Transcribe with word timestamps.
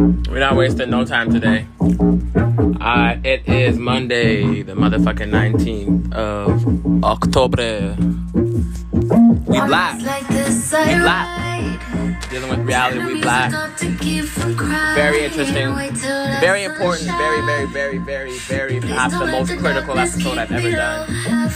We're 0.00 0.38
not 0.40 0.56
wasting 0.56 0.88
no 0.88 1.04
time 1.04 1.30
today. 1.30 1.66
Uh, 2.80 3.16
it 3.22 3.46
is 3.46 3.76
Monday, 3.76 4.62
the 4.62 4.72
motherfucking 4.72 5.28
19th 5.28 6.12
of 6.14 7.04
October. 7.04 7.96
We 9.46 9.60
live. 9.60 10.00
We 10.00 10.94
live. 10.96 12.30
Dealing 12.30 12.48
with 12.48 12.60
reality, 12.60 13.04
we 13.04 13.14
live. 13.22 13.52
Very 14.94 15.24
interesting. 15.26 15.74
Very 16.40 16.64
important. 16.64 17.08
Very, 17.08 17.44
very, 17.44 17.66
very, 17.66 17.98
very, 17.98 18.38
very, 18.38 18.80
perhaps 18.80 19.18
the 19.18 19.26
most 19.26 19.50
critical 19.58 19.98
episode 19.98 20.38
I've 20.38 20.50
ever 20.50 20.70
done. 20.70 21.50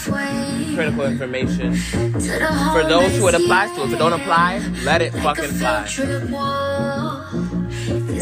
Critical 0.75 1.07
information. 1.07 1.75
For 1.77 2.83
those 2.83 3.17
who 3.17 3.27
it 3.29 3.35
applies 3.37 3.71
to, 3.77 3.85
if 3.85 3.93
it 3.95 3.99
don't 3.99 4.13
apply, 4.13 4.59
let 4.85 5.01
it 5.01 5.15
fucking 5.15 5.45
fly. 5.53 5.87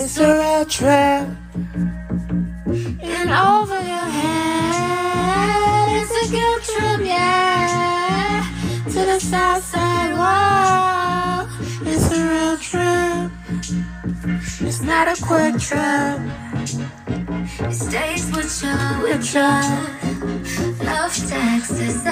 It's 0.05 0.19
a 0.19 0.35
real 0.35 0.65
trip. 0.65 1.29
And 3.01 3.31
over 3.31 3.81
your 3.93 4.09
head, 4.19 6.03
it's 6.03 6.11
a 6.11 6.27
guilt 6.29 6.63
trip, 6.65 7.07
yeah. 7.07 8.45
To 8.87 9.01
the 9.11 9.21
south 9.21 9.63
side 9.63 10.13
wall, 10.19 11.47
it's 11.87 12.11
a 12.11 12.19
real 12.33 12.57
trip. 12.59 13.31
It's 14.67 14.83
not 14.83 15.07
a 15.07 15.15
quick 15.23 15.57
trip. 15.61 16.19
It 17.71 17.75
stays 17.75 18.29
with 18.33 18.61
you, 18.61 18.77
with 19.05 19.33
you. 19.33 19.53
Love 20.85 21.15
Texas, 21.29 22.03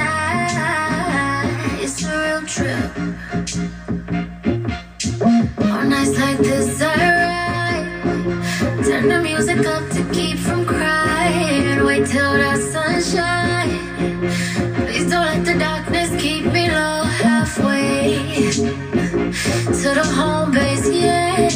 it's 1.83 2.03
a 2.05 2.07
real 2.23 2.43
trip. 2.47 2.91
On 5.73 5.89
nights 5.89 6.17
like 6.21 6.39
this, 6.39 6.81
ride. 6.81 7.50
Turn 8.85 9.09
the 9.09 9.21
music 9.23 9.67
up 9.67 9.89
to 9.91 10.03
keep 10.13 10.39
from 10.39 10.65
crying. 10.65 11.85
Wait 11.85 12.07
till 12.07 12.33
the 12.33 12.57
sunshine. 12.57 13.79
Please 14.87 15.11
don't 15.11 15.27
let 15.27 15.45
the 15.45 15.59
darkness 15.59 16.11
keep 16.21 16.47
me 16.47 16.71
low 16.71 17.03
halfway 17.03 18.17
to 19.81 19.95
the 19.95 20.05
home 20.17 20.53
base, 20.53 20.89
yeah. 20.89 21.51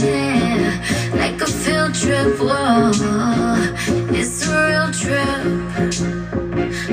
Like 1.16 1.40
a 1.40 1.46
field 1.46 1.94
trip, 1.94 2.38
whoa. 2.38 2.92
It's 4.12 4.46
a 4.46 4.50
real 4.66 4.92
trip. 4.92 6.23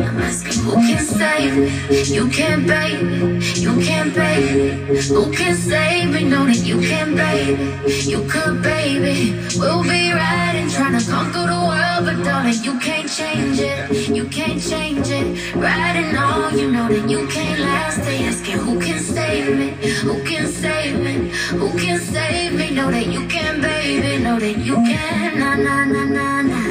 I'm 0.04 0.20
asking 0.20 0.64
who 0.64 0.74
can 0.74 1.04
save? 1.04 2.10
You 2.10 2.28
can't, 2.30 2.66
baby. 2.66 3.44
You 3.60 3.80
can't, 3.82 4.14
baby. 4.14 5.02
Who 5.08 5.32
can 5.32 5.56
save 5.56 6.12
me? 6.14 6.24
Know 6.24 6.46
that 6.46 6.64
you 6.64 6.80
can't 6.82 7.16
baby. 7.16 7.64
You 8.10 8.24
could, 8.28 8.62
baby. 8.62 9.38
We'll 9.58 9.84
be 9.84 10.12
riding, 10.12 10.70
trying 10.70 10.98
to 11.00 11.06
conquer 11.10 11.46
the 11.54 11.62
world, 11.70 12.02
but 12.06 12.24
darling, 12.24 12.64
you 12.64 12.80
can't 12.80 13.10
change 13.10 13.60
it. 13.60 14.10
You 14.10 14.26
can't 14.26 14.62
change 14.62 15.10
it. 15.10 15.56
Riding 15.56 16.16
on, 16.16 16.58
you 16.58 16.72
know 16.72 16.88
that 16.88 17.10
you 17.10 17.28
can't 17.28 17.60
last. 17.60 18.02
They 18.04 18.24
asking 18.26 18.58
who 18.58 18.80
can 18.80 19.00
save 19.00 19.58
me? 19.58 19.70
Who 20.02 20.24
can 20.24 20.48
save 20.48 21.00
me? 21.00 21.32
Who 21.60 21.70
can 21.78 22.00
save 22.00 22.54
me? 22.54 22.72
Know 22.72 22.90
that 22.90 23.08
you 23.08 23.28
can, 23.28 23.60
baby. 23.62 24.24
Know 24.24 24.40
that 24.40 24.58
you 24.58 24.76
can. 24.76 25.40
Na 25.40 25.56
na 25.56 25.84
na 25.84 26.04
na 26.06 26.42
na. 26.42 26.62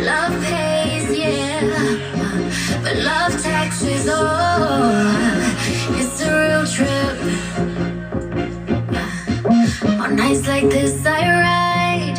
Love 0.00 0.34
pays, 0.44 1.06
yeah. 1.18 1.60
But 2.82 2.96
love 2.96 3.32
taxes, 3.42 4.06
oh, 4.08 4.24
it's 6.00 6.22
a 6.22 6.30
real 6.40 6.64
trip. 6.74 7.16
On 10.00 10.16
nights 10.16 10.46
like 10.46 10.70
this, 10.70 11.04
I 11.04 11.22
ride. 11.44 12.16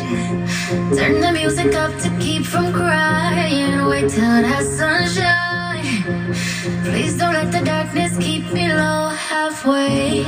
Turn 0.96 1.20
the 1.20 1.32
music 1.32 1.74
up 1.74 1.92
to 2.02 2.08
keep 2.20 2.44
from 2.44 2.72
crying. 2.72 3.84
Wait 3.88 4.08
till 4.10 4.42
that 4.46 4.64
sunshine. 4.64 6.34
Please 6.84 7.18
don't 7.18 7.34
let 7.34 7.50
the 7.50 7.62
darkness 7.64 8.16
keep 8.18 8.52
me 8.52 8.72
low 8.72 9.08
halfway 9.08 10.24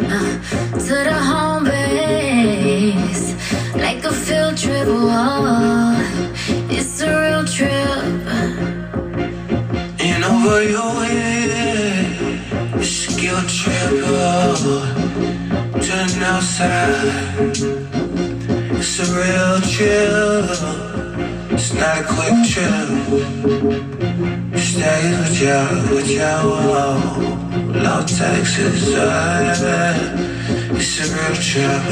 uh, 0.00 0.65
to 0.86 0.94
the 0.94 1.12
home 1.12 1.64
base. 1.64 3.34
Like 3.74 4.04
a 4.04 4.12
field 4.12 4.56
trip, 4.56 4.86
oh, 4.86 5.96
it's 6.70 7.00
a 7.02 7.08
real 7.22 7.44
trip. 7.44 8.22
And 9.98 10.24
over 10.24 10.62
your 10.62 10.94
head, 11.04 12.80
it's 12.80 13.08
a 13.08 13.20
guilt 13.20 13.48
trip, 13.48 13.94
oh, 14.06 14.54
the 15.74 16.00
north. 16.22 16.60
It's 18.78 18.98
a 19.00 19.06
real 19.20 19.56
trip, 19.72 20.46
it's 21.50 21.70
not 21.74 21.98
a 21.98 22.04
quick 22.14 22.38
trip. 22.52 22.88
Stay 24.56 25.02
with 25.18 25.36
you, 25.42 25.60
with 25.96 26.08
you, 26.08 26.20
oh, 26.22 27.36
Love 27.74 28.06
Texas, 28.06 28.88
it's 28.88 30.65
real 30.76 31.34
trip. 31.36 31.82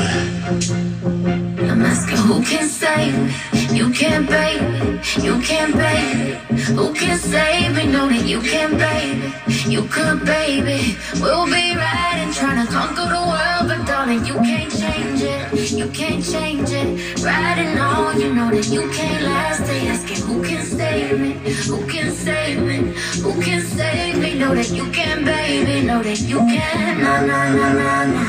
I'm 1.71 1.83
asking 1.83 2.19
who 2.19 2.43
can 2.43 2.69
save 2.69 3.17
me? 3.19 3.77
You 3.77 3.91
can't, 3.91 4.29
baby. 4.29 5.01
You 5.23 5.41
can't, 5.41 5.75
baby. 5.75 6.39
Who 6.77 6.93
can 6.93 7.19
save 7.19 7.75
me? 7.75 7.87
Know 7.87 8.09
that 8.09 8.27
you 8.27 8.41
can, 8.41 8.77
baby. 8.77 9.33
You 9.69 9.83
could, 9.85 10.25
baby. 10.25 10.97
We'll 11.21 11.47
be 11.47 11.75
riding, 11.75 12.33
trying 12.33 12.65
to 12.65 12.71
conquer 12.71 13.09
the 13.09 13.25
world, 13.33 13.64
but 13.67 13.87
darling, 13.87 14.25
you 14.25 14.35
can't 14.35 14.71
change 14.71 15.23
it. 15.23 15.71
You 15.73 15.89
can't 15.89 16.23
change 16.25 16.71
it. 16.71 17.23
Riding 17.23 17.79
on, 17.79 18.21
you 18.21 18.35
know 18.35 18.51
that 18.51 18.67
you 18.69 18.89
can't 18.91 19.23
last. 19.25 19.65
They 19.67 19.89
asking 19.89 20.21
who 20.27 20.43
can 20.43 20.63
save 20.65 21.19
me? 21.21 21.33
Who 21.67 21.87
can 21.87 22.11
save 22.13 22.63
me? 22.63 22.95
Who 23.23 23.41
can 23.43 23.61
save 23.63 24.19
me? 24.19 24.35
Know 24.39 24.55
that 24.55 24.71
you 24.71 24.91
can, 24.91 25.25
baby. 25.25 25.87
Know 25.87 26.03
that 26.03 26.21
you 26.21 26.39
can. 26.39 27.01
Na 27.01 27.21
na 27.25 27.49
na 27.59 27.69
na 27.81 28.05
na. 28.15 28.23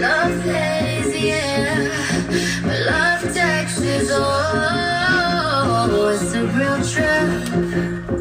Love 0.00 0.46
lazy, 0.46 1.28
yeah. 1.28 1.88
But 2.62 2.80
love 2.86 3.22
taxes, 3.34 4.08
oh, 4.12 6.12
it's 6.14 6.34
a 6.34 6.36
real 6.56 6.78
trip. 6.92 8.19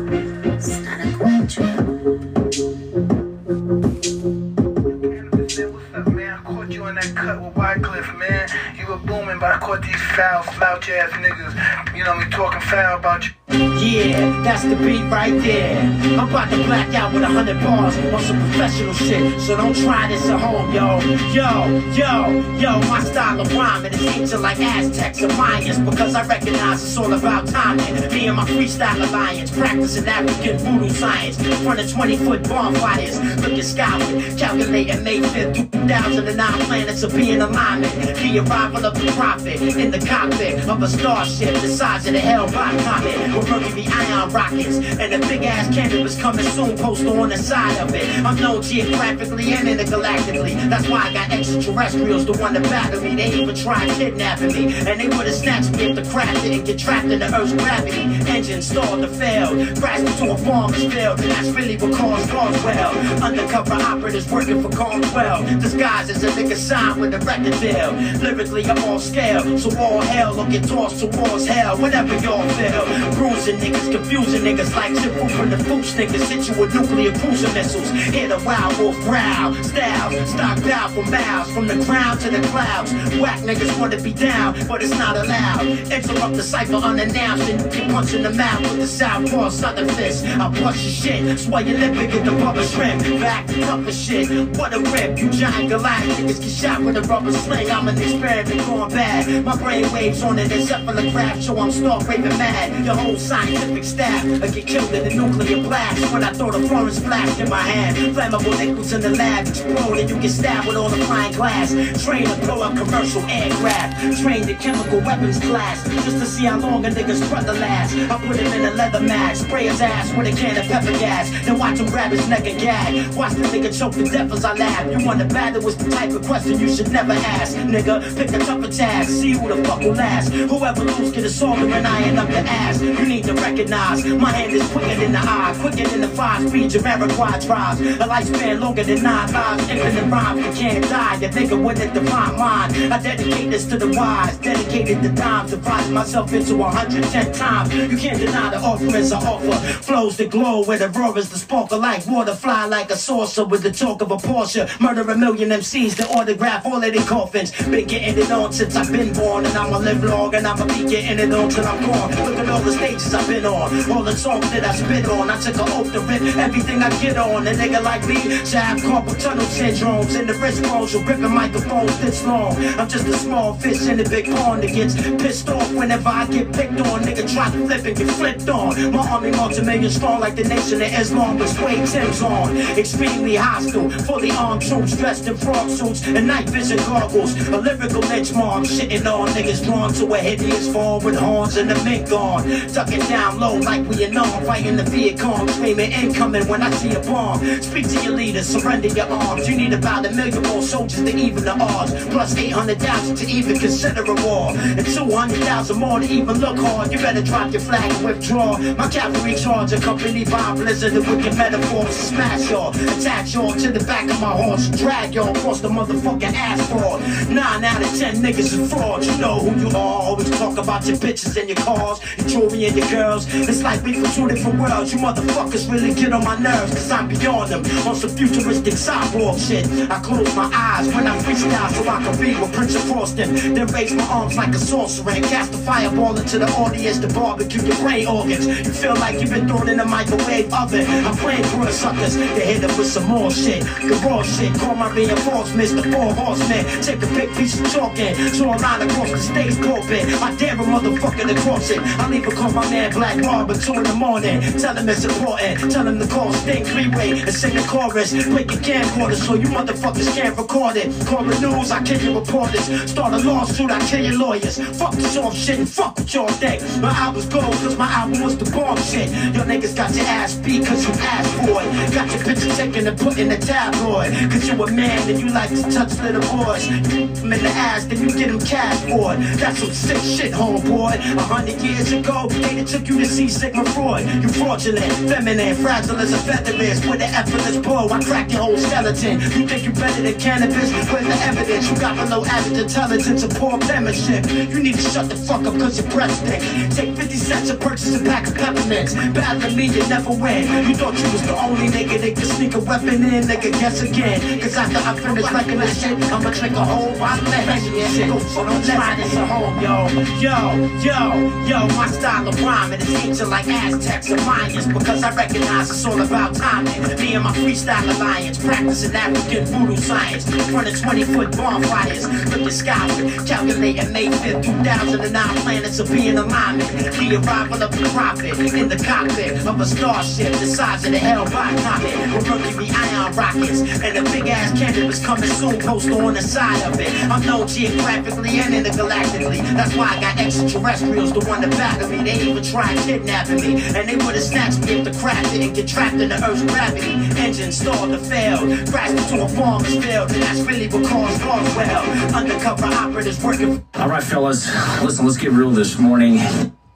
Caught 9.70 9.84
these 9.84 10.02
foul, 10.16 10.44
slouch 10.44 10.90
ass 10.90 11.12
niggas. 11.12 11.96
You 11.96 12.04
know 12.04 12.16
me 12.16 12.26
talking 12.32 12.60
foul 12.62 12.98
about 12.98 13.26
you. 13.26 13.32
Yeah, 13.50 14.42
that's 14.44 14.64
the 14.64 14.76
beat 14.76 15.04
right 15.10 15.34
there. 15.42 15.82
I'm 16.20 16.30
about 16.30 16.50
to 16.52 16.58
black 16.64 16.94
out 16.94 17.14
with 17.14 17.24
a 17.24 17.28
hundred 17.28 17.60
bars 17.62 17.98
on 17.98 18.22
some 18.22 18.40
professional 18.50 18.94
shit, 18.94 19.40
so 19.42 19.58
don't 19.58 19.76
try 19.76 20.08
this 20.08 20.28
at 20.28 20.40
home, 20.40 20.74
yo. 20.74 21.00
Yo, 21.34 21.80
yo, 21.94 22.58
yo, 22.58 22.80
my 22.90 23.04
style 23.04 23.42
of 23.42 23.52
rhyming 23.54 23.94
is 23.94 24.06
ancient 24.06 24.42
like 24.42 24.60
Aztecs 24.60 25.22
and 25.22 25.32
Mayans 25.34 25.84
because 25.90 26.16
I 26.16 26.26
recognize 26.28 26.84
it's 26.84 26.98
all 26.98 27.12
about 27.14 27.48
timing. 27.48 27.96
Me 28.10 28.28
and 28.28 28.38
my 28.38 28.46
freestyle 28.46 29.08
alliance, 29.10 29.52
practicing 29.52 30.08
African 30.08 30.58
voodoo 30.58 30.90
science 30.90 31.40
in 31.40 31.52
front 31.64 31.80
of 31.80 31.92
20 31.92 32.18
foot 32.18 32.44
bonfires, 32.48 33.20
looking 33.42 33.64
skyward, 33.64 34.38
calculating 34.38 35.04
May 35.04 35.20
5th, 35.20 35.72
2009 35.72 36.52
planets 36.66 37.04
of 37.04 37.16
being 37.16 37.42
alignment. 37.42 37.94
The 38.18 38.40
arrival 38.40 38.86
of 38.86 38.94
the 38.94 39.12
prophet 39.14 39.59
in 39.62 39.92
the 39.92 40.00
cockpit 40.00 40.68
of 40.70 40.82
a 40.82 40.88
starship 40.88 41.54
the 41.56 41.68
size 41.68 42.08
of 42.08 42.14
the 42.14 42.20
Hale-Bopp 42.20 42.84
comet 42.86 43.36
with 43.36 43.50
Mercury 43.50 43.86
ion 43.88 44.32
rockets 44.32 44.78
and 44.78 45.14
a 45.14 45.20
big 45.28 45.44
ass 45.44 45.68
Canibus 45.76 46.20
coming 46.20 46.46
soon, 46.46 46.78
poster 46.78 47.10
on 47.10 47.30
the 47.30 47.38
side 47.38 47.78
of 47.80 47.94
it. 47.94 48.08
I'm 48.26 48.40
known 48.40 48.62
geographically 48.62 49.52
and 49.52 49.68
intergalactically. 49.68 50.70
That's 50.70 50.88
why 50.88 51.10
I 51.10 51.14
got 51.14 51.32
extraterrestrials 51.32 52.26
to 52.26 52.42
want 52.42 52.56
to 52.56 52.62
battle 52.62 53.02
me. 53.02 53.16
They 53.16 53.34
even 53.34 53.56
tried 53.56 53.90
kidnapping 53.98 54.54
me, 54.54 54.74
and 54.76 55.00
they 55.00 55.08
would 55.08 55.28
have 55.28 55.36
snatched 55.36 55.72
me 55.72 55.90
if 55.90 55.96
the 55.96 56.10
craft 56.10 56.42
didn't 56.42 56.66
get 56.66 56.80
trapped 56.80 57.08
in 57.08 57.20
the 57.20 57.36
Earth's 57.36 57.54
gravity. 57.54 58.02
Engine 58.30 58.62
stalled 58.62 59.04
and 59.04 59.16
failed, 59.16 59.78
crashed 59.80 60.06
into 60.06 60.32
a 60.32 60.38
farmer's 60.38 60.86
field, 60.94 61.20
that's 61.20 61.50
really 61.50 61.76
what 61.78 61.94
caused 61.94 62.32
Roswell. 62.32 62.92
Undercover 63.22 63.74
operatives 63.74 64.32
working 64.32 64.62
for 64.62 64.70
Caldwell, 64.70 65.44
disguised 65.60 66.12
as 66.12 66.24
a 66.24 66.30
nigga 66.32 66.56
signed 66.56 67.02
with 67.02 67.14
a 67.14 67.20
record 67.20 67.60
deal. 67.60 67.92
Lyrically, 68.22 68.66
I'm 68.66 68.78
on 68.86 69.00
scale, 69.00 69.44
so 69.58 69.70
all 69.80 70.02
hell 70.02 70.36
will 70.36 70.46
get 70.46 70.68
tossed 70.68 71.00
towards 71.00 71.46
hell 71.48 71.78
whenever 71.78 72.16
y'all 72.18 72.48
feel. 72.50 72.86
Bruising 73.16 73.58
niggas, 73.58 73.92
confusing 73.92 74.42
niggas 74.42 74.76
like 74.76 74.94
Chip 75.02 75.14
from 75.32 75.50
the 75.50 75.58
Foosh 75.58 75.94
niggas. 75.96 76.30
Hit 76.30 76.48
you 76.48 76.62
with 76.62 76.74
nuclear 76.74 77.12
cruiser 77.20 77.52
missiles. 77.54 77.90
Hear 78.14 78.28
the 78.28 78.40
wild 78.46 78.78
wolf 78.78 78.96
growl. 79.02 79.54
Styles, 79.64 80.30
stocked 80.30 80.68
out 80.68 80.92
for 80.92 81.04
miles. 81.04 81.52
From 81.52 81.68
the 81.68 81.76
ground 81.86 82.20
to 82.22 82.30
the 82.30 82.42
clouds. 82.50 82.92
Whack 83.20 83.40
niggas 83.40 83.80
want 83.80 83.94
to 83.94 84.02
be 84.02 84.14
down, 84.14 84.56
but 84.68 84.82
it's 84.84 84.92
not 84.92 85.16
allowed. 85.18 85.66
Interrupt 85.92 86.36
the 86.36 86.44
cipher 86.44 86.76
unannounced 86.76 87.50
and 87.50 87.72
get 87.72 87.90
punched 87.90 88.14
in 88.14 88.24
the 88.24 88.32
mouth 88.32 88.62
with 88.62 88.78
the 88.78 88.88
southpaw 88.88 89.50
southern 89.50 89.90
fist. 89.90 90.26
I'll 90.26 90.52
bust 90.52 90.84
your 90.84 90.92
shit, 90.92 91.40
swell 91.40 91.66
your 91.66 91.78
lip 91.78 91.96
and 91.96 92.12
get 92.12 92.26
the 92.26 92.32
rubber 92.32 92.64
shrimp. 92.64 93.02
Back 93.20 93.50
and 93.50 93.94
shit, 93.94 94.58
what 94.58 94.74
a 94.74 94.80
rip. 94.80 95.18
You 95.20 95.30
giant 95.30 95.70
galactic 95.70 96.12
niggas 96.18 96.42
get 96.42 96.50
shot 96.50 96.84
with 96.84 96.98
a 96.98 97.02
rubber 97.02 97.32
sling. 97.32 97.70
I'm 97.72 97.88
an 97.88 97.98
experiment 97.98 98.66
going 98.68 98.90
bad. 98.92 99.39
My 99.44 99.56
brain 99.56 99.92
waves 99.94 100.22
on 100.22 100.38
an 100.38 100.50
encephalograph, 100.50 101.42
so 101.42 101.58
I'm 101.58 101.72
stark 101.72 102.08
raving 102.08 102.38
mad. 102.38 102.86
Your 102.86 102.96
whole 102.96 103.18
scientific 103.18 103.84
staff, 103.84 104.26
I 104.44 104.48
get 104.48 104.68
killed 104.68 104.94
in 104.94 105.12
a 105.12 105.16
nuclear 105.16 105.64
blast. 105.64 106.14
When 106.14 106.24
I 106.24 106.34
throw 106.34 106.52
the 106.52 106.68
Florence 106.68 107.00
flash 107.00 107.40
in 107.40 107.50
my 107.50 107.62
hand, 107.62 107.98
flammable 108.16 108.58
liquids 108.58 108.92
in 108.94 109.02
the 109.02 109.10
lab 109.10 109.48
explode, 109.48 109.98
and 109.98 110.10
you 110.10 110.20
get 110.20 110.32
stabbed 110.32 110.68
with 110.68 110.76
all 110.76 110.90
the 110.90 110.98
flying 111.06 111.34
glass. 111.34 111.72
Train 112.04 112.26
to 112.26 112.36
blow 112.46 112.62
up 112.62 112.76
commercial 112.78 113.22
aircraft, 113.24 114.22
train 114.22 114.46
the 114.46 114.56
chemical 114.56 115.00
weapons 115.00 115.40
class, 115.40 115.84
just 116.06 116.20
to 116.20 116.26
see 116.26 116.46
how 116.46 116.60
long 116.60 116.86
a 116.86 116.90
nigga's 116.90 117.28
brother 117.30 117.54
lasts. 117.54 117.96
I 117.96 118.18
put 118.28 118.36
him 118.36 118.52
in 118.54 118.66
a 118.66 118.72
leather 118.76 119.00
mask, 119.00 119.46
spray 119.46 119.68
his 119.68 119.82
ass 119.82 120.16
with 120.18 120.28
a 120.28 120.32
can 120.38 120.58
of 120.58 120.66
pepper 120.66 120.98
gas, 121.00 121.30
then 121.46 121.58
watch 121.58 121.80
him 121.80 121.88
grab 121.88 122.12
his 122.12 122.28
neck 122.28 122.46
and 122.46 122.60
gag. 122.60 123.16
Watch 123.16 123.34
the 123.34 123.44
nigga 123.44 123.78
choke 123.78 123.94
to 123.94 124.04
death 124.04 124.32
as 124.32 124.44
I 124.44 124.54
laugh. 124.54 124.92
You 124.92 125.06
want 125.06 125.20
to 125.20 125.26
battle 125.26 125.62
was 125.62 125.78
the 125.78 125.90
type 125.90 126.12
of 126.12 126.26
question 126.26 126.60
you 126.60 126.70
should 126.76 126.92
never 126.92 127.14
ask, 127.14 127.56
nigga. 127.58 128.16
Pick 128.16 128.34
a 128.34 128.40
tougher 128.40 128.72
task, 128.72 129.10
see 129.10 129.29
who 129.34 129.48
the 129.48 129.64
fuck 129.64 129.80
will 129.80 129.94
last. 129.94 130.32
Whoever 130.34 130.84
lose 130.84 131.12
get 131.12 131.24
a 131.24 131.30
sword 131.30 131.60
and 131.60 131.88
iron 131.88 132.18
up 132.18 132.28
the 132.28 132.40
ass. 132.40 132.82
You 132.82 133.06
need 133.06 133.24
to 133.26 133.34
recognize 133.34 134.06
my 134.06 134.32
hand 134.32 134.54
is 134.54 134.68
quicker 134.72 134.96
than 134.96 135.12
the 135.12 135.20
eye, 135.20 135.56
quicker 135.60 135.88
than 135.88 136.02
the 136.02 136.08
five 136.10 136.48
speed 136.50 136.72
Jamiroquai 136.72 137.46
drives. 137.46 137.82
A 137.82 138.06
lifespan 138.14 138.60
longer 138.60 138.84
than 138.84 139.04
nine 139.04 139.32
lives, 139.32 139.70
infinite 139.70 140.12
rhymes. 140.12 140.46
You 140.46 140.54
can't 140.54 140.86
die, 140.86 141.18
the 141.18 141.28
nigga 141.28 141.64
with 141.64 141.80
a 141.82 141.94
divine 141.94 142.38
mind. 142.38 142.94
I 142.94 143.02
dedicate 143.02 143.52
this 143.52 143.66
to 143.68 143.78
the 143.78 143.88
wise, 143.90 144.38
dedicated 144.38 145.02
the 145.02 145.10
dimes, 145.10 145.52
divide 145.52 145.92
myself 145.92 146.34
into 146.34 146.56
110 146.56 147.34
times. 147.34 147.74
You 147.74 147.98
can't 147.98 148.20
deny 148.20 148.50
the 148.50 148.58
offerings 148.58 149.12
I 149.12 149.20
offer. 149.20 149.58
Flows 149.84 150.18
the 150.18 150.26
glow 150.26 150.64
where 150.64 150.78
the 150.78 150.90
roar 150.90 151.18
is 151.18 151.30
the 151.30 151.38
sparkle 151.38 151.80
like 151.80 152.06
water, 152.08 152.36
fly 152.36 152.66
like 152.66 152.90
a 152.90 152.96
saucer 152.98 153.46
with 153.46 153.64
the 153.64 153.72
talk 153.72 154.02
of 154.02 154.12
a 154.12 154.18
Porsche. 154.18 154.68
Murder 154.80 155.02
a 155.10 155.18
million 155.18 155.50
MCs 155.50 155.96
to 155.98 156.08
autograph 156.10 156.66
all 156.66 156.84
of 156.84 156.94
their 156.94 157.06
coffins. 157.06 157.52
Been 157.68 157.88
getting 157.88 158.18
it 158.18 158.32
on 158.32 158.52
since 158.54 158.76
I've 158.76 158.92
been 158.92 159.14
born, 159.20 159.46
and 159.46 159.56
I'ma 159.58 159.78
live 159.78 160.04
long, 160.04 160.34
and 160.34 160.48
I'ma 160.48 160.66
be 160.66 160.88
getting 160.88 161.20
it 161.20 161.34
on 161.34 161.50
till 161.50 161.66
I'm 161.66 161.80
gone. 161.86 162.10
Look 162.26 162.38
at 162.40 162.50
all 162.50 162.62
the 162.62 162.72
stages 162.72 163.14
I've 163.14 163.28
been 163.28 163.46
on, 163.46 163.92
all 163.92 164.04
the 164.04 164.16
songs 164.16 164.50
that 164.52 164.64
I 164.66 164.74
spit 164.74 165.08
on. 165.10 165.30
I 165.30 165.38
took 165.40 165.56
an 165.56 165.70
oath 165.76 165.92
to 165.94 166.00
rip 166.02 166.22
everything 166.38 166.82
I 166.82 166.90
get 167.02 167.18
on. 167.18 167.48
A 167.48 167.52
nigga 167.52 167.84
like 167.84 168.08
me 168.08 168.20
should 168.48 168.64
have 168.68 168.80
carpal 168.80 169.20
tunnel 169.22 169.46
syndromes, 169.46 170.18
and 170.18 170.28
the 170.30 170.34
wrist 170.36 170.64
bones 170.64 170.94
will 170.94 171.04
ripping 171.04 171.34
microphones 171.34 172.00
this 172.00 172.26
long. 172.26 172.56
I'm 172.80 172.88
just 172.88 173.08
a 173.08 173.14
small 173.14 173.54
fish 173.56 173.88
in 173.88 174.00
a 174.00 174.08
big 174.10 174.26
pond 174.26 174.64
that 174.64 174.74
gets 174.74 174.96
pissed 174.96 175.50
off 175.50 175.72
whenever 175.74 176.10
I 176.10 176.26
get 176.28 176.54
picked 176.54 176.80
on. 176.80 177.02
Nigga 177.02 177.32
try 177.34 177.52
to 177.52 177.68
flip 177.68 177.86
and 177.86 177.98
get 177.98 178.10
flipped 178.12 178.50
on. 178.50 178.92
My 178.92 179.08
army 179.10 179.32
multi-million 179.32 179.92
strong 179.92 180.20
like 180.22 180.36
the 180.36 180.44
nation 180.44 180.82
of 180.82 180.94
Islam, 181.02 181.38
but 181.38 181.50
suede 181.50 181.86
Tim's 181.88 182.22
on. 182.22 182.58
Extremely 182.78 183.36
hostile, 183.36 183.90
fully 184.08 184.32
armed 184.32 184.62
troops 184.62 184.96
dressed 184.96 185.28
in 185.28 185.36
frog 185.36 185.70
suits 185.70 186.06
and 186.08 186.28
night 186.28 186.50
vision 186.50 186.78
goggles. 186.78 187.36
A 187.50 187.58
lyrical 187.58 188.02
lynch 188.02 188.34
mob 188.34 188.64
shitting 188.64 189.06
on 189.10 189.28
niggas 189.30 189.64
drawn 189.64 189.92
to 189.94 190.14
a 190.14 190.18
hideous 190.18 190.72
form 190.72 191.04
with 191.04 191.18
horns 191.18 191.58
and 191.58 191.70
the 191.70 191.84
mink 191.84 192.12
on. 192.12 192.44
Tucking 192.74 193.00
down 193.08 193.40
low 193.40 193.56
like 193.58 193.88
we 193.88 194.04
in 194.06 194.18
on, 194.18 194.44
fighting 194.46 194.76
the 194.76 194.84
Viet 194.84 195.20
Cong, 195.20 195.48
screaming 195.50 195.92
incoming 195.92 196.48
when 196.48 196.62
I 196.62 196.70
see 196.72 196.94
a 196.94 197.00
bomb. 197.02 197.40
Speak 197.62 197.88
to 197.90 198.04
your 198.04 198.14
leaders, 198.14 198.48
surrender 198.48 198.88
your 198.88 199.08
arms. 199.08 199.48
You 199.50 199.58
need 199.58 199.74
about 199.74 200.06
a 200.06 200.12
million 200.12 200.44
more 200.44 200.62
soldiers 200.62 201.04
to 201.04 201.16
even 201.18 201.44
the 201.44 201.58
odds. 201.60 201.94
Plus 202.10 202.36
800,000 202.36 203.16
to 203.18 203.28
even 203.28 203.58
consider 203.60 204.04
a 204.04 204.16
war. 204.26 204.52
And 204.56 204.86
200,000 204.86 205.78
more 205.78 206.00
to 206.00 206.06
even 206.06 206.40
look 206.40 206.58
hard. 206.58 206.92
You 206.92 207.00
better 207.00 207.22
drop 207.22 207.52
your 207.52 207.62
flag 207.62 207.92
and 207.92 208.06
withdraw. 208.06 208.58
My 208.58 208.88
cavalry 208.88 209.36
charge 209.36 209.74
accompanied 209.74 210.30
by 210.30 210.52
a 210.52 210.56
blizzard 210.56 210.96
of 210.96 211.08
wicked 211.08 211.36
metaphors. 211.38 211.96
Smash 211.96 212.50
y'all, 212.50 212.76
attach 212.76 213.34
y'all 213.34 213.54
to 213.54 213.72
the 213.72 213.84
back 213.86 214.10
of 214.10 214.20
my 214.22 214.32
horse. 214.32 214.70
Drag 214.70 215.14
y'all 215.14 215.36
across 215.36 215.60
the 215.62 215.70
motherfucking 215.70 216.34
asphalt. 216.34 217.02
Nine 217.30 217.64
out 217.64 217.82
of 217.82 217.98
ten 217.98 218.16
niggas 218.18 218.54
is 218.58 218.72
fraud. 218.72 218.99
You 219.02 219.18
know 219.18 219.40
who 219.40 219.60
you 219.60 219.70
are. 219.70 220.02
Always 220.10 220.30
talk 220.32 220.58
about 220.58 220.86
your 220.86 220.98
bitches 220.98 221.40
and 221.40 221.48
your 221.50 221.58
cars, 221.58 222.00
your 222.18 222.28
jewelry 222.28 222.66
and 222.66 222.76
your 222.76 222.90
girls. 222.90 223.26
It's 223.34 223.64
like 223.64 223.82
we 223.84 223.94
from 223.94 224.12
two 224.12 224.28
different 224.28 224.60
worlds. 224.60 224.92
You 224.94 225.00
motherfuckers 225.00 225.72
really 225.72 225.94
get 225.94 226.12
on 226.14 226.24
my 226.24 226.38
nerves. 226.38 226.74
Cause 226.74 226.92
I'm 226.92 227.08
beyond 227.08 227.52
them. 227.52 227.66
On 227.88 227.96
some 227.96 228.10
futuristic 228.10 228.74
cyborg 228.74 229.40
shit. 229.40 229.66
I 229.90 230.00
close 230.00 230.36
my 230.36 230.50
eyes 230.54 230.88
when 230.94 231.08
I 231.08 231.18
freestyle 231.20 231.72
so 231.72 231.90
I 231.90 232.04
can 232.04 232.20
be 232.20 232.40
with 232.40 232.54
Prince 232.54 232.76
of 232.76 232.84
Frosting. 232.84 233.34
Then 233.54 233.68
raise 233.68 233.94
my 233.94 234.04
arms 234.08 234.36
like 234.36 234.50
a 234.50 234.60
sorcerer 234.60 235.12
and 235.12 235.26
cast 235.26 235.54
a 235.54 235.58
fireball 235.58 236.18
into 236.18 236.40
the 236.40 236.50
audience 236.52 237.00
to 237.00 237.08
barbecue 237.08 237.62
your 237.62 237.78
brain 237.78 238.08
organs. 238.08 238.48
You 238.48 238.72
feel 238.72 238.96
like 238.96 239.22
you've 239.22 239.30
been 239.30 239.48
thrown 239.48 239.70
in 239.70 239.80
a 239.80 239.86
microwave 239.86 240.54
oven. 240.54 240.86
I'm 241.06 241.16
playing 241.18 241.44
for 241.46 241.66
the 241.66 241.72
suckers. 241.72 242.16
They 242.16 242.54
hit 242.54 242.64
up 242.64 242.78
with 242.78 242.88
some 242.88 243.06
more 243.06 243.32
shit. 243.32 243.64
The 243.64 244.00
raw 244.06 244.24
shit. 244.24 244.54
Call 244.60 244.76
my 244.76 244.92
reinforcements 244.92 245.72
the 245.72 245.84
four 245.84 246.14
horsemen. 246.14 246.66
Take 246.82 247.02
a 247.02 247.08
big 247.16 247.34
piece 247.36 247.60
of 247.60 247.72
chalk 247.72 247.98
and 248.00 248.18
draw 248.34 248.56
a 248.56 248.60
across 248.82 249.12
the 249.12 249.18
stage 249.18 249.58
pulpit. 249.62 250.06
I 250.22 250.36
dare 250.36 250.56
a 250.56 250.64
motherfucker 250.64 251.28
to 251.28 251.36
cross 251.42 251.70
it. 251.70 251.80
I 251.80 252.10
leave 252.10 252.28
a 252.28 252.32
call 252.32 252.52
my 252.52 252.70
man 252.70 252.92
Black 252.94 253.22
Barber 253.22 253.56
two 253.56 253.74
in 253.74 253.84
the 253.84 253.94
morning. 253.94 254.42
Tell 254.60 254.76
him 254.76 254.90
it's 254.90 255.06
important. 255.06 255.72
Tell 255.72 255.88
him 255.88 256.00
to 256.00 256.08
call 256.08 256.34
Sting 256.34 256.66
Freeway 256.66 257.20
and 257.20 257.34
sing 257.34 257.56
the 257.56 257.64
chorus. 257.64 258.12
Break 258.28 258.52
your 258.52 258.62
camcorder 258.62 259.16
so 259.16 259.34
you 259.34 259.48
motherfuckers 259.48 260.14
can't 260.16 260.38
record 260.38 260.78
it. 260.78 260.88
Call 261.08 261.24
the 261.24 261.40
news, 261.40 261.72
I 261.72 261.84
kill 261.84 262.02
your 262.02 262.22
reporters. 262.22 262.66
Start 262.92 263.14
a 263.14 263.18
lawsuit, 263.18 263.72
I 263.72 263.80
kill 263.88 264.04
your 264.04 264.18
lawyers. 264.18 264.58
Fuck 264.78 264.94
this 264.94 265.18
off 265.18 265.36
shit 265.36 265.60
and 265.60 265.70
fuck 265.70 265.98
what 265.98 266.14
y'all 266.14 266.28
think. 266.28 266.62
My 266.82 266.92
album's 266.92 267.26
gold 267.26 267.54
cause 267.64 267.78
my 267.78 267.92
album 267.92 268.22
was 268.22 268.38
the 268.38 268.50
bomb 268.52 268.78
shit. 268.78 269.10
Your 269.36 269.46
niggas 269.46 269.76
got 269.76 269.94
your 269.96 270.06
ass 270.06 270.36
beat 270.36 270.66
cause 270.66 270.86
you 270.88 270.94
asked 271.02 271.34
for 271.46 271.62
it. 271.64 271.94
Got 271.94 272.12
your 272.14 272.24
picture 272.24 272.54
taken 272.56 272.88
and 272.88 272.98
put 272.98 273.18
in 273.18 273.30
the 273.30 273.38
tabloid. 273.38 274.12
Cause 274.32 274.48
you 274.48 274.64
a 274.64 274.72
man 274.72 275.10
and 275.10 275.20
you 275.20 275.30
like 275.30 275.50
to 275.50 275.64
touch 275.72 275.98
little 276.00 276.22
boys. 276.22 276.68
You 276.68 277.08
in 277.08 277.30
the 277.30 277.50
ass, 277.56 277.86
then 277.86 278.02
you 278.02 278.16
get 278.16 278.30
them 278.30 278.40
cash 278.40 278.69
it. 278.72 279.38
That's 279.38 279.60
some 279.60 279.72
sick 279.72 279.98
shit, 279.98 280.34
homeboy. 280.34 280.96
A 280.96 281.22
hundred 281.22 281.62
years 281.62 281.92
ago, 281.92 282.28
they 282.28 282.64
took 282.64 282.88
you 282.88 283.00
to 283.00 283.06
see 283.06 283.28
Sigmund 283.28 283.70
Freud. 283.70 284.06
You 284.22 284.30
fraudulent, 284.30 284.92
feminine, 285.10 285.56
fragile 285.56 285.98
as 285.98 286.14
a 286.14 286.18
feather 286.18 286.54
is. 286.62 286.86
With 286.86 287.02
an 287.02 287.14
effortless 287.14 287.58
blow, 287.58 287.90
I 287.90 288.04
crack 288.04 288.32
your 288.32 288.42
whole 288.42 288.58
skeleton. 288.58 289.20
You 289.22 289.48
think 289.48 289.64
you 289.64 289.72
better 289.72 290.02
than 290.02 290.14
Canibus? 290.16 290.70
Where's 290.92 291.08
the 291.08 291.18
evidence? 291.26 291.70
You 291.70 291.78
got 291.78 291.96
below 291.96 292.26
average 292.26 292.58
intelligence 292.58 293.24
and 293.24 293.36
poor 293.36 293.58
penmanship. 293.60 294.30
You 294.30 294.60
need 294.60 294.76
to 294.76 294.82
shut 294.82 295.10
the 295.10 295.16
fuck 295.16 295.46
up 295.46 295.54
cause 295.60 295.80
your 295.80 295.90
breath 295.92 296.12
stink. 296.12 296.74
Take 296.74 296.96
50 296.96 297.16
cents 297.16 297.50
to 297.50 297.58
purchase 297.58 298.00
a 298.00 298.04
pack 298.04 298.28
of 298.28 298.36
peppermints. 298.36 298.94
Battling 299.14 299.56
me, 299.56 299.66
you 299.68 299.88
never 299.88 300.12
win. 300.12 300.68
You 300.68 300.76
thought 300.76 300.98
you 300.98 301.12
was 301.12 301.24
the 301.24 301.38
only 301.38 301.68
nigga 301.68 302.00
that 302.02 302.16
could 302.16 302.28
sneak 302.28 302.54
a 302.56 302.60
weapon 302.60 303.04
in, 303.04 303.24
nigga, 303.24 303.52
guess 303.60 303.82
again. 303.82 304.20
Cause 304.40 304.56
after 304.56 304.78
I 304.78 304.94
finish 305.00 305.32
wrecking 305.32 305.60
this 305.60 305.82
shit, 305.82 305.98
I'ma 306.12 306.32
drink 306.32 306.56
a 306.56 306.66
whole 306.66 306.98
bottle 306.98 307.28
of. 307.28 307.60
Shit, 307.94 308.10
go 308.10 308.20
fuck, 308.20 308.59
don't 308.60 308.76
try 308.76 308.96
this 308.96 309.16
at 309.16 309.30
home, 309.30 309.60
yo. 309.62 309.88
Yo, 310.20 310.36
yo, 310.80 311.46
yo, 311.46 311.68
my 311.76 311.88
style 311.88 312.28
of 312.28 312.42
rhyming 312.42 312.80
is 312.82 312.94
ancient 313.06 313.30
like 313.30 313.48
Aztecs 313.48 314.10
and 314.10 314.22
Mayans 314.22 314.72
because 314.72 315.04
I 315.04 315.16
recognize 315.16 315.70
it's 315.70 315.86
all 315.86 316.00
about 316.00 316.36
timing. 316.36 316.82
Me 317.00 317.16
and 317.16 317.24
my 317.24 317.32
freestyle 317.32 317.84
alliance, 317.96 318.38
practicing 318.38 318.96
African 318.96 319.46
voodoo 319.46 319.78
science. 319.78 320.28
in 320.32 320.40
front 320.52 320.68
of 320.68 320.80
20 320.80 321.04
foot 321.06 321.38
bonfires, 321.38 322.08
looking 322.30 322.50
skyward, 322.50 323.28
calculating 323.28 323.92
May 323.94 324.08
5th, 324.08 324.44
2009 324.44 325.36
planets 325.42 325.80
of 325.80 325.92
being 325.92 326.18
alignment. 326.18 326.70
The 326.70 327.16
arrival 327.16 327.64
of 327.64 327.72
the 327.72 327.90
prophet 327.90 328.40
in 328.40 328.68
the 328.68 328.78
cockpit 328.78 329.46
of 329.46 329.60
a 329.60 329.66
starship 329.66 330.34
the 330.34 330.46
size 330.46 330.86
of 330.86 330.92
the 330.92 331.00
Hale-Bopp 331.00 331.58
comet 331.64 332.14
with 332.14 332.28
Mercury 332.28 332.70
ion 332.70 333.16
rockets 333.16 333.62
and 333.62 333.98
a 333.98 334.04
big 334.12 334.28
ass 334.28 334.52
Canibus 334.60 335.04
coming 335.04 335.30
soon, 335.30 335.60
poster 335.60 335.94
on 335.94 336.14
the 336.14 336.22
side 336.22 336.62
of 336.64 336.80
it. 336.80 336.90
I'm 337.10 337.26
known 337.26 337.48
geographically 337.48 338.40
intergalactically. 338.54 339.42
That's 339.56 339.76
why 339.76 339.98
I 339.98 340.02
got 340.02 340.20
extraterrestrials 340.20 341.12
to 341.14 341.20
want 341.28 341.44
to 341.44 341.50
battle 341.50 341.90
me. 341.90 342.04
They 342.04 342.22
even 342.22 342.44
tried 342.44 342.78
kidnapping 342.80 343.42
me, 343.42 343.62
and 343.76 343.88
they 343.88 343.96
would 343.96 344.16
have 344.16 344.24
snatched 344.24 344.60
me 344.66 344.74
if 344.74 344.86
the 344.86 344.92
craft 345.00 345.32
didn't 345.32 345.54
get 345.54 345.68
trapped 345.68 345.96
in 345.96 346.10
the 346.10 346.16
Earth's 346.16 346.44
gravity. 346.44 346.94
Engine 347.20 347.52
stalled 347.52 347.92
or 347.92 347.98
failed, 347.98 348.50
crashed 348.70 348.98
into 348.98 349.24
a 349.24 349.30
farmer's 349.30 349.78
field, 349.84 350.12
and 350.12 350.24
that's 350.24 350.42
really 350.42 350.68
what 350.68 350.86
caused 350.86 351.22
Roswell. 351.22 351.84
Undercover 352.16 352.66
operatives 352.66 353.24
working. 353.24 353.66
All 353.76 353.90
right, 353.90 354.04
fellas, 354.04 354.48
listen, 354.82 355.06
let's 355.06 355.18
get 355.18 355.32
real 355.32 355.52
this 355.52 355.78
morning. 355.78 356.16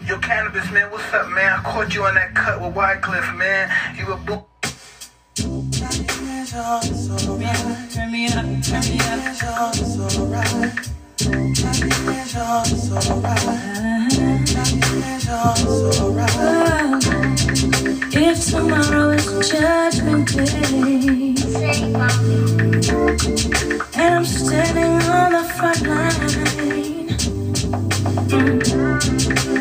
Yo, 0.06 0.18
Canibus, 0.18 0.72
man, 0.74 0.92
what's 0.92 1.14
up, 1.14 1.30
man? 1.30 1.60
I 1.60 1.64
caught 1.64 1.94
you 1.94 2.04
on 2.04 2.16
that 2.16 2.34
cut 2.36 2.60
with 2.62 2.74
Wyclef, 2.74 3.38
man. 3.38 3.72
You 3.98 4.12
a 4.12 4.18
book. 4.18 4.50
Turn 5.36 5.72
me 8.12 8.28
up, 8.28 8.44
turn 8.64 8.84
me 8.84 9.00
up. 9.00 9.20
If 9.26 9.40
tomorrow 9.40 9.70
is 9.72 9.96
judgment 9.96 10.32
day, 10.34 10.72
and 10.72 11.03
I'm 24.14 24.26
standing 24.26 24.94
on 25.10 25.32
the 25.34 25.44
front 25.58 25.82
line, 25.82 27.10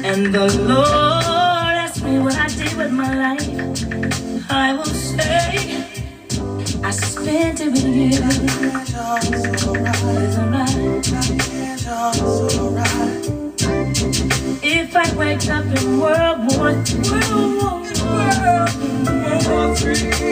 and 0.04 0.32
the 0.32 0.46
Lord 0.68 1.74
asks 1.82 2.02
me 2.02 2.18
what 2.18 2.36
I 2.36 2.48
did 2.48 2.76
with 2.76 2.92
my 2.92 3.12
life, 3.12 3.48
I 4.50 4.74
will 4.74 4.84
say, 4.84 5.91
I 6.80 6.90
spent 6.90 7.60
it 7.60 7.70
with 7.70 7.84
you. 7.84 8.08
It's 11.64 11.86
alright. 12.58 13.26
If 14.64 14.96
I 14.96 15.14
wake 15.16 15.48
up 15.50 15.64
in 15.66 16.00
World 16.00 16.38
War 16.56 16.70
III, 16.70 17.12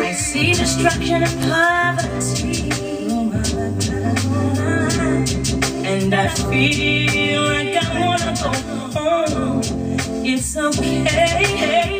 I 0.00 0.12
see 0.12 0.52
destruction 0.54 1.23
and 1.23 1.40
poverty. 1.42 2.70
And 5.85 6.14
I 6.14 6.28
feel 6.28 7.42
like 7.42 7.76
I 7.76 7.87
wanna 8.00 8.35
go 8.42 8.52
home. 8.99 9.62
It's 10.25 10.56
okay 10.56 12.00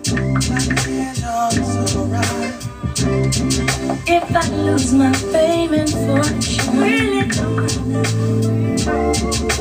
If 4.07 4.35
I 4.35 4.49
lose 4.49 4.93
my 4.93 5.13
fame 5.13 5.73
and 5.73 5.89
fortune, 5.89 6.79
really 6.79 7.27
don't 7.29 7.87
matter. 7.87 8.91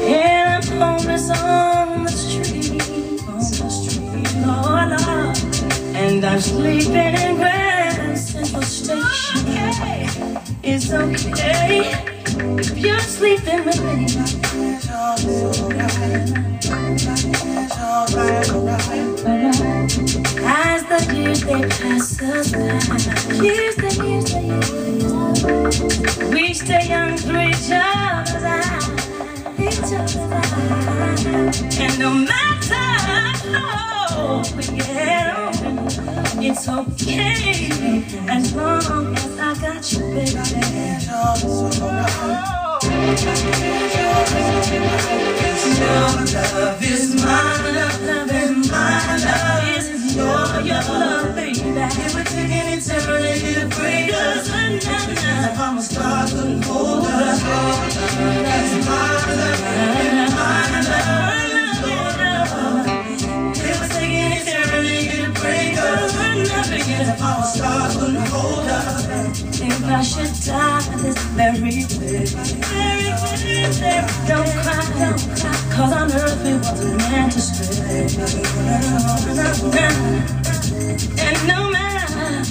And 0.02 0.48
I'm 0.50 0.62
homeless 0.80 1.30
on 1.30 2.02
the 2.02 2.10
street, 2.10 2.82
on 3.28 3.38
the 3.38 3.70
street, 3.70 4.34
Lord, 4.44 4.90
Lord. 4.90 5.38
And 5.94 6.24
I'm 6.24 6.40
sleeping 6.40 7.14
in 7.14 7.36
Grand 7.36 8.18
Central 8.18 8.62
Station. 8.62 9.06
It's 10.64 10.92
okay 10.92 11.94
if 12.58 12.76
you're 12.76 12.98
sleeping 12.98 13.64
with 13.64 13.80
me. 13.84 14.08
As 20.42 20.82
the 20.84 21.14
years 21.14 21.42
they 21.42 21.60
pass 21.62 22.22
us 22.22 22.52
by, 22.52 22.78
years 23.42 23.76
the 23.76 23.90
years 24.04 24.24
the 24.32 24.40
years, 24.40 26.30
we 26.32 26.54
stay 26.54 26.88
young 26.88 27.16
through 27.16 27.48
each 27.48 27.70
other's 27.72 28.44
eyes, 28.44 28.88
each 29.58 29.92
other's 29.92 30.16
eyes. 30.16 31.78
And 31.78 31.98
no 31.98 32.14
matter 32.14 32.74
how 33.50 34.42
we 34.56 34.62
get 34.76 35.36
on, 35.36 36.42
it's 36.42 36.68
okay. 36.68 38.02
As 38.28 38.54
long 38.54 39.14
as 39.16 39.38
I 39.38 39.54
got 39.60 39.92
you, 39.92 40.00
baby. 40.00 41.06
Oh. 41.12 42.20
Your 45.80 46.10
Love 46.60 46.82
is 46.82 47.14
my 47.24 47.69
love. 50.88 51.36
If 51.36 52.14
we're 52.14 52.24
taking 52.24 52.68
eternity 52.78 53.54
to 53.54 53.66
break 53.76 54.12
us, 54.12 54.48
if 54.48 55.58
I'm 55.58 55.78
a 55.78 55.82
star, 55.82 56.26
couldn't 56.26 56.64
hold 56.64 57.04
us. 57.06 57.42
That's 57.42 58.72
my 58.86 59.24
love, 59.36 59.60
my 60.36 60.66
love. 60.88 62.86
If 63.56 63.76
we're 63.80 63.88
taking 63.88 64.32
eternity 64.32 64.98
to 65.16 65.28
break 65.40 65.76
us, 65.78 66.14
if 66.16 67.22
I'm 67.22 67.40
a 67.40 67.44
star, 67.46 67.82
couldn't 67.92 68.26
hold 68.28 68.66
us. 68.66 69.08
If 69.60 69.84
I 69.84 70.02
should 70.02 70.34
die 70.46 70.82
this 71.02 71.18
very 71.36 71.84
way, 71.98 72.24
don't 74.26 74.50
cry, 74.62 74.82
don't 74.98 75.20
cry, 75.36 75.54
cause 75.74 75.92
on 75.92 76.08
earth 76.12 76.40
we 76.44 76.52
wasn't 76.54 76.96
meant 76.98 77.32
to 77.32 77.40
stay. 77.40 77.70
And 80.90 81.38
no 81.46 81.70
matter 81.70 82.42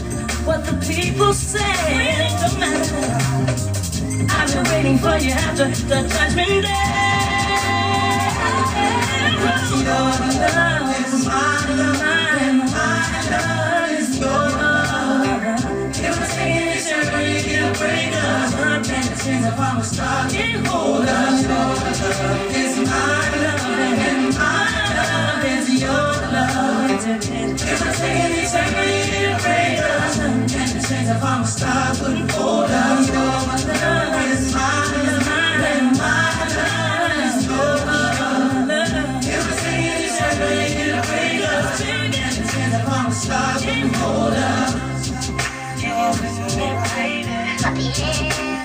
what 0.45 0.63
the 0.65 0.71
people 0.87 1.33
say, 1.33 1.59
it 1.59 2.39
don't 2.39 2.57
matter. 2.57 2.95
I've 4.31 4.53
been 4.53 4.63
waiting 4.71 4.97
for 4.97 5.17
you 5.17 5.31
after 5.31 5.67
the 5.67 6.07
judgment 6.07 6.63
day. 6.63 6.69
Your 9.29 9.43
love 9.83 10.95
is 11.03 11.25
my 11.27 11.65
love, 11.79 11.99
my 12.71 13.03
love 13.29 13.91
is 13.99 14.09
was 16.19 16.31
taking 16.35 16.69
to 19.15 19.51
a 19.79 19.83
star, 19.83 20.29
can't 20.29 20.65
hold. 20.65 21.05
Your 21.05 21.31
love 21.49 22.55
is 22.55 22.77
my 22.87 23.29
love, 23.43 24.18
star, 31.49 31.95
couldn't 31.95 32.29
hold 32.29 32.69
love 32.69 34.25
is 34.31 34.53
my 34.53 34.89
love, 48.11 48.58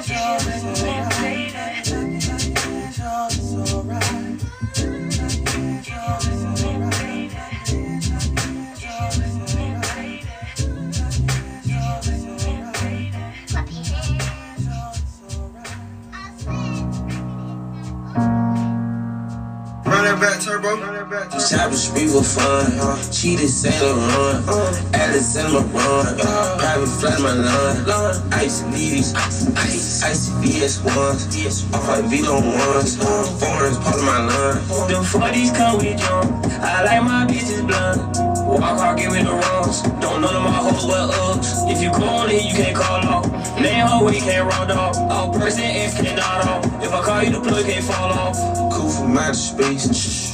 back, 20.24 20.40
turbo. 20.40 20.68
Run 20.80 20.94
that 20.94 21.10
back, 21.10 21.24
turbo. 21.30 21.44
Cyber 21.44 21.74
Street 21.76 22.10
was 22.14 22.34
fun. 22.34 22.72
Cheated 23.12 23.48
Saint 23.48 23.76
Laurent. 23.82 24.44
Alice 24.94 25.36
in 25.36 25.52
my 25.52 25.60
run. 25.60 26.16
Private 26.58 26.92
flight 27.00 27.20
my 27.20 27.32
line. 27.32 28.32
Ice 28.32 28.62
leadies. 28.72 29.14
Ice 29.14 30.02
ice, 30.02 30.30
VS1s. 30.40 31.74
Off 31.74 31.88
like 31.88 32.04
Vito 32.06 32.40
ones. 32.40 32.96
Foreigners 33.40 33.78
part 33.78 33.96
of 33.96 34.04
my 34.04 34.18
line. 34.24 34.88
Them 34.88 35.04
40s 35.04 35.54
come 35.56 35.78
with 35.78 35.98
jump. 35.98 36.30
I 36.60 36.84
like 36.84 37.02
my 37.02 37.26
bitches 37.26 37.66
blonde. 37.66 38.00
Walk 38.46 38.78
hard, 38.78 38.98
give 38.98 39.12
me 39.12 39.22
the 39.22 39.32
runs. 39.32 39.82
Don't 40.00 40.20
know 40.20 40.32
them 40.32 40.44
my 40.44 40.52
hoes 40.52 40.84
well 40.86 41.10
ups. 41.10 41.62
Uh, 41.62 41.70
if 41.70 41.82
you 41.82 41.90
call 41.90 42.28
on 42.28 42.30
it, 42.30 42.44
you 42.44 42.54
can't 42.54 42.76
call 42.76 43.00
off. 43.06 43.26
Name 43.60 43.86
her 43.86 44.04
way, 44.04 44.20
can't 44.20 44.46
round 44.46 44.70
off. 44.70 44.96
All 45.10 45.32
person 45.32 45.64
X 45.64 46.00
can't 46.00 46.16
nod 46.16 46.46
off. 46.46 46.84
If 46.84 46.92
I 46.92 47.02
call 47.02 47.22
you, 47.22 47.30
the 47.30 47.40
plug 47.40 47.64
can't 47.64 47.84
fall 47.84 48.12
off. 48.12 48.73
From 49.04 49.18
outer 49.18 49.34
space. 49.34 49.84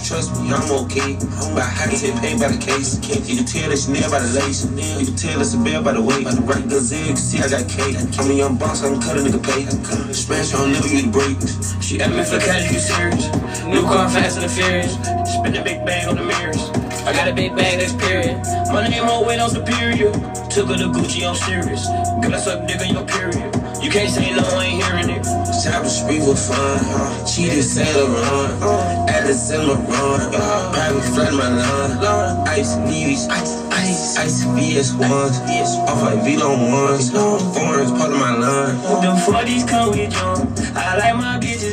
Trust 0.07 0.41
me, 0.41 0.53
I'm 0.53 0.71
okay. 0.87 1.19
By 1.57 1.63
how 1.63 1.91
get 1.91 2.15
paid 2.23 2.39
by 2.39 2.55
the 2.55 2.59
case. 2.63 3.03
You 3.29 3.35
can 3.35 3.45
tell 3.45 3.73
it's 3.73 3.89
nail 3.89 4.09
by 4.09 4.21
the 4.21 4.31
lace. 4.39 4.63
You 4.63 5.07
can 5.07 5.17
tell 5.17 5.41
it's 5.41 5.55
a 5.55 5.59
bell 5.59 5.83
by 5.83 5.95
the 5.95 6.01
weight. 6.01 6.25
Right 6.47 6.69
gazelle, 6.69 7.01
you 7.01 7.07
can 7.07 7.17
see 7.17 7.43
I 7.43 7.49
got 7.51 7.69
cake. 7.69 7.97
I'm 8.17 8.31
a 8.31 8.33
young 8.33 8.57
boss, 8.57 8.85
I 8.85 8.91
can 8.91 9.03
cut 9.03 9.19
a 9.19 9.23
nigga 9.27 9.43
pay. 9.43 9.67
Smash 10.13 10.55
on, 10.55 10.71
get 10.71 11.05
a 11.05 11.09
break. 11.11 11.37
She 11.83 12.01
asked 12.01 12.15
me 12.15 12.23
for 12.23 12.39
cash, 12.39 12.71
you 12.71 12.79
serious? 12.79 13.27
New 13.67 13.83
car, 13.83 14.09
fast 14.09 14.39
and 14.39 14.45
the 14.45 14.49
furious. 14.49 14.95
Spend 15.35 15.57
a 15.57 15.65
big 15.65 15.85
bag 15.85 16.07
on 16.07 16.15
the 16.15 16.23
mirrors. 16.23 16.80
I 17.07 17.13
got 17.13 17.29
a 17.29 17.33
big 17.33 17.57
bag, 17.57 17.81
that's 17.81 17.95
period. 17.95 18.37
My 18.73 18.87
name 18.87 19.05
on 19.05 19.27
weight 19.27 19.41
on 19.41 19.51
superior. 19.51 20.13
Took 20.51 20.69
her 20.69 20.77
to 20.77 20.89
Gucci, 20.93 21.27
I'm 21.27 21.35
serious. 21.35 21.87
Girl, 22.21 22.35
I 22.35 22.39
suck 22.39 22.67
dick 22.69 22.81
on 22.81 22.93
your 22.93 23.07
period. 23.07 23.55
You 23.83 23.91
can't 23.91 24.11
say 24.11 24.31
no, 24.35 24.43
I 24.43 24.65
ain't 24.65 24.85
hearing 24.85 25.11
it. 25.11 25.23
Cyber 25.25 25.89
Street 25.89 26.21
was 26.21 26.47
fun. 26.49 26.79
Cheated 27.27 27.65
Saint 27.65 27.97
Laurent. 27.97 29.11
Alice 29.11 29.51
in 29.51 29.67
my 29.67 29.75
run. 29.75 30.33
Private 30.73 31.03
flight 31.15 31.33
my 31.33 31.49
line. 31.49 32.49
Ice 32.49 32.77
needies. 32.77 33.29
Ice, 33.31 33.57
ice 33.73 34.19
ice, 34.19 34.45
VS1s. 34.45 35.89
Off 35.89 36.03
like 36.03 36.23
Vito 36.25 36.49
ones. 36.49 37.11
Foreigners 37.11 37.91
part 37.93 38.13
of 38.13 38.19
my 38.19 38.37
line. 38.37 38.77
The 39.03 39.13
40s 39.25 39.69
come 39.69 39.91
with 39.91 40.13
jump. 40.13 40.59
I 40.77 40.99
like 40.99 41.17
my 41.17 41.39
bitches. 41.41 41.70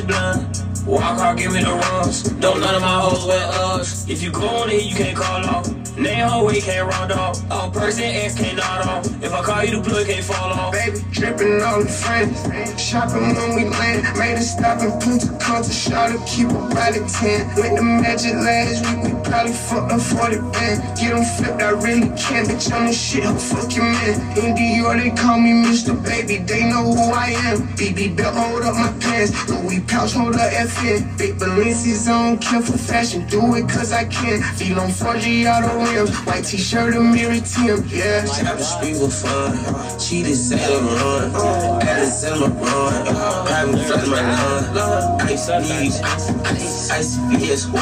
Walk 0.88 1.02
hard, 1.02 1.38
give 1.38 1.52
me 1.52 1.60
the 1.62 1.70
runs. 1.70 2.24
Don't 2.24 2.62
none 2.62 2.74
of 2.74 2.82
my 2.82 3.02
hoes 3.02 3.26
wear 3.26 3.46
us. 3.46 4.10
If 4.10 4.24
you 4.24 4.32
go 4.32 4.48
on 4.48 4.70
it, 4.70 4.84
you 4.86 4.96
can't 4.96 5.18
call 5.18 5.46
off. 5.46 5.87
Name 5.98 6.28
hoe, 6.28 6.46
we 6.46 6.62
can't 6.62 6.88
round 6.88 7.12
off. 7.12 7.42
All 7.50 7.72
person 7.72 8.04
X 8.04 8.36
can't 8.38 8.58
nod 8.58 8.88
off. 8.88 9.24
If 9.24 9.34
I 9.34 9.42
call 9.42 9.64
you 9.64 9.82
the 9.82 9.90
plug, 9.90 10.06
can't 10.06 10.24
fall 10.24 10.54
off. 10.54 10.72
Baby, 10.72 11.00
dripping 11.12 11.60
all 11.64 11.82
the 11.82 11.90
friends. 11.90 12.38
Shopping 12.80 13.34
when 13.34 13.56
we 13.56 13.66
land. 13.66 14.06
Made 14.16 14.38
a 14.38 14.42
stop 14.42 14.80
in 14.82 14.92
Punta 15.02 15.34
Cana. 15.42 15.66
Shot 15.66 16.12
to 16.14 16.20
keep 16.30 16.50
a 16.50 16.62
body 16.70 17.02
tan. 17.10 17.50
Went 17.58 17.78
the 17.78 17.82
Magic 17.82 18.36
last 18.36 18.86
week. 18.86 19.10
We 19.10 19.12
probably 19.26 19.54
fucked 19.54 19.92
up 19.92 20.02
40 20.02 20.38
band. 20.54 20.78
Get 21.02 21.16
them 21.16 21.26
flipped, 21.26 21.62
I 21.64 21.70
really 21.82 22.10
can't. 22.14 22.48
Bitch, 22.48 22.72
I'm 22.72 22.86
the 22.86 22.94
shit. 22.94 23.26
I'm 23.26 23.36
fucking 23.36 23.82
man. 23.82 24.38
In 24.38 24.54
Dior, 24.54 25.02
they 25.02 25.10
call 25.20 25.40
me 25.40 25.50
Mr. 25.66 25.98
Baby. 25.98 26.38
They 26.46 26.70
know 26.70 26.94
who 26.94 27.10
I 27.10 27.34
am. 27.50 27.66
BB 27.74 28.16
belt, 28.16 28.36
hold 28.38 28.62
up 28.62 28.76
my 28.76 28.94
pants. 29.02 29.34
Louis 29.50 29.82
pouch, 29.82 30.14
hold 30.14 30.36
up 30.36 30.52
FN. 30.52 31.18
Big 31.18 31.38
Balenci's 31.38 32.08
on, 32.08 32.38
kill 32.38 32.62
for 32.62 32.78
fashion. 32.78 33.26
Do 33.26 33.56
it 33.56 33.68
cause 33.68 33.92
I 33.92 34.06
can. 34.06 34.44
Feel 34.58 34.80
on 34.80 34.90
4G 34.90 35.50
auto 35.50 35.87
rims. 35.94 36.16
White 36.26 36.46
t-shirt, 36.46 36.96
a 36.96 37.00
mirror 37.00 37.40
Tim. 37.40 37.84
Yeah. 37.88 38.26
Chopper 38.26 38.64
speak 38.64 38.96
for 38.96 39.10
fun. 39.10 40.00
Cheated, 40.00 40.36
said 40.36 40.60
I'm 40.60 40.86
run. 40.86 41.82
Added, 41.82 42.10
said 42.10 42.34
I'm 42.34 42.58
run. 42.58 43.06
Private 43.46 43.80
flooding 43.86 44.12
my 44.12 44.74
lawn. 44.74 45.22
Ice 45.22 45.48
beach. 45.48 46.02
Ice, 46.04 46.92
ice, 46.92 47.18
VS1. 47.18 47.74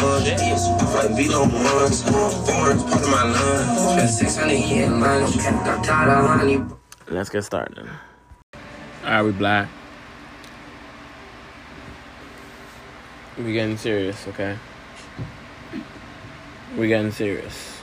Off-white 0.82 1.18
beat 1.18 1.34
on 1.34 1.52
ones. 1.52 2.04
Foreigns, 2.04 2.84
part 2.84 3.04
of 3.04 3.10
my 3.10 3.24
lawn. 3.24 3.98
Spent 3.98 4.10
600 4.10 4.54
years 4.54 4.88
in 4.88 5.00
lunch. 5.00 5.38
Got 5.38 5.84
tired 5.84 6.10
of 6.10 6.40
honey. 6.40 6.62
Let's 7.10 7.30
get 7.30 7.44
started. 7.44 7.88
Alright, 9.04 9.24
we 9.26 9.32
black. 9.32 9.68
We 13.38 13.54
getting 13.54 13.78
serious, 13.78 14.28
okay? 14.30 14.58
We 16.78 16.88
getting 16.88 17.12
serious. 17.12 17.75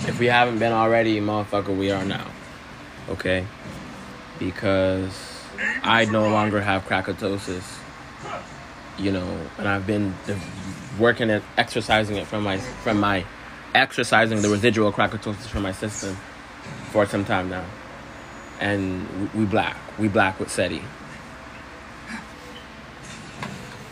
If 0.00 0.18
we 0.18 0.26
haven't 0.26 0.58
been 0.58 0.72
already, 0.72 1.20
motherfucker, 1.20 1.76
we 1.76 1.90
are 1.90 2.04
now. 2.04 2.30
Okay? 3.08 3.46
Because 4.38 5.42
I 5.82 6.04
no 6.06 6.28
longer 6.28 6.60
have 6.60 6.86
crackatosis. 6.86 7.78
You 8.98 9.12
know, 9.12 9.38
and 9.58 9.66
I've 9.66 9.86
been 9.86 10.14
working 10.98 11.30
and 11.30 11.42
exercising 11.56 12.16
it 12.16 12.26
from 12.26 12.44
my 12.44 12.58
from 12.58 13.00
my 13.00 13.24
exercising 13.74 14.40
the 14.40 14.48
residual 14.48 14.92
crackatosis 14.92 15.48
from 15.48 15.62
my 15.62 15.72
system 15.72 16.16
for 16.90 17.04
some 17.06 17.24
time 17.24 17.50
now. 17.50 17.64
And 18.60 19.32
we 19.34 19.44
black. 19.44 19.76
We 19.98 20.08
black 20.08 20.38
with 20.38 20.50
SETI. 20.50 20.82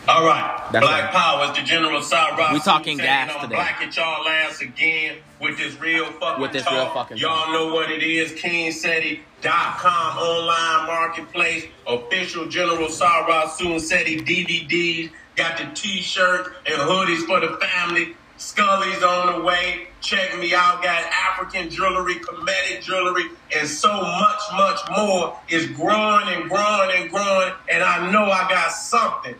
All 0.05 0.25
right, 0.25 0.67
That's 0.73 0.85
Black 0.85 1.03
right. 1.05 1.13
Power 1.13 1.45
is 1.51 1.57
the 1.57 1.63
General 1.63 2.01
Cyrus. 2.01 2.51
We 2.51 2.59
talking 2.59 2.97
gas 2.97 3.31
I'm 3.33 3.41
today. 3.43 3.55
Black 3.55 3.81
at 3.81 3.95
y'all 3.95 4.27
ass 4.27 4.59
again 4.59 5.15
with 5.39 5.57
this 5.57 5.79
real 5.79 6.05
fucking 6.19 6.41
With 6.41 6.51
this 6.51 6.63
talk. 6.63 6.73
real 6.73 6.89
fucking 6.93 7.17
Y'all 7.17 7.45
talk. 7.45 7.53
know 7.53 7.73
what 7.73 7.89
it 7.89 8.03
is. 8.03 8.33
KingSeti.com 8.33 10.17
online 10.17 10.87
marketplace. 10.87 11.65
Official 11.87 12.47
General 12.49 12.89
Cyrus 12.89 13.53
Soon 13.57 13.79
Seti 13.79 14.19
DVDs. 14.19 15.09
Got 15.37 15.57
the 15.57 15.65
t-shirts 15.73 16.49
and 16.65 16.75
hoodies 16.81 17.25
for 17.25 17.39
the 17.39 17.57
family. 17.65 18.17
Scully's 18.35 19.01
on 19.03 19.39
the 19.39 19.45
way. 19.45 19.87
Check 20.01 20.37
me 20.37 20.53
out. 20.53 20.83
Got 20.83 21.01
African 21.13 21.69
jewelry, 21.69 22.15
Kemetic 22.15 22.81
jewelry, 22.81 23.23
and 23.55 23.65
so 23.65 23.89
much, 24.01 24.41
much 24.57 24.79
more. 24.97 25.39
Is 25.47 25.67
growing 25.67 26.27
and 26.27 26.49
growing 26.49 26.89
and 26.93 27.09
growing. 27.09 27.53
And 27.71 27.81
I 27.81 28.11
know 28.11 28.25
I 28.25 28.49
got 28.49 28.73
something 28.73 29.35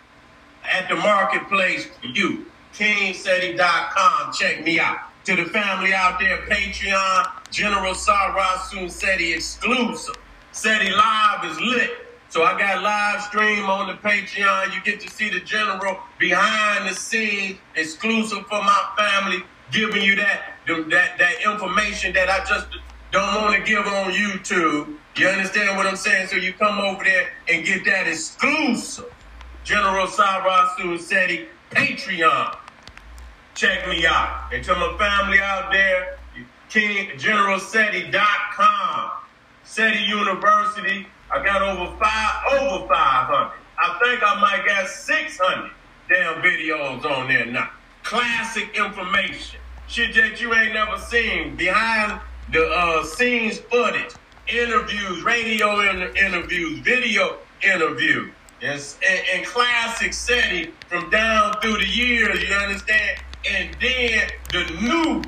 at 0.72 0.90
the 0.90 0.96
marketplace 0.96 1.86
for 1.86 2.08
you. 2.08 2.46
KingSeti.com. 2.74 4.34
Check 4.34 4.64
me 4.64 4.80
out. 4.80 4.98
To 5.26 5.36
the 5.36 5.46
family 5.46 5.94
out 5.94 6.20
there, 6.20 6.38
Patreon, 6.48 7.28
General 7.50 7.94
Soon 7.96 8.90
Seti 8.90 9.34
exclusive. 9.34 10.16
Seti 10.52 10.92
Live 10.92 11.46
is 11.46 11.60
lit. 11.62 11.92
So 12.34 12.42
I 12.42 12.58
got 12.58 12.82
live 12.82 13.22
stream 13.22 13.70
on 13.70 13.86
the 13.86 13.94
Patreon. 13.94 14.74
You 14.74 14.82
get 14.82 15.00
to 15.02 15.10
see 15.10 15.30
the 15.30 15.40
general 15.42 16.00
behind 16.18 16.90
the 16.90 16.96
scenes, 16.96 17.60
exclusive 17.76 18.48
for 18.48 18.60
my 18.60 18.86
family, 18.98 19.44
giving 19.72 20.02
you 20.02 20.16
that 20.16 20.42
that 20.66 21.20
that 21.20 21.36
information 21.46 22.12
that 22.14 22.32
I 22.32 22.44
just 22.44 22.66
don't 23.12 23.40
want 23.40 23.56
to 23.56 23.62
give 23.62 23.86
on 23.86 24.12
YouTube. 24.12 24.98
You 25.16 25.28
understand 25.28 25.78
what 25.78 25.86
I'm 25.86 25.96
saying? 25.96 26.30
So 26.30 26.38
you 26.38 26.54
come 26.54 26.80
over 26.80 27.04
there 27.04 27.30
and 27.50 27.64
get 27.64 27.86
that 27.86 28.08
exclusive. 28.08 29.13
General 29.64 30.08
Cyrus 30.08 31.06
Seti 31.06 31.48
Patreon. 31.72 32.58
Check 33.56 33.88
me 33.88 34.06
out. 34.06 34.50
And 34.52 34.62
to 34.64 34.76
my 34.76 34.96
family 34.98 35.40
out 35.40 35.72
there, 35.72 36.18
GeneralSeti.com. 36.70 39.12
SETI 39.64 40.04
University. 40.04 41.08
I 41.32 41.42
got 41.44 41.62
over 41.62 41.96
five, 41.98 42.44
over 42.60 42.86
500. 42.88 43.54
I 43.80 44.00
think 44.04 44.22
I 44.24 44.40
might 44.40 44.64
got 44.66 44.88
600 44.88 45.72
damn 46.10 46.42
videos 46.42 47.06
on 47.06 47.28
there 47.28 47.46
now. 47.46 47.70
Classic 48.04 48.70
information. 48.76 49.60
Shit 49.88 50.16
that 50.16 50.42
you 50.42 50.54
ain't 50.54 50.74
never 50.74 50.98
seen. 50.98 51.56
Behind 51.56 52.20
the 52.52 52.68
uh, 52.68 53.06
scenes 53.06 53.60
footage. 53.60 54.12
Interviews, 54.48 55.24
radio 55.24 55.80
inter- 55.90 56.14
interviews, 56.16 56.80
video 56.80 57.38
interviews. 57.64 58.32
Yes, 58.64 58.98
and, 59.06 59.46
classic 59.46 60.14
SETI 60.14 60.72
from 60.88 61.10
down 61.10 61.60
through 61.60 61.80
the 61.80 61.86
years, 61.86 62.42
you 62.42 62.56
understand? 62.56 63.20
And 63.46 63.76
then 63.82 64.30
the 64.54 64.64
new 64.82 65.22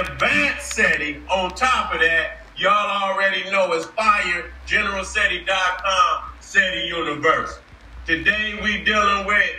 advanced 0.00 0.72
SETI 0.74 1.20
on 1.28 1.50
top 1.50 1.92
of 1.92 2.00
that, 2.00 2.42
y'all 2.56 2.70
already 2.70 3.42
know 3.50 3.72
is 3.72 3.86
fire, 3.86 4.52
generalseti.com, 4.68 6.22
SETI 6.38 6.86
Universe. 6.86 7.58
Today 8.06 8.56
we 8.62 8.84
dealing 8.84 9.26
with 9.26 9.50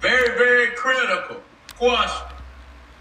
very, 0.00 0.36
very 0.36 0.74
critical 0.74 1.40
question. 1.78 2.26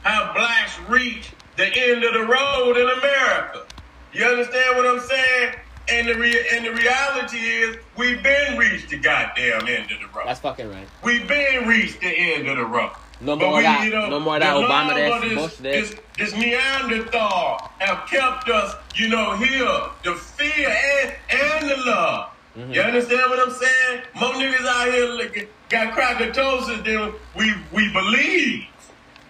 How 0.03 0.33
blacks 0.35 0.79
reach 0.87 1.31
the 1.57 1.65
end 1.65 2.03
of 2.03 2.13
the 2.13 2.27
road 2.27 2.77
in 2.77 2.87
America. 2.99 3.65
You 4.13 4.25
understand 4.25 4.77
what 4.77 4.85
I'm 4.85 4.99
saying? 4.99 5.55
And 5.89 6.07
the 6.07 6.15
re- 6.15 6.47
and 6.53 6.65
the 6.65 6.71
reality 6.71 7.37
is, 7.37 7.77
we've 7.97 8.23
been 8.23 8.57
reached 8.57 8.89
the 8.89 8.97
goddamn 8.97 9.67
end 9.67 9.91
of 9.91 9.99
the 9.99 10.07
road. 10.17 10.25
That's 10.27 10.39
fucking 10.39 10.69
right. 10.69 10.87
We've 11.03 11.27
been 11.27 11.67
reached 11.67 11.99
the 11.99 12.07
end 12.07 12.47
of 12.47 12.57
the 12.57 12.65
road. 12.65 12.91
No 13.19 13.35
more 13.35 13.57
we, 13.57 13.63
that. 13.63 13.85
you 13.85 13.91
know, 13.91 14.09
No 14.09 14.19
more 14.19 14.39
that 14.39 14.55
Obama 14.55 14.89
love 14.89 14.95
this, 14.95 15.13
of 15.13 15.21
this, 15.21 15.35
Bush 15.35 15.55
this. 15.57 15.89
this, 16.17 16.31
this 16.31 16.33
Neanderthal 16.39 17.71
have 17.79 18.07
kept 18.09 18.49
us, 18.49 18.75
you 18.95 19.09
know, 19.09 19.35
here. 19.37 19.67
The 20.03 20.15
fear 20.15 20.69
and, 20.69 21.13
and 21.29 21.69
the 21.69 21.77
love. 21.85 22.29
Mm-hmm. 22.57 22.71
You 22.71 22.81
understand 22.81 23.29
what 23.29 23.39
I'm 23.39 23.53
saying? 23.53 24.01
More 24.15 24.33
niggas 24.33 24.65
out 24.65 24.91
here 24.93 25.05
looking, 25.05 25.47
got 25.69 25.93
crackatosis 25.97 26.83
than 26.85 27.13
we, 27.35 27.53
we 27.71 27.91
believe. 27.91 28.65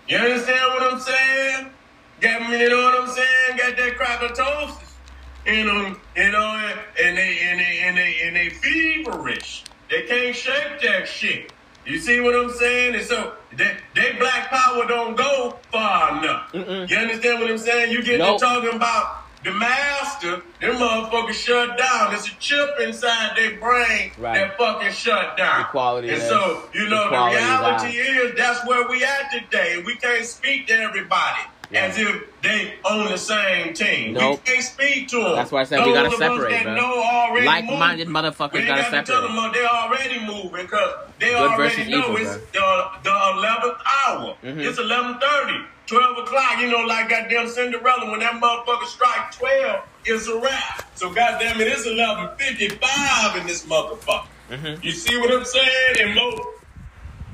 You 0.07 0.17
understand 0.17 0.73
what 0.73 0.93
I'm 0.93 0.99
saying? 0.99 1.69
Got 2.19 2.49
me, 2.49 2.59
you 2.61 2.69
know 2.69 2.83
what 2.83 3.01
I'm 3.01 3.07
saying? 3.09 3.57
Got 3.57 3.77
that 3.77 3.95
crackatosis. 3.97 4.92
Um, 5.45 5.53
you 5.53 5.63
know, 5.65 5.95
you 6.15 6.31
know, 6.31 6.47
and, 6.55 6.79
and 7.03 7.17
they 7.17 7.37
and 7.41 7.59
they 7.59 7.79
and 7.83 7.97
they 7.97 8.15
and 8.25 8.35
they 8.35 8.49
feverish. 8.49 9.67
They 9.89 10.03
can't 10.03 10.35
shake 10.35 10.81
that 10.81 11.07
shit. 11.07 11.51
You 11.85 11.99
see 11.99 12.19
what 12.21 12.33
I'm 12.35 12.49
saying? 12.51 12.95
And 12.95 13.03
so 13.03 13.33
they, 13.51 13.75
they 13.93 14.13
black 14.13 14.49
power 14.49 14.87
don't 14.87 15.15
go 15.17 15.59
far 15.71 16.17
enough. 16.23 16.49
You 16.53 16.97
understand 16.97 17.41
what 17.41 17.51
I'm 17.51 17.57
saying? 17.57 17.91
You 17.91 18.01
get 18.03 18.19
Nope. 18.19 18.39
to 18.39 18.45
talking 18.45 18.73
about 18.73 19.05
the 19.43 19.51
master, 19.51 20.41
them 20.61 20.75
motherfuckers 20.77 21.33
shut 21.33 21.77
down. 21.77 22.11
There's 22.11 22.25
a 22.27 22.35
chip 22.39 22.69
inside 22.79 23.35
their 23.35 23.59
brain 23.59 24.13
Right. 24.17 24.35
that 24.35 24.57
fucking 24.57 24.93
shut 24.93 25.35
down. 25.35 25.61
Equality 25.65 26.07
And 26.07 26.17
is- 26.19 26.29
so, 26.29 26.69
you 26.73 26.87
know, 26.87 27.09
the 27.09 27.15
equality 27.15 27.35
is 27.35 27.43
reality 27.43 27.97
is 27.97 28.37
that's 28.37 28.65
where 28.65 28.87
we 28.87 29.03
at 29.03 29.29
today. 29.33 29.83
We 29.85 29.97
can't 29.97 30.23
speak 30.25 30.67
to 30.67 30.73
everybody 30.79 31.41
Yeah. 31.73 31.85
as 31.85 31.97
if 31.97 32.41
they 32.41 32.75
own 32.85 33.09
the 33.09 33.17
same 33.17 33.73
team. 33.73 34.13
Nope. 34.13 34.41
We 34.45 34.51
can't 34.53 34.63
speak 34.65 35.07
to 35.09 35.17
them. 35.23 35.35
That's 35.35 35.51
why 35.51 35.61
I 35.61 35.63
said 35.63 35.85
we 35.85 35.91
gotta 35.93 36.09
Those 36.09 36.21
of 36.21 36.31
us 36.31 36.41
separate, 36.51 36.63
bro. 36.63 37.43
Like-minded 37.45 38.07
motherfuckers 38.07 38.53
We 38.53 38.65
gotta 38.65 38.81
got 38.83 38.89
to 38.89 39.11
tell 39.11 39.21
separate. 39.21 39.21
them 39.27 39.37
uh, 39.39 39.51
they 39.51 39.65
already 39.65 40.19
moving 40.25 40.65
because 40.65 40.93
they 41.19 41.29
Good 41.29 41.35
already 41.51 41.89
know 41.91 41.97
evil, 41.97 42.17
it's 42.17 42.35
the, 42.51 42.85
the 43.03 43.09
11th 43.09 43.77
hour. 44.05 44.35
Mhm. 44.43 44.65
It's 44.65 44.79
11.30, 44.79 45.65
12 45.87 46.17
o'clock. 46.19 46.59
You 46.59 46.69
know, 46.69 46.79
like 46.85 47.09
goddamn 47.09 47.47
Cinderella, 47.47 48.11
when 48.11 48.19
that 48.19 48.33
motherfucker 48.41 48.85
strike 48.85 49.31
12, 49.31 49.81
it's 50.05 50.27
a 50.27 50.37
wrap. 50.39 50.91
So 50.95 51.09
goddamn 51.11 51.59
it, 51.59 51.67
it's 51.67 51.87
11.55 51.87 53.41
in 53.41 53.47
this 53.47 53.65
motherfucker. 53.65 54.25
Mhm. 54.51 54.83
You 54.83 54.91
see 54.91 55.17
what 55.17 55.31
I'm 55.31 55.45
saying? 55.45 55.95
And 56.01 56.13
most, 56.15 56.41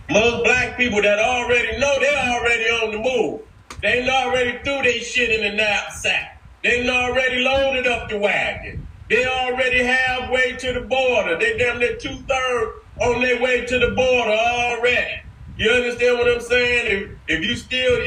most 0.09 0.43
black 0.43 0.77
people 0.77 1.01
that 1.01 1.19
already 1.19 1.77
know, 1.77 1.99
they 1.99 2.15
already 2.15 2.63
on 2.65 2.91
the 2.91 2.97
move. 2.99 3.41
They 3.81 4.09
already 4.09 4.59
threw 4.63 4.83
their 4.83 4.99
shit 4.99 5.29
in 5.29 5.41
the 5.41 5.55
knapsack. 5.55 6.41
They 6.63 6.87
already 6.89 7.39
loaded 7.39 7.87
up 7.87 8.09
the 8.09 8.17
wagon. 8.17 8.75
They 9.09 9.25
already 9.25 9.83
halfway 9.83 10.57
to 10.57 10.73
the 10.73 10.81
border. 10.81 11.39
They 11.39 11.57
damn 11.57 11.79
near 11.79 11.95
two 11.95 12.17
thirds 12.27 12.71
on 13.01 13.21
their 13.21 13.41
way 13.41 13.65
to 13.65 13.79
the 13.79 13.91
border 13.95 14.31
already. 14.31 15.13
You 15.55 15.71
understand 15.71 16.17
what 16.17 16.27
I'm 16.27 16.41
saying? 16.41 17.19
If, 17.27 17.39
if 17.39 17.45
you 17.45 17.55
still, 17.55 17.99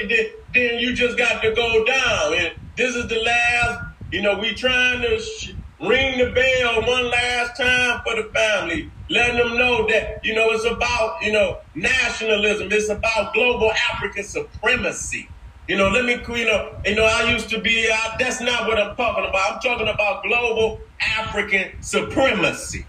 then 0.52 0.78
you 0.78 0.94
just 0.94 1.16
got 1.16 1.42
to 1.42 1.54
go 1.54 1.85
down. 1.85 2.35
And 2.35 2.52
this 2.76 2.94
is 2.94 3.08
the 3.08 3.20
last, 3.20 3.80
you 4.12 4.22
know, 4.22 4.38
we 4.38 4.54
trying 4.54 5.00
to 5.02 5.18
sh- 5.18 5.52
ring 5.80 6.18
the 6.18 6.32
bell 6.32 6.82
one 6.87 7.11
last 7.11 7.56
time 7.56 8.00
for 8.06 8.14
the 8.16 8.30
family, 8.35 8.92
letting 9.11 9.38
them 9.38 9.56
know 9.56 9.87
that, 9.88 10.20
you 10.22 10.35
know, 10.35 10.50
it's 10.50 10.64
about, 10.64 11.16
you 11.22 11.32
know, 11.32 11.56
nationalism. 11.74 12.68
It's 12.70 12.90
about 12.90 13.35
global 13.35 13.72
African 13.94 14.24
supremacy. 14.24 15.32
You 15.72 15.78
know, 15.78 15.88
let 15.88 16.04
me, 16.04 16.20
you 16.38 16.44
know, 16.44 16.76
you 16.85 16.94
know, 16.94 17.04
I 17.06 17.32
used 17.32 17.48
to 17.48 17.58
be, 17.58 17.88
uh, 17.90 18.16
that's 18.18 18.42
not 18.42 18.68
what 18.68 18.78
I'm 18.78 18.94
talking 18.94 19.24
about. 19.24 19.54
I'm 19.54 19.61
talking 19.61 19.88
about 19.88 20.22
global 20.22 20.82
African 21.00 21.82
supremacy. 21.82 22.85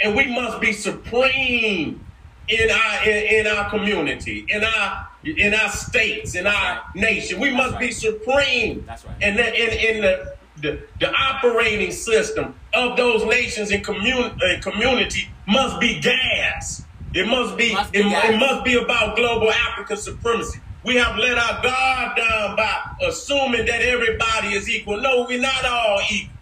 And 0.00 0.14
we 0.14 0.32
must 0.32 0.60
be 0.60 0.72
supreme 0.72 2.06
in 2.46 2.70
our 2.70 3.08
in, 3.08 3.40
in 3.40 3.46
our 3.48 3.68
community, 3.68 4.46
in 4.48 4.62
our 4.62 5.08
in 5.24 5.52
our 5.52 5.68
states, 5.68 6.36
in 6.36 6.46
our 6.46 6.82
nation. 6.94 7.40
We 7.40 7.50
must 7.50 7.76
be 7.80 7.90
supreme. 7.90 8.84
That's 8.86 9.04
right. 9.04 9.16
And 9.20 9.36
in, 9.40 9.46
in, 9.46 9.96
in 9.96 10.02
the, 10.02 10.36
the 10.62 10.82
the 11.00 11.12
operating 11.12 11.90
system 11.90 12.54
of 12.72 12.96
those 12.96 13.24
nations 13.24 13.72
and 13.72 13.82
commun- 13.84 14.38
uh, 14.40 14.60
community 14.60 15.26
must 15.48 15.80
be 15.80 15.98
gas. 15.98 16.84
It 17.14 17.26
must 17.26 17.56
be, 17.56 17.72
Must 17.74 17.90
be 17.90 17.98
it, 17.98 18.02
gas. 18.04 18.24
it 18.32 18.38
must 18.38 18.64
be 18.64 18.74
about 18.76 19.16
global 19.16 19.50
African 19.50 19.96
supremacy. 19.96 20.60
We 20.84 20.94
have 20.96 21.16
let 21.16 21.36
our 21.36 21.62
guard 21.62 22.16
down 22.16 22.56
by 22.56 22.80
assuming 23.06 23.66
that 23.66 23.82
everybody 23.82 24.54
is 24.54 24.68
equal. 24.68 25.00
No, 25.00 25.26
we're 25.28 25.40
not 25.40 25.64
all 25.64 26.00
equal. 26.10 26.34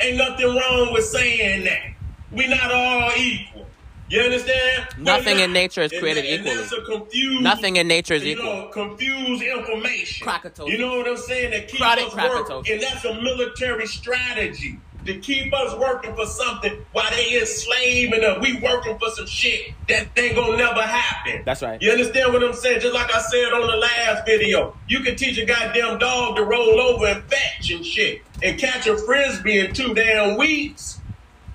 Ain't 0.00 0.16
nothing 0.16 0.46
wrong 0.46 0.92
with 0.92 1.04
saying 1.04 1.64
that. 1.64 1.92
We're 2.30 2.48
not 2.48 2.70
all 2.70 3.10
equal. 3.16 3.66
You 4.10 4.20
understand? 4.22 4.86
Nothing 4.98 5.36
not. 5.36 5.44
in 5.44 5.52
nature 5.52 5.82
is 5.82 5.90
created 5.90 6.24
and 6.24 6.40
equally. 6.40 6.56
that's 6.56 6.72
a 6.72 6.80
confused, 6.82 7.42
Nothing 7.42 7.76
in 7.76 7.88
nature 7.88 8.14
is 8.14 8.24
you 8.24 8.32
equal. 8.32 8.44
know, 8.44 8.68
confused 8.68 9.42
information. 9.42 10.24
Krakatoa. 10.26 10.70
You 10.70 10.78
know 10.78 10.96
what 10.96 11.08
I'm 11.08 11.16
saying? 11.18 11.50
That 11.50 11.68
keep 11.68 11.80
Product 11.80 12.16
us 12.16 12.30
working, 12.48 12.72
and 12.72 12.82
that's 12.82 13.04
a 13.04 13.20
military 13.20 13.86
strategy 13.86 14.78
to 15.08 15.18
keep 15.18 15.52
us 15.54 15.74
working 15.76 16.14
for 16.14 16.26
something 16.26 16.84
while 16.92 17.10
they 17.10 17.40
enslaving 17.40 18.22
us. 18.22 18.38
We 18.40 18.60
working 18.60 18.98
for 18.98 19.08
some 19.10 19.26
shit 19.26 19.72
that 19.88 20.08
ain't 20.16 20.36
gonna 20.36 20.56
never 20.56 20.82
happen. 20.82 21.42
That's 21.44 21.62
right. 21.62 21.80
You 21.80 21.90
understand 21.90 22.32
what 22.32 22.44
I'm 22.44 22.52
saying? 22.52 22.80
Just 22.80 22.94
like 22.94 23.12
I 23.14 23.20
said 23.20 23.52
on 23.52 23.66
the 23.66 23.76
last 23.76 24.26
video, 24.26 24.76
you 24.86 25.00
can 25.00 25.16
teach 25.16 25.38
a 25.38 25.46
goddamn 25.46 25.98
dog 25.98 26.36
to 26.36 26.44
roll 26.44 26.78
over 26.78 27.06
and 27.06 27.24
fetch 27.24 27.70
and 27.70 27.84
shit, 27.84 28.22
and 28.42 28.58
catch 28.58 28.86
a 28.86 28.98
frisbee 28.98 29.60
in 29.60 29.72
two 29.72 29.94
damn 29.94 30.36
weeks. 30.36 31.00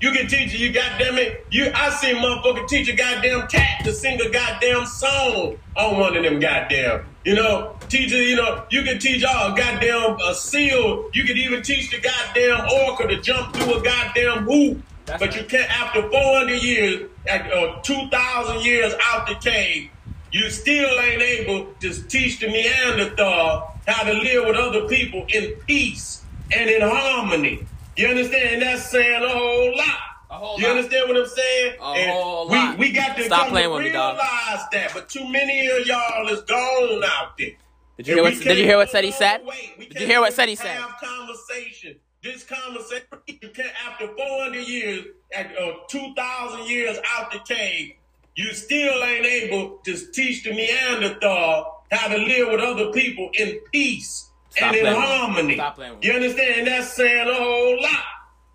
You 0.02 0.12
can 0.12 0.28
teach 0.28 0.54
you 0.54 0.74
goddamn 0.74 1.18
it. 1.18 1.46
You 1.52 1.72
I 1.74 1.92
seen 1.92 2.16
motherfucker 2.16 2.68
teach 2.68 2.90
a 2.90 2.96
goddamn 2.96 3.48
cat 3.48 3.86
to 3.86 3.94
sing 3.94 4.20
a 4.20 4.30
goddamn 4.30 4.88
song 4.88 5.58
on 5.78 6.00
one 6.00 6.18
of 6.18 6.24
them 6.24 6.40
goddamn. 6.40 7.06
You 7.26 7.36
know, 7.36 7.76
teach 7.88 8.12
you 8.12 8.36
know, 8.36 8.66
you 8.70 8.84
can 8.84 9.00
teach 9.00 9.24
all 9.24 9.56
goddamn 9.56 10.18
a 10.26 10.36
seal. 10.36 11.10
You 11.14 11.24
can 11.24 11.38
even 11.38 11.62
teach 11.62 11.90
the 11.90 12.00
goddamn 12.00 12.68
orca 12.70 13.08
to 13.08 13.22
jump 13.22 13.56
through 13.56 13.80
a 13.80 13.84
goddamn 13.84 14.44
hoop. 14.44 14.82
That's 15.06 15.20
but 15.20 15.30
right. 15.30 15.42
you 15.42 15.48
can't 15.48 15.70
after 15.70 16.02
400 16.10 16.62
years, 16.62 17.10
at, 17.28 17.52
uh, 17.52 17.82
2,000 17.82 18.62
years 18.62 18.94
out 19.06 19.28
the 19.28 19.36
cave, 19.36 19.90
you 20.32 20.50
still 20.50 21.00
ain't 21.00 21.22
able 21.22 21.74
to 21.80 21.94
teach 22.08 22.40
the 22.40 22.48
Neanderthal 22.48 23.78
how 23.88 24.04
to 24.04 24.14
live 24.14 24.46
with 24.46 24.56
other 24.56 24.88
people 24.88 25.26
in 25.34 25.54
peace 25.68 26.24
and 26.52 26.70
in 26.70 26.82
harmony. 26.82 27.66
You 27.96 28.08
understand? 28.08 28.62
That's 28.62 28.90
saying 28.90 29.24
a 29.24 29.30
whole 29.30 29.78
lot. 29.78 30.13
You 30.58 30.68
lot. 30.68 30.78
understand 30.78 31.08
what 31.10 31.18
I'm 31.18 31.28
saying? 31.28 31.76
A 31.82 31.84
and 31.84 32.12
whole 32.12 32.50
we, 32.50 32.56
lot. 32.58 32.78
we 32.78 32.92
got 32.92 33.18
to 33.18 33.24
Stop 33.24 33.50
playing 33.50 33.70
to 33.70 33.76
with 33.76 33.84
me, 33.84 33.90
realize 33.92 34.18
dog. 34.18 34.72
that, 34.72 34.92
but 34.94 35.10
too 35.10 35.28
many 35.32 35.68
of 35.68 35.86
y'all 35.86 36.28
is 36.30 36.42
gone 36.42 37.04
out 37.06 37.38
there. 37.38 37.52
Did 37.98 38.08
you 38.08 38.14
hear 38.16 38.24
what? 38.24 38.34
Did 38.40 38.58
you 38.58 38.64
hear 38.66 38.78
what 38.78 38.90
said 38.90 39.04
he 39.04 39.12
said? 39.12 39.42
Did 39.80 40.00
you 40.02 40.08
hear 40.08 40.20
what 40.20 40.34
said 40.34 40.50
he 40.50 40.56
said? 40.56 40.76
Have 40.78 40.96
conversation. 41.00 41.96
This 42.24 42.44
conversation, 42.46 43.06
after 43.86 44.08
400 44.08 44.56
years, 44.68 45.06
at, 45.36 45.48
uh, 45.58 45.74
2,000 45.90 46.68
years 46.68 46.98
out 47.18 47.32
the 47.34 47.40
cave, 47.40 47.94
you 48.36 48.54
still 48.54 49.04
ain't 49.04 49.26
able 49.26 49.80
to 49.84 50.12
teach 50.14 50.44
the 50.44 50.54
Neanderthal 50.54 51.84
how 51.92 52.08
to 52.08 52.18
live 52.18 52.48
with 52.50 52.62
other 52.62 52.92
people 52.92 53.30
in 53.34 53.60
peace 53.72 54.32
Stop 54.52 54.68
and 54.70 54.76
in 54.78 54.82
playing 54.84 54.96
with 54.96 55.04
me. 55.04 55.16
harmony. 55.18 55.56
Stop 55.56 55.76
playing 55.76 55.92
with 55.94 56.02
me. 56.02 56.08
You 56.08 56.14
understand? 56.14 56.68
That's 56.68 56.94
saying 56.94 57.28
a 57.30 57.34
whole 57.34 57.82
lot. 57.82 58.04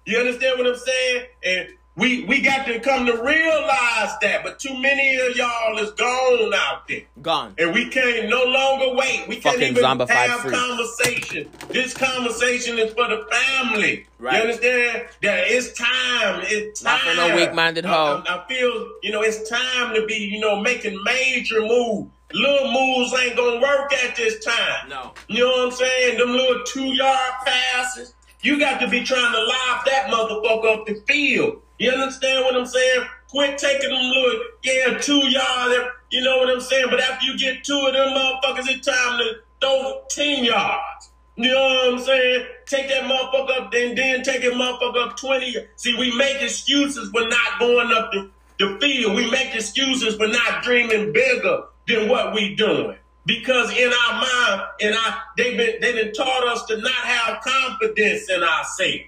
You 0.09 0.18
understand 0.18 0.59
what 0.59 0.66
I'm 0.66 0.77
saying? 0.77 1.27
And 1.44 1.68
we 1.94 2.25
we 2.25 2.40
got 2.40 2.64
to 2.66 2.79
come 2.81 3.05
to 3.07 3.12
realize 3.23 4.12
that, 4.23 4.40
but 4.42 4.59
too 4.59 4.73
many 4.81 5.16
of 5.16 5.37
y'all 5.37 5.77
is 5.79 5.90
gone 5.92 6.55
out 6.55 6.88
there. 6.88 7.03
Gone. 7.21 7.55
And 7.59 7.75
we 7.75 7.88
can't 7.90 8.31
no 8.31 8.42
longer 8.44 8.94
wait. 8.97 9.27
We 9.29 9.35
can't 9.37 9.57
Fucking 9.57 9.77
even 9.77 9.85
have 10.09 10.40
freak. 10.40 10.55
conversation. 10.55 11.51
This 11.68 11.92
conversation 11.92 12.79
is 12.79 12.94
for 12.94 13.07
the 13.09 13.27
family. 13.31 14.07
Right. 14.18 14.37
You 14.37 14.40
understand? 14.42 15.09
That 15.23 15.44
it's 15.49 15.73
time. 15.79 16.40
It's 16.47 16.83
Not 16.83 17.01
time. 17.01 17.11
for 17.11 17.29
no 17.29 17.37
weak-minded 17.37 17.85
I- 17.85 17.88
hoe. 17.88 18.23
I, 18.27 18.37
I 18.38 18.49
feel, 18.49 18.88
you 19.03 19.12
know, 19.12 19.21
it's 19.23 19.47
time 19.49 19.94
to 19.94 20.07
be, 20.07 20.14
you 20.14 20.40
know, 20.40 20.59
making 20.62 20.99
major 21.05 21.61
moves. 21.61 22.11
Little 22.33 22.71
moves 22.73 23.12
ain't 23.21 23.37
gonna 23.37 23.61
work 23.61 23.92
at 24.05 24.14
this 24.14 24.42
time. 24.44 24.88
No. 24.88 25.12
You 25.29 25.40
know 25.44 25.51
what 25.51 25.66
I'm 25.66 25.71
saying? 25.73 26.18
Them 26.18 26.31
little 26.31 26.62
two 26.64 26.94
yard 26.94 27.33
passes. 27.44 28.14
You 28.40 28.59
got 28.59 28.81
to 28.81 28.88
be 28.88 29.03
trying 29.03 29.33
to 29.33 29.38
lob 29.38 29.85
that 29.87 30.07
motherfucker 30.09 30.79
up 30.79 30.87
the 30.87 30.94
field. 31.07 31.61
You 31.79 31.90
understand 31.90 32.44
what 32.44 32.57
I'm 32.57 32.66
saying? 32.66 33.07
Quit 33.31 33.59
taking 33.59 33.90
them 33.90 34.01
little, 34.01 34.40
yeah, 34.62 34.98
two 34.98 35.29
yard. 35.29 35.90
You 36.11 36.22
know 36.22 36.38
what 36.38 36.48
I'm 36.48 36.61
saying? 36.61 36.87
But 36.90 37.01
after 37.01 37.27
you 37.27 37.37
get 37.37 37.64
two 37.64 37.79
of 37.87 37.92
them 37.92 38.09
motherfuckers, 38.14 38.68
it's 38.68 38.87
time 38.87 39.18
to 39.18 39.35
throw 39.61 40.03
10 40.11 40.44
yards. 40.44 41.11
You 41.37 41.53
know 41.53 41.62
what 41.62 41.92
I'm 41.92 41.98
saying? 42.01 42.46
Take 42.66 42.88
that 42.88 43.05
motherfucker 43.05 43.61
up, 43.61 43.74
and 43.74 43.96
then 43.96 44.22
take 44.22 44.42
that 44.42 44.53
motherfucker 44.53 45.11
up 45.11 45.16
20. 45.16 45.55
See, 45.77 45.96
we 45.98 46.16
make 46.16 46.42
excuses 46.42 47.11
for 47.11 47.29
not 47.29 47.61
going 47.61 47.92
up 47.92 48.11
the, 48.12 48.31
the 48.59 48.79
field. 48.81 49.14
We 49.14 49.31
make 49.31 49.55
excuses 49.55 50.16
for 50.16 50.27
not 50.27 50.62
dreaming 50.62 51.12
bigger 51.12 51.64
than 51.87 52.09
what 52.09 52.35
we 52.35 52.57
doing. 52.57 52.96
Because 53.29 53.71
in 53.77 53.93
our 53.93 54.12
mind, 54.14 54.62
in 54.81 54.95
our 54.95 55.19
they've 55.37 55.57
been 55.57 55.81
they 55.83 55.93
done 55.93 56.14
taught 56.14 56.49
us 56.49 56.64
to 56.64 56.79
not 56.79 56.91
have 56.91 57.43
confidence 57.43 58.29
in 58.31 58.43
ourselves. 58.43 59.05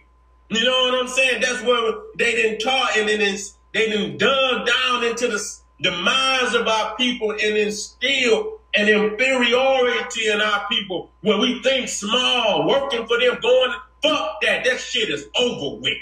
You 0.51 0.63
know 0.63 0.83
what 0.83 1.01
I'm 1.01 1.09
saying? 1.09 1.41
That's 1.41 1.63
what 1.63 2.19
they 2.19 2.33
didn't 2.33 2.59
taught 2.59 2.99
and 2.99 3.09
then 3.09 3.37
they 3.73 3.89
done 3.89 4.19
dug 4.19 4.67
down 4.67 5.05
into 5.05 5.29
the, 5.29 5.43
the 5.81 5.93
minds 6.03 6.55
of 6.55 6.69
our 6.69 6.97
people 6.97 7.31
and 7.31 7.41
instill 7.41 8.59
an 8.75 8.89
inferiority 8.89 10.29
in 10.29 10.41
our 10.41 10.67
people 10.69 11.11
where 11.23 11.39
we 11.39 11.63
think 11.63 11.89
small, 11.89 12.69
working 12.69 13.07
for 13.07 13.19
them, 13.19 13.39
going, 13.41 13.73
fuck 14.03 14.41
that. 14.43 14.65
That 14.65 14.81
shit 14.81 15.09
is 15.09 15.27
over 15.39 15.81
with. 15.81 15.99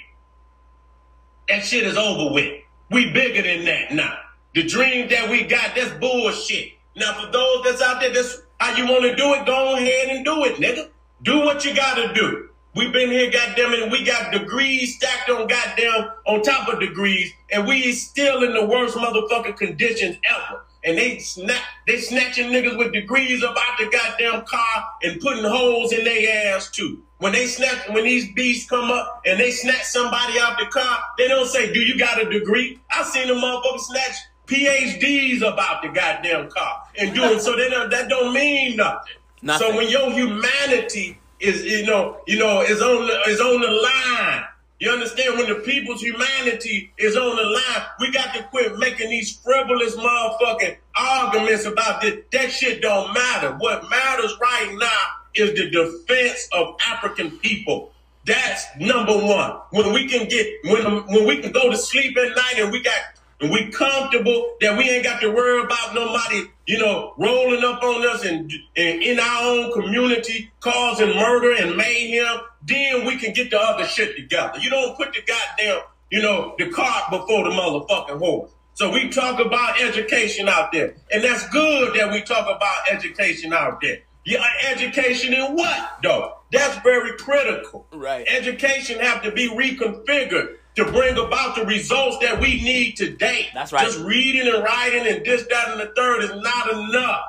That 1.48 1.64
shit 1.64 1.84
is 1.84 1.96
over 1.96 2.34
with. 2.34 2.62
We 2.90 3.12
bigger 3.12 3.42
than 3.42 3.64
that 3.66 3.92
now. 3.92 4.18
The 4.54 4.64
dream 4.64 5.08
that 5.10 5.30
we 5.30 5.44
got, 5.44 5.76
that's 5.76 5.92
bullshit. 5.98 6.72
Now, 6.98 7.12
for 7.12 7.30
those 7.30 7.64
that's 7.64 7.80
out 7.80 8.00
there, 8.00 8.12
that's 8.12 8.42
how 8.58 8.76
you 8.76 8.84
want 8.84 9.04
to 9.04 9.14
do 9.14 9.34
it, 9.34 9.46
go 9.46 9.76
ahead 9.76 10.08
and 10.08 10.24
do 10.24 10.44
it, 10.44 10.56
nigga. 10.56 10.88
Do 11.22 11.44
what 11.44 11.64
you 11.64 11.74
gotta 11.74 12.12
do. 12.12 12.48
We've 12.74 12.92
been 12.92 13.10
here, 13.10 13.30
goddamn 13.30 13.72
it, 13.72 13.90
we 13.90 14.04
got 14.04 14.32
degrees 14.32 14.96
stacked 14.96 15.30
on 15.30 15.46
goddamn 15.46 16.10
on 16.26 16.42
top 16.42 16.68
of 16.68 16.80
degrees, 16.80 17.32
and 17.52 17.66
we 17.66 17.92
still 17.92 18.42
in 18.42 18.52
the 18.52 18.66
worst 18.66 18.96
motherfucking 18.96 19.56
conditions 19.56 20.16
ever. 20.28 20.64
And 20.84 20.98
they 20.98 21.18
snap, 21.18 21.62
they 21.86 21.98
snatching 21.98 22.50
niggas 22.50 22.76
with 22.76 22.92
degrees 22.92 23.42
up 23.44 23.56
out 23.56 23.78
the 23.78 23.86
goddamn 23.86 24.44
car 24.44 24.84
and 25.02 25.20
putting 25.20 25.44
holes 25.44 25.92
in 25.92 26.04
their 26.04 26.54
ass 26.54 26.70
too. 26.70 27.02
When 27.18 27.32
they 27.32 27.46
snatch, 27.46 27.88
when 27.90 28.04
these 28.04 28.32
beasts 28.32 28.68
come 28.68 28.90
up 28.90 29.22
and 29.24 29.40
they 29.40 29.50
snatch 29.50 29.84
somebody 29.84 30.38
out 30.38 30.58
the 30.58 30.66
car, 30.66 30.98
they 31.16 31.26
don't 31.26 31.48
say, 31.48 31.72
"Do 31.72 31.80
you 31.80 31.98
got 31.98 32.20
a 32.20 32.30
degree?" 32.30 32.78
I 32.90 33.02
seen 33.02 33.28
them 33.28 33.38
motherfuckers 33.38 33.80
snatch 33.80 34.14
PhDs 34.48 35.38
about 35.38 35.82
the 35.82 35.88
goddamn 35.88 36.50
car 36.50 36.82
and 36.98 37.14
doing 37.14 37.38
so. 37.38 37.54
They 37.54 37.68
don't, 37.68 37.90
that 37.90 38.08
don't 38.08 38.32
mean 38.32 38.76
nothing. 38.76 39.16
Nothing. 39.42 39.68
So 39.68 39.76
when 39.76 39.88
your 39.88 40.10
humanity 40.10 41.18
is, 41.38 41.64
you 41.64 41.86
know, 41.86 42.20
you 42.26 42.38
know, 42.38 42.62
is 42.62 42.80
on 42.80 43.06
the, 43.06 43.20
is 43.30 43.40
on 43.40 43.60
the 43.60 43.70
line. 43.70 44.44
You 44.80 44.90
understand 44.90 45.36
when 45.36 45.48
the 45.48 45.56
people's 45.56 46.00
humanity 46.00 46.92
is 46.98 47.16
on 47.16 47.36
the 47.36 47.42
line, 47.42 47.86
we 48.00 48.12
got 48.12 48.32
to 48.34 48.44
quit 48.44 48.78
making 48.78 49.10
these 49.10 49.36
frivolous 49.36 49.96
motherfucking 49.96 50.76
arguments 50.96 51.64
about 51.64 52.00
this. 52.00 52.22
That 52.32 52.50
shit 52.50 52.80
don't 52.80 53.12
matter. 53.12 53.54
What 53.58 53.90
matters 53.90 54.36
right 54.40 54.76
now 54.78 55.04
is 55.34 55.50
the 55.58 55.68
defense 55.68 56.48
of 56.52 56.76
African 56.86 57.38
people. 57.38 57.92
That's 58.24 58.64
number 58.78 59.16
one. 59.16 59.58
When 59.70 59.92
we 59.92 60.06
can 60.06 60.28
get 60.28 60.46
when 60.64 60.84
when 61.06 61.26
we 61.26 61.40
can 61.40 61.50
go 61.50 61.70
to 61.70 61.76
sleep 61.76 62.16
at 62.16 62.36
night 62.36 62.54
and 62.58 62.70
we 62.70 62.82
got 62.82 63.00
and 63.40 63.50
we 63.50 63.70
comfortable 63.70 64.56
that 64.60 64.76
we 64.76 64.90
ain't 64.90 65.04
got 65.04 65.20
to 65.20 65.30
worry 65.30 65.62
about 65.62 65.94
nobody, 65.94 66.42
you 66.66 66.78
know, 66.78 67.14
rolling 67.18 67.64
up 67.64 67.82
on 67.82 68.06
us 68.06 68.24
and, 68.24 68.52
and 68.76 69.02
in 69.02 69.20
our 69.20 69.42
own 69.42 69.72
community 69.72 70.50
causing 70.60 71.14
murder 71.14 71.54
and 71.54 71.76
mayhem, 71.76 72.40
then 72.62 73.06
we 73.06 73.16
can 73.16 73.32
get 73.32 73.50
the 73.50 73.60
other 73.60 73.84
shit 73.84 74.16
together. 74.16 74.58
You 74.58 74.70
don't 74.70 74.96
put 74.96 75.12
the 75.12 75.22
goddamn, 75.22 75.82
you 76.10 76.20
know, 76.20 76.54
the 76.58 76.68
cart 76.70 77.10
before 77.10 77.44
the 77.44 77.50
motherfucking 77.50 78.18
horse. 78.18 78.50
So 78.74 78.92
we 78.92 79.08
talk 79.08 79.44
about 79.44 79.80
education 79.80 80.48
out 80.48 80.70
there, 80.70 80.94
and 81.10 81.24
that's 81.24 81.48
good 81.48 81.96
that 81.96 82.12
we 82.12 82.22
talk 82.22 82.44
about 82.44 82.88
education 82.88 83.52
out 83.52 83.80
there. 83.80 83.98
Yeah, 84.24 84.44
education 84.68 85.32
in 85.32 85.56
what 85.56 85.98
though? 86.02 86.34
That's 86.52 86.78
very 86.82 87.16
critical. 87.16 87.86
Right. 87.92 88.26
Education 88.28 89.00
have 89.00 89.22
to 89.22 89.32
be 89.32 89.48
reconfigured 89.48 90.56
to 90.76 90.84
bring 90.84 91.16
about 91.18 91.56
the 91.56 91.64
results 91.64 92.18
that 92.18 92.40
we 92.40 92.62
need 92.62 92.96
today. 92.96 93.48
That's 93.52 93.72
right. 93.72 93.84
Just 93.84 93.98
reading 94.00 94.52
and 94.52 94.62
writing 94.62 95.06
and 95.06 95.24
this, 95.24 95.44
that, 95.50 95.68
and 95.70 95.80
the 95.80 95.92
third 95.96 96.22
is 96.22 96.30
not 96.30 96.70
enough. 96.72 97.24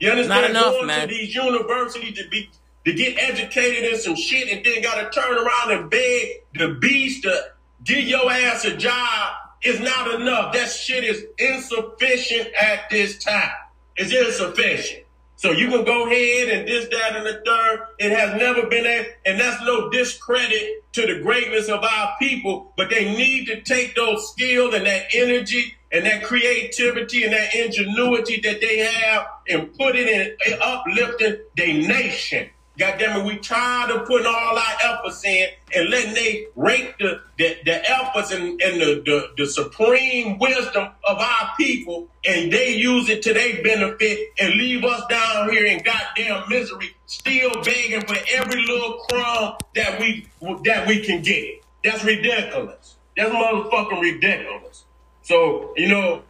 You 0.00 0.10
understand? 0.10 0.42
Not 0.42 0.50
enough, 0.50 0.72
Going 0.74 0.86
man. 0.86 1.08
to 1.08 1.14
these 1.14 1.34
universities 1.34 2.18
to 2.18 2.28
be 2.28 2.50
to 2.84 2.92
get 2.92 3.18
educated 3.18 3.92
in 3.92 3.98
some 3.98 4.14
shit 4.14 4.48
and 4.48 4.64
then 4.64 4.80
gotta 4.80 5.10
turn 5.10 5.36
around 5.36 5.72
and 5.72 5.90
beg 5.90 6.44
the 6.54 6.76
beast 6.80 7.24
to 7.24 7.46
give 7.82 8.04
your 8.04 8.30
ass 8.30 8.64
a 8.64 8.76
job 8.76 9.34
is 9.64 9.80
not 9.80 10.20
enough. 10.20 10.52
That 10.52 10.68
shit 10.70 11.02
is 11.02 11.24
insufficient 11.38 12.48
at 12.54 12.88
this 12.90 13.18
time. 13.22 13.50
It's 13.96 14.12
insufficient. 14.12 15.04
So 15.36 15.50
you 15.50 15.68
can 15.68 15.84
go 15.84 16.06
ahead 16.06 16.48
and 16.48 16.68
this, 16.68 16.88
that, 16.90 17.16
and 17.16 17.26
the 17.26 17.42
third. 17.44 17.86
It 17.98 18.12
has 18.12 18.40
never 18.40 18.66
been 18.68 18.86
a, 18.86 19.06
and 19.26 19.38
that's 19.38 19.62
no 19.64 19.90
discredit 19.90 20.84
to 20.96 21.06
the 21.06 21.20
greatness 21.20 21.68
of 21.68 21.84
our 21.84 22.14
people, 22.18 22.72
but 22.74 22.88
they 22.88 23.04
need 23.04 23.44
to 23.44 23.60
take 23.60 23.94
those 23.94 24.30
skills 24.30 24.72
and 24.72 24.86
that 24.86 25.04
energy 25.12 25.74
and 25.92 26.06
that 26.06 26.24
creativity 26.24 27.22
and 27.22 27.34
that 27.34 27.54
ingenuity 27.54 28.40
that 28.40 28.62
they 28.62 28.78
have 28.78 29.26
and 29.46 29.76
put 29.76 29.94
it 29.94 30.08
in, 30.08 30.34
in 30.50 30.58
uplifting 30.58 31.36
their 31.54 31.74
nation. 31.74 32.48
God 32.78 32.98
damn 32.98 33.20
it, 33.20 33.24
we 33.26 33.38
tired 33.38 33.90
of 33.90 34.06
putting 34.06 34.26
all 34.26 34.58
our 34.58 34.76
efforts 34.84 35.22
in 35.24 35.48
and 35.74 35.90
letting 35.90 36.14
they 36.14 36.46
rate 36.56 36.94
the, 36.98 37.20
the, 37.36 37.58
the 37.66 37.90
efforts 37.90 38.32
and, 38.32 38.58
and 38.62 38.80
the, 38.80 39.02
the, 39.04 39.30
the 39.36 39.46
supreme 39.46 40.38
wisdom 40.38 40.88
of 41.04 41.18
our 41.18 41.52
people 41.58 42.08
and 42.26 42.50
they 42.50 42.74
use 42.74 43.10
it 43.10 43.22
to 43.22 43.34
their 43.34 43.62
benefit 43.62 44.18
and 44.40 44.54
leave 44.54 44.82
us 44.82 45.02
down 45.10 45.50
here 45.50 45.66
in 45.66 45.82
goddamn 45.82 46.48
misery, 46.48 46.95
still 47.06 47.50
begging 47.62 48.02
for 48.02 48.16
every 48.34 48.66
little 48.66 48.98
crumb 49.08 49.54
that 49.74 49.98
we 50.00 50.28
that 50.64 50.86
we 50.86 51.04
can 51.04 51.22
get. 51.22 51.62
That's 51.82 52.04
ridiculous. 52.04 52.96
That's 53.16 53.30
motherfucking 53.30 54.00
ridiculous. 54.00 54.84
So, 55.22 55.72
you 55.76 55.88
know, 55.88 56.22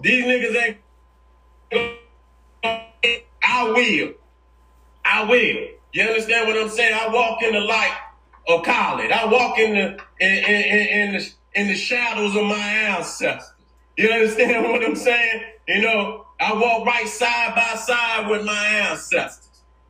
these 0.00 0.24
niggas 0.24 0.62
ain't 0.62 0.78
I 3.42 3.70
will. 3.70 4.12
I 5.04 5.24
will. 5.24 5.68
You 5.92 6.02
understand 6.02 6.48
what 6.48 6.56
I'm 6.56 6.68
saying? 6.68 6.94
I 6.94 7.08
walk 7.12 7.42
in 7.42 7.52
the 7.52 7.60
light 7.60 7.96
of 8.48 8.64
college. 8.64 9.10
I 9.10 9.24
walk 9.26 9.58
in 9.58 9.74
the 9.74 10.00
in, 10.20 10.44
in, 10.44 10.88
in 10.88 11.12
the 11.14 11.32
in 11.54 11.68
the 11.68 11.74
shadows 11.74 12.34
of 12.34 12.44
my 12.44 12.56
ancestors. 12.56 13.52
You 13.96 14.10
understand 14.10 14.64
what 14.70 14.84
I'm 14.84 14.96
saying? 14.96 15.42
You 15.68 15.82
know, 15.82 16.26
I 16.40 16.52
walk 16.54 16.86
right 16.86 17.06
side 17.06 17.54
by 17.54 17.78
side 17.78 18.28
with 18.28 18.44
my 18.44 18.66
ancestors, 18.66 19.43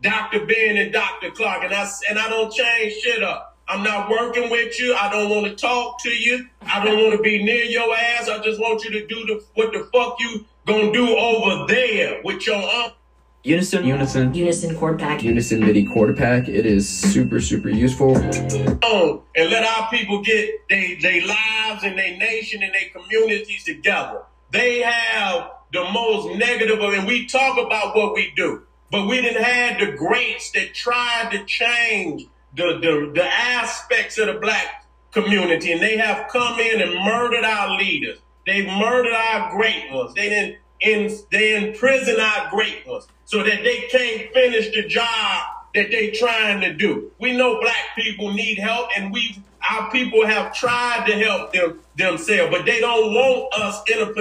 Dr. 0.04 0.44
Ben 0.44 0.76
and 0.76 0.92
Dr. 0.92 1.30
Clarke, 1.30 1.64
and 1.64 1.74
I 1.74 1.90
and 2.10 2.18
I 2.18 2.28
don't 2.28 2.52
change 2.52 2.92
shit 3.02 3.22
up. 3.22 3.56
I'm 3.66 3.82
not 3.82 4.10
working 4.10 4.50
with 4.50 4.78
you. 4.78 4.94
I 4.94 5.10
don't 5.10 5.30
want 5.30 5.46
to 5.46 5.54
talk 5.56 6.02
to 6.02 6.10
you. 6.10 6.46
I 6.60 6.84
don't 6.84 6.98
want 6.98 7.16
to 7.16 7.22
be 7.22 7.42
near 7.42 7.64
your 7.64 7.92
ass. 7.96 8.28
I 8.28 8.38
just 8.42 8.60
want 8.60 8.84
you 8.84 8.90
to 8.90 9.06
do 9.06 9.24
the 9.26 9.42
what 9.54 9.72
the 9.72 9.88
fuck 9.92 10.20
you 10.20 10.44
gonna 10.66 10.92
do 10.92 11.16
over 11.16 11.66
there 11.66 12.20
with 12.22 12.46
your 12.46 12.56
uncle. 12.56 12.98
Unison, 13.44 13.84
Unison, 13.84 14.34
Unison 14.34 14.76
Chord 14.78 14.98
Pack. 14.98 15.22
Unison 15.22 15.60
MIDI 15.60 15.84
Quarter 15.84 16.14
Pack. 16.14 16.48
It 16.48 16.64
is 16.64 16.88
super, 16.88 17.40
super 17.40 17.68
useful. 17.68 18.16
on 18.16 19.22
and 19.36 19.50
let 19.50 19.64
our 19.64 19.90
people 19.90 20.22
get 20.22 20.68
their 20.68 20.96
they 21.00 21.20
lives 21.20 21.82
and 21.82 21.98
their 21.98 22.16
nation 22.16 22.62
and 22.62 22.72
their 22.74 22.88
communities 22.90 23.64
together. 23.64 24.22
They 24.50 24.80
have 24.80 25.50
the 25.72 25.84
most 25.90 26.38
negative 26.38 26.80
of, 26.80 26.92
and 26.94 27.06
we 27.06 27.26
talk 27.26 27.58
about 27.58 27.96
what 27.96 28.14
we 28.14 28.32
do, 28.36 28.62
but 28.94 29.08
we 29.08 29.20
didn't 29.20 29.42
have 29.42 29.80
the 29.80 29.90
greats 29.96 30.52
that 30.52 30.72
tried 30.72 31.30
to 31.32 31.44
change 31.46 32.28
the, 32.54 32.78
the, 32.80 33.10
the 33.12 33.24
aspects 33.24 34.18
of 34.18 34.28
the 34.28 34.34
black 34.34 34.86
community, 35.10 35.72
and 35.72 35.82
they 35.82 35.96
have 35.96 36.28
come 36.28 36.60
in 36.60 36.80
and 36.80 36.94
murdered 37.04 37.42
our 37.42 37.76
leaders. 37.76 38.20
They've 38.46 38.68
murdered 38.68 39.12
our 39.12 39.50
great 39.50 39.90
ones. 39.90 40.14
They 40.14 40.28
didn't 40.28 40.58
in, 40.80 41.12
they 41.32 41.56
imprison 41.56 42.20
our 42.20 42.48
great 42.50 42.86
ones 42.86 43.08
so 43.24 43.38
that 43.38 43.64
they 43.64 43.88
can't 43.90 44.32
finish 44.32 44.72
the 44.72 44.86
job 44.86 45.42
that 45.74 45.90
they 45.90 46.12
trying 46.12 46.60
to 46.60 46.72
do. 46.72 47.10
We 47.18 47.36
know 47.36 47.60
black 47.60 47.96
people 47.96 48.32
need 48.32 48.60
help 48.60 48.90
and 48.96 49.12
we 49.12 49.42
our 49.72 49.90
people 49.90 50.24
have 50.24 50.54
tried 50.54 51.06
to 51.08 51.14
help 51.14 51.52
them 51.52 51.80
themselves, 51.96 52.56
but 52.56 52.64
they 52.64 52.78
don't 52.78 53.12
want 53.12 53.54
us 53.54 53.82
in 53.92 54.02
a 54.02 54.12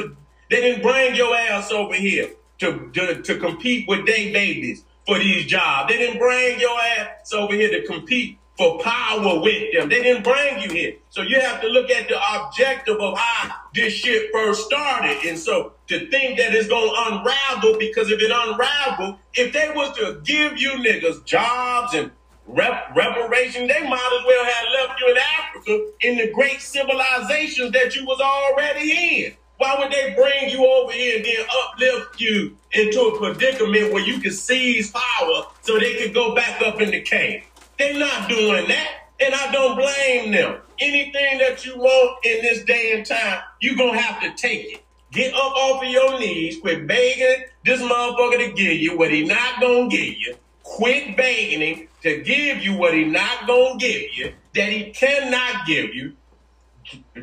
they 0.49 0.61
didn't 0.61 0.81
bring 0.81 1.13
your 1.13 1.35
ass 1.35 1.71
over 1.71 1.93
here 1.93 2.31
to, 2.63 2.89
to, 2.93 3.21
to 3.21 3.37
compete 3.39 3.87
with 3.87 4.05
their 4.05 4.33
babies 4.33 4.83
for 5.05 5.19
these 5.19 5.45
jobs. 5.45 5.91
They 5.91 5.97
didn't 5.97 6.19
bring 6.19 6.59
your 6.59 6.79
ass 6.79 7.33
over 7.33 7.53
here 7.53 7.69
to 7.69 7.85
compete 7.85 8.39
for 8.57 8.79
power 8.79 9.41
with 9.41 9.73
them. 9.73 9.89
They 9.89 10.03
didn't 10.03 10.23
bring 10.23 10.59
you 10.59 10.69
here. 10.69 10.93
So 11.09 11.21
you 11.21 11.39
have 11.39 11.61
to 11.61 11.67
look 11.67 11.89
at 11.89 12.07
the 12.07 12.19
objective 12.35 12.97
of 12.99 13.17
how 13.17 13.55
this 13.73 13.93
shit 13.93 14.31
first 14.31 14.65
started. 14.65 15.17
And 15.25 15.37
so 15.37 15.73
to 15.87 16.07
think 16.09 16.37
that 16.37 16.53
it's 16.53 16.67
going 16.67 16.89
to 16.89 17.15
unravel 17.15 17.79
because 17.79 18.11
if 18.11 18.21
it 18.21 18.31
unraveled, 18.33 19.17
if 19.33 19.53
they 19.53 19.71
was 19.75 19.95
to 19.97 20.21
give 20.23 20.57
you 20.59 20.71
niggas 20.71 21.25
jobs 21.25 21.95
and 21.95 22.11
rep- 22.47 22.95
reparation, 22.95 23.67
they 23.67 23.81
might 23.81 24.19
as 24.19 24.25
well 24.25 24.45
have 24.45 24.87
left 24.87 25.01
you 25.01 25.11
in 25.11 25.17
Africa 25.39 25.91
in 26.01 26.17
the 26.17 26.31
great 26.31 26.61
civilizations 26.61 27.71
that 27.71 27.95
you 27.95 28.05
was 28.05 28.21
already 28.21 29.25
in. 29.25 29.33
Why 29.57 29.75
would 29.79 29.91
they 29.91 30.13
bring 30.15 30.49
you 30.49 30.65
over 30.65 30.91
here 30.91 31.17
and 31.17 31.25
then 31.25 31.45
uplift 31.63 32.19
you 32.19 32.57
into 32.71 32.99
a 32.99 33.17
predicament 33.17 33.93
where 33.93 34.03
you 34.03 34.19
can 34.19 34.31
seize 34.31 34.91
power 34.91 35.45
so 35.61 35.77
they 35.79 35.95
could 35.95 36.13
go 36.13 36.35
back 36.35 36.61
up 36.61 36.81
in 36.81 36.91
the 36.91 37.01
cave? 37.01 37.43
They're 37.77 37.97
not 37.97 38.29
doing 38.29 38.67
that, 38.67 38.89
and 39.19 39.33
I 39.33 39.51
don't 39.51 39.75
blame 39.75 40.31
them. 40.31 40.59
Anything 40.79 41.37
that 41.39 41.65
you 41.65 41.77
want 41.77 42.25
in 42.25 42.41
this 42.41 42.63
day 42.63 42.93
and 42.93 43.05
time, 43.05 43.41
you're 43.61 43.75
gonna 43.75 43.99
have 43.99 44.21
to 44.21 44.33
take 44.41 44.73
it. 44.73 44.83
Get 45.11 45.33
up 45.33 45.55
off 45.55 45.83
of 45.83 45.89
your 45.89 46.19
knees, 46.19 46.59
quit 46.59 46.87
begging 46.87 47.45
this 47.63 47.81
motherfucker 47.81 48.47
to 48.47 48.53
give 48.53 48.73
you 48.73 48.97
what 48.97 49.11
he 49.11 49.23
not 49.23 49.61
gonna 49.61 49.87
give 49.87 50.17
you. 50.17 50.35
Quit 50.63 51.15
begging 51.15 51.61
him 51.61 51.87
to 52.01 52.21
give 52.21 52.63
you 52.63 52.75
what 52.75 52.93
he 52.93 53.05
not 53.05 53.45
gonna 53.45 53.77
give 53.77 54.03
you, 54.15 54.33
that 54.55 54.69
he 54.69 54.91
cannot 54.91 55.67
give 55.67 55.93
you 55.93 56.13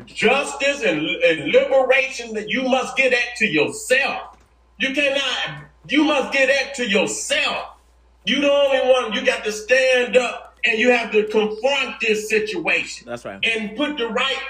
justice 0.05 0.83
and, 0.83 0.99
and 0.99 1.51
liberation 1.51 2.33
that 2.33 2.49
you 2.49 2.63
must 2.63 2.95
get 2.97 3.11
that 3.11 3.35
to 3.37 3.45
yourself. 3.45 4.37
You 4.79 4.93
cannot, 4.93 5.65
you 5.87 6.03
must 6.03 6.33
get 6.33 6.47
that 6.47 6.75
to 6.75 6.87
yourself. 6.89 7.77
You 8.25 8.41
the 8.41 8.51
only 8.51 8.91
one, 8.91 9.13
you 9.13 9.25
got 9.25 9.43
to 9.45 9.51
stand 9.51 10.17
up 10.17 10.57
and 10.65 10.79
you 10.79 10.91
have 10.91 11.11
to 11.11 11.25
confront 11.27 11.99
this 11.99 12.29
situation. 12.29 13.07
That's 13.07 13.25
right. 13.25 13.43
And 13.43 13.75
put 13.75 13.97
the 13.97 14.09
right 14.09 14.41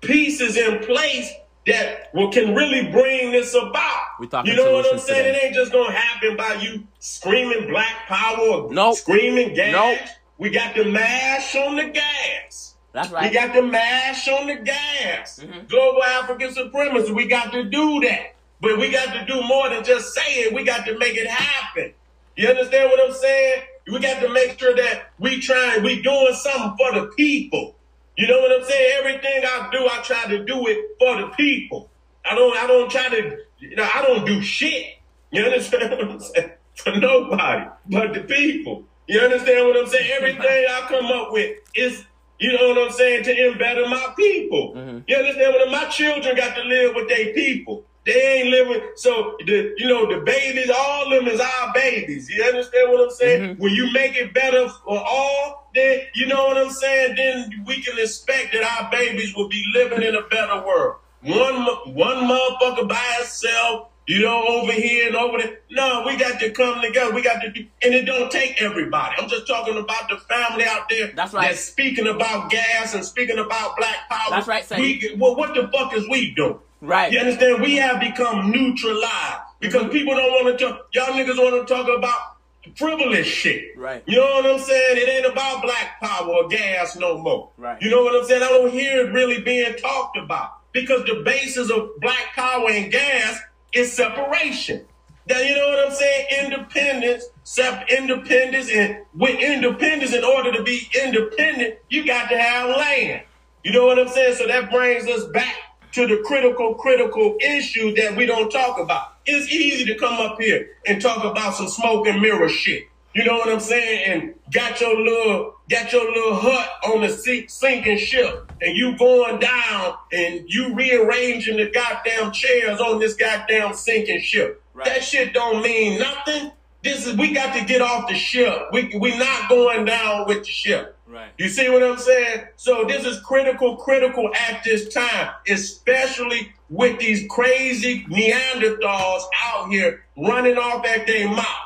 pieces 0.00 0.56
in 0.56 0.80
place 0.80 1.32
that 1.66 2.10
will, 2.14 2.30
can 2.30 2.54
really 2.54 2.90
bring 2.90 3.32
this 3.32 3.54
about. 3.54 4.02
We 4.20 4.28
talking 4.28 4.52
you 4.52 4.56
know 4.56 4.72
what 4.72 4.92
I'm 4.92 4.98
saying? 4.98 5.24
today. 5.24 5.38
It 5.38 5.44
ain't 5.46 5.54
just 5.54 5.72
gonna 5.72 5.92
happen 5.92 6.36
by 6.36 6.54
you 6.54 6.86
screaming 7.00 7.68
black 7.68 8.06
power 8.06 8.68
Nope. 8.70 8.96
screaming 8.96 9.54
gas. 9.54 9.72
Nope. 9.72 10.08
We 10.38 10.50
got 10.50 10.76
the 10.76 10.84
mash 10.84 11.56
on 11.56 11.76
the 11.76 11.86
gas. 11.86 12.75
That's 12.96 13.10
right. 13.10 13.28
We 13.28 13.34
got 13.34 13.52
the 13.52 13.60
mash 13.60 14.26
on 14.26 14.46
the 14.46 14.54
gas. 14.54 15.38
Mm-hmm. 15.38 15.66
Global 15.66 16.02
African 16.02 16.50
supremacy. 16.54 17.12
We 17.12 17.26
got 17.26 17.52
to 17.52 17.64
do 17.64 18.00
that. 18.00 18.36
But 18.58 18.78
we 18.78 18.90
got 18.90 19.12
to 19.12 19.26
do 19.26 19.42
more 19.46 19.68
than 19.68 19.84
just 19.84 20.14
say 20.14 20.44
it. 20.44 20.54
We 20.54 20.64
got 20.64 20.86
to 20.86 20.96
make 20.98 21.14
it 21.14 21.26
happen. 21.26 21.92
You 22.36 22.48
understand 22.48 22.88
what 22.88 23.06
I'm 23.06 23.14
saying? 23.14 23.64
We 23.92 24.00
got 24.00 24.22
to 24.22 24.30
make 24.30 24.58
sure 24.58 24.74
that 24.74 25.10
we 25.18 25.42
trying, 25.42 25.82
we 25.82 26.00
doing 26.00 26.32
something 26.32 26.74
for 26.78 26.98
the 26.98 27.08
people. 27.08 27.76
You 28.16 28.28
know 28.28 28.40
what 28.40 28.50
I'm 28.50 28.64
saying? 28.66 28.94
Everything 28.98 29.42
I 29.44 29.68
do, 29.70 29.86
I 29.86 30.00
try 30.02 30.24
to 30.30 30.42
do 30.46 30.66
it 30.66 30.96
for 30.98 31.20
the 31.20 31.28
people. 31.36 31.90
I 32.24 32.34
don't, 32.34 32.56
I 32.56 32.66
don't 32.66 32.90
try 32.90 33.10
to, 33.10 33.36
you 33.58 33.76
know, 33.76 33.86
I 33.94 34.00
don't 34.06 34.24
do 34.24 34.40
shit. 34.40 34.86
You 35.30 35.44
understand 35.44 35.90
what 35.98 36.02
I'm 36.02 36.20
saying? 36.20 36.50
For 36.76 36.96
nobody 36.96 37.68
but 37.90 38.14
the 38.14 38.20
people. 38.20 38.84
You 39.06 39.20
understand 39.20 39.66
what 39.66 39.76
I'm 39.76 39.86
saying? 39.86 40.10
Everything 40.16 40.64
I 40.70 40.86
come 40.88 41.06
up 41.06 41.30
with 41.30 41.58
is, 41.74 42.02
you 42.38 42.52
know 42.52 42.68
what 42.68 42.78
I'm 42.78 42.92
saying, 42.92 43.24
to 43.24 43.48
embetter 43.48 43.88
my 43.88 44.12
people. 44.16 44.74
Mm-hmm. 44.76 44.98
You 45.06 45.16
understand 45.16 45.52
what 45.54 45.66
I'm 45.66 45.72
My 45.72 45.88
children 45.88 46.36
got 46.36 46.54
to 46.56 46.62
live 46.62 46.94
with 46.94 47.08
their 47.08 47.32
people. 47.32 47.84
They 48.04 48.38
ain't 48.38 48.50
living, 48.50 48.82
so 48.94 49.36
the 49.44 49.74
you 49.78 49.88
know 49.88 50.06
the 50.06 50.24
babies, 50.24 50.70
all 50.70 51.12
of 51.12 51.24
them 51.24 51.26
is 51.26 51.40
our 51.40 51.72
babies. 51.74 52.30
You 52.30 52.44
understand 52.44 52.92
what 52.92 53.00
I'm 53.00 53.10
saying? 53.10 53.42
Mm-hmm. 53.42 53.62
When 53.62 53.72
you 53.72 53.92
make 53.92 54.14
it 54.14 54.32
better 54.32 54.68
for 54.68 54.98
all, 55.04 55.68
then 55.74 56.02
you 56.14 56.28
know 56.28 56.46
what 56.46 56.56
I'm 56.56 56.70
saying. 56.70 57.16
Then 57.16 57.64
we 57.66 57.82
can 57.82 57.98
expect 57.98 58.52
that 58.52 58.62
our 58.62 58.90
babies 58.92 59.34
will 59.34 59.48
be 59.48 59.60
living 59.74 60.02
in 60.02 60.14
a 60.14 60.22
better 60.28 60.64
world. 60.64 60.96
one 61.22 61.66
one 61.94 62.16
motherfucker 62.28 62.88
by 62.88 63.16
itself, 63.20 63.88
you 64.06 64.22
know, 64.22 64.44
over 64.46 64.72
here 64.72 65.08
and 65.08 65.16
over 65.16 65.38
there. 65.38 65.58
No, 65.70 66.04
we 66.06 66.16
got 66.16 66.38
to 66.40 66.50
come 66.50 66.80
together. 66.80 67.12
We 67.14 67.22
got 67.22 67.40
to 67.42 67.50
do, 67.50 67.66
and 67.82 67.94
it 67.94 68.04
don't 68.04 68.30
take 68.30 68.60
everybody. 68.62 69.14
I'm 69.18 69.28
just 69.28 69.46
talking 69.46 69.76
about 69.76 70.08
the 70.08 70.18
family 70.18 70.64
out 70.64 70.88
there. 70.88 71.12
That's 71.14 71.32
right. 71.32 71.48
That's 71.48 71.60
speaking 71.64 72.06
about 72.06 72.50
gas 72.50 72.94
and 72.94 73.04
speaking 73.04 73.38
about 73.38 73.76
black 73.76 74.08
power. 74.08 74.30
That's 74.30 74.46
right, 74.46 74.64
Sam. 74.64 74.80
We, 74.80 75.14
well, 75.18 75.36
what 75.36 75.54
the 75.54 75.68
fuck 75.68 75.94
is 75.94 76.08
we 76.08 76.34
doing? 76.34 76.58
Right. 76.80 77.10
You 77.12 77.18
understand? 77.18 77.62
We 77.62 77.76
have 77.76 78.00
become 78.00 78.50
neutralized 78.50 79.40
because 79.60 79.82
Mm-hmm. 79.84 79.92
people 79.92 80.14
don't 80.14 80.30
want 80.44 80.58
to 80.58 80.64
talk. 80.64 80.86
Y'all 80.92 81.06
niggas 81.06 81.36
want 81.38 81.66
to 81.66 81.74
talk 81.74 81.88
about 81.88 82.36
frivolous 82.76 83.26
shit. 83.26 83.76
Right. 83.76 84.02
You 84.06 84.16
know 84.16 84.24
what 84.34 84.46
I'm 84.46 84.58
saying? 84.58 84.98
It 84.98 85.08
ain't 85.08 85.32
about 85.32 85.62
black 85.62 86.00
power 86.00 86.28
or 86.28 86.48
gas 86.48 86.96
no 86.96 87.18
more. 87.18 87.50
Right. 87.56 87.80
You 87.80 87.90
know 87.90 88.02
what 88.02 88.14
I'm 88.20 88.26
saying? 88.28 88.42
I 88.42 88.48
don't 88.48 88.70
hear 88.70 89.06
it 89.06 89.12
really 89.12 89.40
being 89.40 89.74
talked 89.76 90.18
about 90.18 90.50
because 90.72 91.04
the 91.04 91.22
basis 91.24 91.70
of 91.70 91.88
black 92.00 92.34
power 92.34 92.68
and 92.70 92.92
gas 92.92 93.40
is 93.72 93.92
separation. 93.92 94.86
Now, 95.28 95.40
you 95.40 95.56
know 95.56 95.68
what 95.68 95.86
I'm 95.86 95.92
saying? 95.94 96.26
Independence, 96.44 97.24
sep- 97.42 97.88
independence, 97.90 98.70
and 98.70 98.98
with 99.14 99.40
independence, 99.42 100.12
in 100.12 100.22
order 100.24 100.52
to 100.52 100.62
be 100.62 100.88
independent, 101.02 101.76
you 101.88 102.06
got 102.06 102.28
to 102.30 102.38
have 102.38 102.76
land. 102.76 103.22
You 103.64 103.72
know 103.72 103.86
what 103.86 103.98
I'm 103.98 104.08
saying? 104.08 104.36
So 104.36 104.46
that 104.46 104.70
brings 104.70 105.08
us 105.08 105.24
back 105.32 105.56
to 105.92 106.06
the 106.06 106.22
critical, 106.24 106.74
critical 106.74 107.36
issue 107.40 107.94
that 107.96 108.16
we 108.16 108.26
don't 108.26 108.50
talk 108.50 108.78
about. 108.78 109.16
It's 109.26 109.50
easy 109.52 109.84
to 109.86 109.98
come 109.98 110.14
up 110.14 110.40
here 110.40 110.68
and 110.86 111.02
talk 111.02 111.24
about 111.24 111.54
some 111.54 111.68
smoke 111.68 112.06
and 112.06 112.20
mirror 112.20 112.48
shit. 112.48 112.84
You 113.16 113.24
know 113.24 113.38
what 113.38 113.48
I'm 113.48 113.60
saying? 113.60 114.12
And 114.12 114.34
got 114.52 114.78
your 114.78 114.94
little, 114.94 115.54
got 115.70 115.90
your 115.90 116.04
little 116.04 116.34
hut 116.34 116.68
on 116.84 117.00
the 117.00 117.08
sink, 117.08 117.48
sinking 117.48 117.96
ship, 117.96 118.52
and 118.60 118.76
you 118.76 118.94
going 118.98 119.40
down 119.40 119.94
and 120.12 120.44
you 120.46 120.74
rearranging 120.74 121.56
the 121.56 121.70
goddamn 121.70 122.30
chairs 122.32 122.78
on 122.78 123.00
this 123.00 123.14
goddamn 123.14 123.72
sinking 123.72 124.20
ship. 124.20 124.62
That 124.84 125.02
shit 125.02 125.32
don't 125.32 125.62
mean 125.62 125.98
nothing. 125.98 126.52
This 126.84 127.06
is 127.06 127.16
we 127.16 127.32
got 127.32 127.56
to 127.58 127.64
get 127.64 127.80
off 127.80 128.06
the 128.06 128.14
ship. 128.14 128.68
We 128.70 128.94
we 129.00 129.16
not 129.16 129.48
going 129.48 129.86
down 129.86 130.26
with 130.26 130.40
the 130.44 130.52
ship. 130.52 130.98
Right. 131.06 131.30
You 131.38 131.48
see 131.48 131.70
what 131.70 131.82
I'm 131.82 131.96
saying? 131.96 132.42
So 132.56 132.84
this 132.84 133.06
is 133.06 133.18
critical, 133.20 133.76
critical 133.76 134.30
at 134.34 134.62
this 134.62 134.92
time, 134.92 135.30
especially 135.48 136.52
with 136.68 136.98
these 136.98 137.26
crazy 137.30 138.04
Neanderthals 138.10 139.22
out 139.42 139.70
here 139.70 140.04
running 140.18 140.58
off 140.58 140.84
at 140.84 141.06
their 141.06 141.28
mouth. 141.28 141.65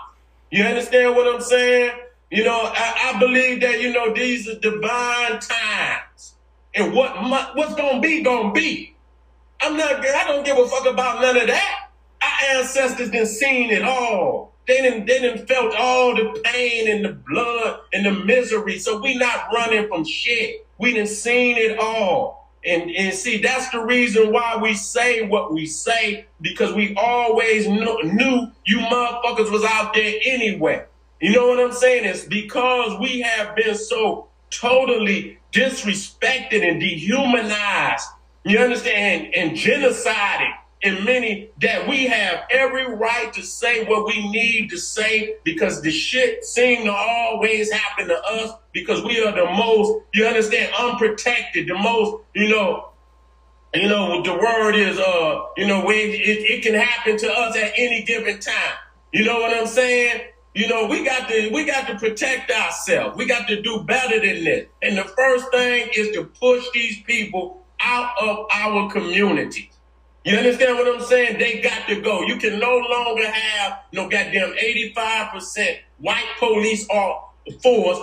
You 0.50 0.64
understand 0.64 1.14
what 1.14 1.32
I'm 1.32 1.40
saying? 1.40 1.92
You 2.30 2.44
know, 2.44 2.60
I, 2.62 3.12
I 3.14 3.20
believe 3.20 3.60
that 3.60 3.80
you 3.80 3.92
know 3.92 4.12
these 4.12 4.48
are 4.48 4.58
divine 4.58 5.40
times, 5.40 6.34
and 6.74 6.92
what 6.92 7.22
mu- 7.22 7.54
what's 7.54 7.74
gonna 7.74 8.00
be 8.00 8.22
gonna 8.22 8.52
be. 8.52 8.96
I'm 9.60 9.76
not. 9.76 10.04
I 10.04 10.24
don't 10.26 10.44
give 10.44 10.58
a 10.58 10.66
fuck 10.66 10.86
about 10.86 11.20
none 11.20 11.36
of 11.36 11.46
that. 11.46 11.90
Our 12.22 12.58
ancestors 12.58 13.10
done 13.10 13.26
seen 13.26 13.70
it 13.70 13.82
all. 13.82 14.54
They 14.66 14.80
didn't. 14.82 15.06
They 15.06 15.20
didn't 15.20 15.46
felt 15.46 15.74
all 15.76 16.14
the 16.16 16.40
pain 16.44 16.88
and 16.88 17.04
the 17.04 17.12
blood 17.28 17.80
and 17.92 18.06
the 18.06 18.12
misery. 18.12 18.78
So 18.78 19.00
we 19.00 19.16
not 19.18 19.52
running 19.52 19.88
from 19.88 20.04
shit. 20.04 20.66
We 20.78 20.94
done 20.94 21.06
seen 21.06 21.56
it 21.58 21.78
all. 21.78 22.39
And 22.64 22.90
and 22.90 23.14
see, 23.14 23.38
that's 23.38 23.70
the 23.70 23.80
reason 23.80 24.32
why 24.32 24.58
we 24.60 24.74
say 24.74 25.26
what 25.26 25.52
we 25.52 25.64
say 25.66 26.26
because 26.40 26.74
we 26.74 26.94
always 26.94 27.66
knew, 27.66 28.02
knew 28.04 28.50
you 28.66 28.78
motherfuckers 28.78 29.50
was 29.50 29.64
out 29.64 29.94
there 29.94 30.14
anyway. 30.24 30.84
You 31.20 31.32
know 31.32 31.48
what 31.48 31.60
I'm 31.60 31.72
saying? 31.72 32.04
It's 32.04 32.24
because 32.24 32.98
we 33.00 33.20
have 33.20 33.56
been 33.56 33.74
so 33.74 34.28
totally 34.50 35.38
disrespected 35.52 36.68
and 36.68 36.80
dehumanized. 36.80 38.06
You 38.44 38.58
understand? 38.58 39.34
And 39.34 39.52
genocided 39.52 40.52
in 40.82 41.04
many 41.04 41.50
that 41.60 41.86
we 41.86 42.06
have 42.06 42.44
every 42.50 42.86
right 42.94 43.32
to 43.34 43.42
say 43.42 43.84
what 43.84 44.06
we 44.06 44.30
need 44.30 44.70
to 44.70 44.78
say 44.78 45.36
because 45.44 45.82
the 45.82 45.90
shit 45.90 46.44
seem 46.44 46.84
to 46.84 46.92
always 46.92 47.70
happen 47.70 48.08
to 48.08 48.18
us 48.18 48.52
because 48.72 49.02
we 49.04 49.22
are 49.22 49.32
the 49.32 49.44
most, 49.44 50.04
you 50.14 50.24
understand, 50.24 50.72
unprotected, 50.78 51.68
the 51.68 51.74
most, 51.74 52.22
you 52.34 52.48
know, 52.48 52.90
you 53.74 53.88
know, 53.88 54.22
the 54.22 54.32
word 54.32 54.74
is, 54.74 54.98
uh, 54.98 55.40
you 55.56 55.66
know, 55.66 55.84
when 55.84 55.96
it, 55.96 56.16
it 56.16 56.62
can 56.62 56.74
happen 56.74 57.16
to 57.18 57.30
us 57.30 57.56
at 57.56 57.72
any 57.76 58.02
given 58.02 58.40
time. 58.40 58.74
You 59.12 59.24
know 59.24 59.38
what 59.40 59.56
I'm 59.56 59.66
saying? 59.66 60.22
You 60.54 60.66
know, 60.66 60.86
we 60.86 61.04
got 61.04 61.28
to, 61.28 61.50
we 61.52 61.64
got 61.64 61.86
to 61.86 61.96
protect 61.96 62.50
ourselves. 62.50 63.16
We 63.16 63.26
got 63.26 63.46
to 63.48 63.62
do 63.62 63.84
better 63.84 64.18
than 64.18 64.44
this. 64.44 64.66
And 64.82 64.98
the 64.98 65.04
first 65.04 65.50
thing 65.52 65.88
is 65.94 66.10
to 66.16 66.24
push 66.24 66.64
these 66.74 67.00
people 67.02 67.64
out 67.80 68.10
of 68.20 68.46
our 68.52 68.90
communities. 68.90 69.70
You 70.24 70.36
understand 70.36 70.76
what 70.76 70.94
I'm 70.94 71.02
saying? 71.02 71.38
They 71.38 71.60
got 71.60 71.88
to 71.88 72.00
go. 72.00 72.22
You 72.22 72.36
can 72.36 72.58
no 72.58 72.76
longer 72.76 73.26
have 73.26 73.78
no 73.92 74.08
goddamn 74.08 74.52
85% 74.52 75.78
white 75.98 76.26
police 76.38 76.86
or 76.90 77.30
force 77.62 77.98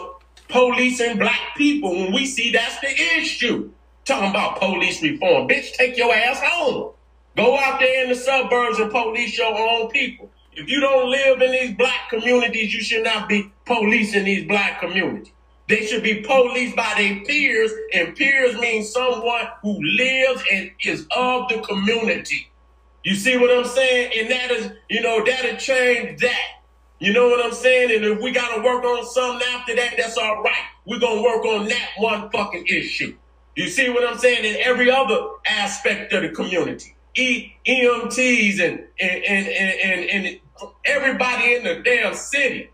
policing 0.50 1.18
black 1.18 1.56
people 1.56 1.92
when 1.92 2.14
we 2.14 2.26
see 2.26 2.52
that's 2.52 2.80
the 2.80 2.90
issue. 3.18 3.72
Talking 4.06 4.30
about 4.30 4.60
police 4.60 5.02
reform. 5.04 5.48
Bitch, 5.48 5.74
take 5.74 5.98
your 5.98 6.14
ass 6.14 6.40
home. 6.42 6.94
Go 7.36 7.58
out 7.58 7.80
there 7.80 8.04
in 8.04 8.10
the 8.10 8.16
suburbs 8.16 8.80
and 8.80 8.90
police 8.90 9.38
your 9.38 9.56
own 9.56 9.90
people. 9.90 10.32
If 10.54 10.68
you 10.70 10.80
don't 10.80 11.12
live 11.12 11.42
in 11.42 11.52
these 11.52 11.78
black 11.78 12.10
communities, 12.10 12.74
you 12.74 12.82
should 12.82 13.04
not 13.04 13.30
be 13.30 13.52
policing 13.66 14.24
these 14.24 14.48
black 14.48 14.80
communities. 14.80 15.32
They 15.68 15.86
should 15.86 16.04
be 16.04 16.22
policed 16.22 16.76
by 16.76 16.94
their 16.98 17.22
peers, 17.26 17.72
and 17.94 18.16
peers 18.16 18.58
means 18.60 18.92
someone 18.92 19.48
who 19.62 19.78
lives 19.98 20.44
and 20.52 20.72
is 20.84 21.08
of 21.16 21.50
the 21.50 21.62
community. 21.68 22.48
You 23.04 23.16
see 23.16 23.38
what 23.38 23.52
I'm 23.52 23.66
saying? 23.66 24.12
And 24.18 24.32
that 24.32 24.52
is, 24.52 24.72
you 24.90 25.02
know, 25.02 25.24
that'll 25.26 25.58
change 25.58 26.22
that. 26.22 26.46
You 27.00 27.14
know 27.14 27.30
what 27.30 27.46
I'm 27.46 27.54
saying? 27.54 27.96
And 27.96 28.06
if 28.06 28.22
we 28.22 28.32
gotta 28.32 28.62
work 28.62 28.84
on 28.84 29.06
something 29.06 29.48
after 29.54 29.76
that, 29.76 29.96
that's 29.98 30.18
all 30.18 30.42
right. 30.44 30.66
We're 30.86 31.00
gonna 31.00 31.22
work 31.22 31.46
on 31.46 31.68
that 31.68 31.90
one 31.98 32.30
fucking 32.32 32.66
issue. 32.68 33.16
You 33.56 33.70
see 33.70 33.90
what 33.90 34.08
I'm 34.08 34.18
saying? 34.18 34.46
In 34.46 34.62
every 34.62 34.90
other 34.92 35.20
aspect 35.48 36.14
of 36.14 36.24
the 36.24 36.30
community. 36.30 36.96
E- 37.16 37.54
EMTs 37.68 38.60
and 38.60 38.80
and, 39.00 39.24
and, 39.24 39.48
and, 39.48 39.80
and 39.82 40.26
and 40.28 40.40
everybody 40.86 41.56
in 41.56 41.64
the 41.64 41.82
damn 41.84 42.14
city. 42.14 42.72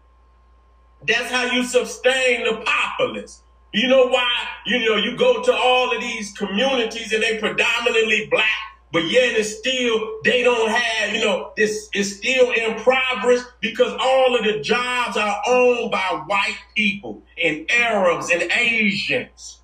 That's 1.06 1.32
how 1.32 1.46
you 1.46 1.64
sustain 1.64 2.46
the 2.46 2.64
populace. 2.66 3.42
You 3.74 3.88
know 3.88 4.08
why? 4.08 4.30
You 4.66 4.88
know, 4.88 4.98
you 4.98 5.18
go 5.18 5.42
to 5.42 5.52
all 5.52 5.94
of 5.94 6.00
these 6.00 6.32
communities 6.34 7.12
and 7.12 7.24
they 7.24 7.40
predominantly 7.40 8.28
black, 8.30 8.46
but 8.92 9.04
yet 9.06 9.34
it's 9.34 9.58
still, 9.58 10.20
they 10.24 10.44
don't 10.44 10.70
have, 10.70 11.14
you 11.14 11.26
know, 11.26 11.54
it's, 11.58 11.90
it's 11.94 12.18
still 12.18 12.52
impoverished 12.52 13.46
because 13.62 13.92
all 14.00 14.38
of 14.38 14.46
the 14.46 14.60
jobs 14.60 15.18
are 15.18 15.42
owned 15.48 15.92
by 15.92 16.24
white 16.28 16.60
people 16.76 17.24
and 17.44 17.70
Arabs 17.72 18.30
and 18.30 18.44
Asians. 18.44 19.62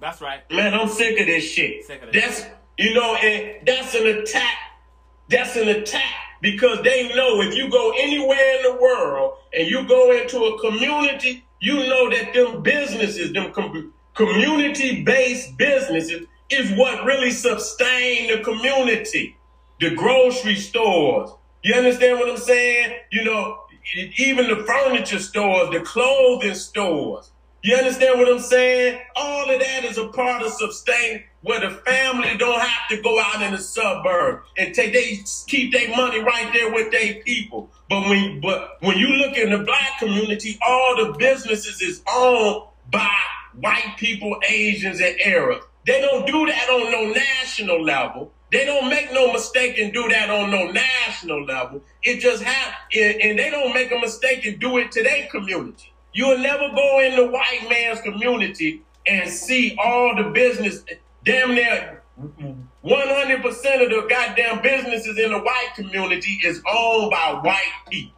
That's 0.00 0.20
right. 0.20 0.48
Man, 0.50 0.72
I'm 0.72 0.88
sick 0.88 1.18
of 1.18 1.26
this 1.26 1.44
shit. 1.44 1.84
Sick 1.84 2.02
of 2.02 2.12
this 2.12 2.24
That's, 2.24 2.46
you 2.78 2.94
know, 2.94 3.16
and 3.16 3.66
that's 3.66 3.94
an 3.94 4.06
attack. 4.06 4.56
That's 5.28 5.56
an 5.56 5.68
attack 5.68 6.31
because 6.42 6.82
they 6.82 7.08
know 7.14 7.40
if 7.40 7.54
you 7.54 7.70
go 7.70 7.94
anywhere 7.96 8.56
in 8.56 8.62
the 8.64 8.78
world 8.82 9.34
and 9.56 9.68
you 9.68 9.86
go 9.86 10.10
into 10.12 10.44
a 10.44 10.60
community, 10.60 11.44
you 11.60 11.76
know 11.76 12.10
that 12.10 12.34
them 12.34 12.62
businesses, 12.62 13.32
them 13.32 13.52
com- 13.52 13.94
community-based 14.14 15.56
businesses 15.56 16.26
is 16.50 16.70
what 16.72 17.04
really 17.04 17.30
sustain 17.30 18.28
the 18.28 18.42
community. 18.42 19.36
The 19.80 19.94
grocery 19.94 20.56
stores. 20.56 21.30
You 21.62 21.74
understand 21.74 22.18
what 22.18 22.28
I'm 22.28 22.36
saying? 22.36 22.96
You 23.12 23.24
know, 23.24 23.60
even 24.18 24.48
the 24.48 24.64
furniture 24.64 25.20
stores, 25.20 25.70
the 25.70 25.80
clothing 25.80 26.54
stores. 26.54 27.31
You 27.64 27.76
understand 27.76 28.18
what 28.18 28.28
I'm 28.28 28.40
saying? 28.40 28.98
All 29.14 29.48
of 29.48 29.60
that 29.60 29.84
is 29.84 29.96
a 29.96 30.08
part 30.08 30.42
of 30.42 30.52
sustain 30.52 31.22
where 31.42 31.60
the 31.60 31.70
family 31.70 32.36
don't 32.36 32.60
have 32.60 32.88
to 32.90 33.00
go 33.00 33.20
out 33.20 33.40
in 33.40 33.52
the 33.52 33.58
suburb 33.58 34.40
and 34.58 34.74
take 34.74 34.92
they 34.92 35.20
keep 35.46 35.72
their 35.72 35.88
money 35.96 36.18
right 36.18 36.52
there 36.52 36.72
with 36.72 36.90
their 36.90 37.22
people. 37.22 37.70
But 37.88 38.08
when 38.08 38.40
but 38.40 38.78
when 38.80 38.98
you 38.98 39.06
look 39.10 39.36
in 39.36 39.50
the 39.50 39.58
black 39.58 40.00
community, 40.00 40.58
all 40.66 41.04
the 41.04 41.16
businesses 41.16 41.80
is 41.80 42.02
owned 42.12 42.64
by 42.90 43.14
white 43.60 43.94
people, 43.96 44.36
Asians, 44.48 45.00
and 45.00 45.14
Arabs. 45.24 45.64
They 45.86 46.00
don't 46.00 46.26
do 46.26 46.44
that 46.46 46.68
on 46.68 46.90
no 46.90 47.12
national 47.12 47.84
level. 47.84 48.32
They 48.50 48.64
don't 48.64 48.90
make 48.90 49.12
no 49.12 49.32
mistake 49.32 49.78
and 49.78 49.92
do 49.92 50.08
that 50.08 50.30
on 50.30 50.50
no 50.50 50.72
national 50.72 51.44
level. 51.44 51.80
It 52.02 52.18
just 52.18 52.42
happens, 52.42 53.16
and 53.22 53.38
they 53.38 53.50
don't 53.50 53.72
make 53.72 53.92
a 53.92 54.00
mistake 54.00 54.44
and 54.46 54.58
do 54.58 54.78
it 54.78 54.90
to 54.92 55.02
their 55.04 55.28
community. 55.28 55.91
You 56.12 56.28
will 56.28 56.38
never 56.38 56.68
go 56.74 57.00
in 57.00 57.16
the 57.16 57.26
white 57.30 57.66
man's 57.68 58.00
community 58.00 58.82
and 59.06 59.30
see 59.30 59.76
all 59.82 60.14
the 60.14 60.30
business, 60.30 60.84
damn 61.24 61.54
near 61.54 62.02
100% 62.84 63.44
of 63.44 63.54
the 63.54 64.06
goddamn 64.08 64.62
businesses 64.62 65.18
in 65.18 65.30
the 65.32 65.38
white 65.38 65.72
community 65.74 66.38
is 66.44 66.62
owned 66.70 67.10
by 67.10 67.40
white 67.42 67.72
people. 67.90 68.14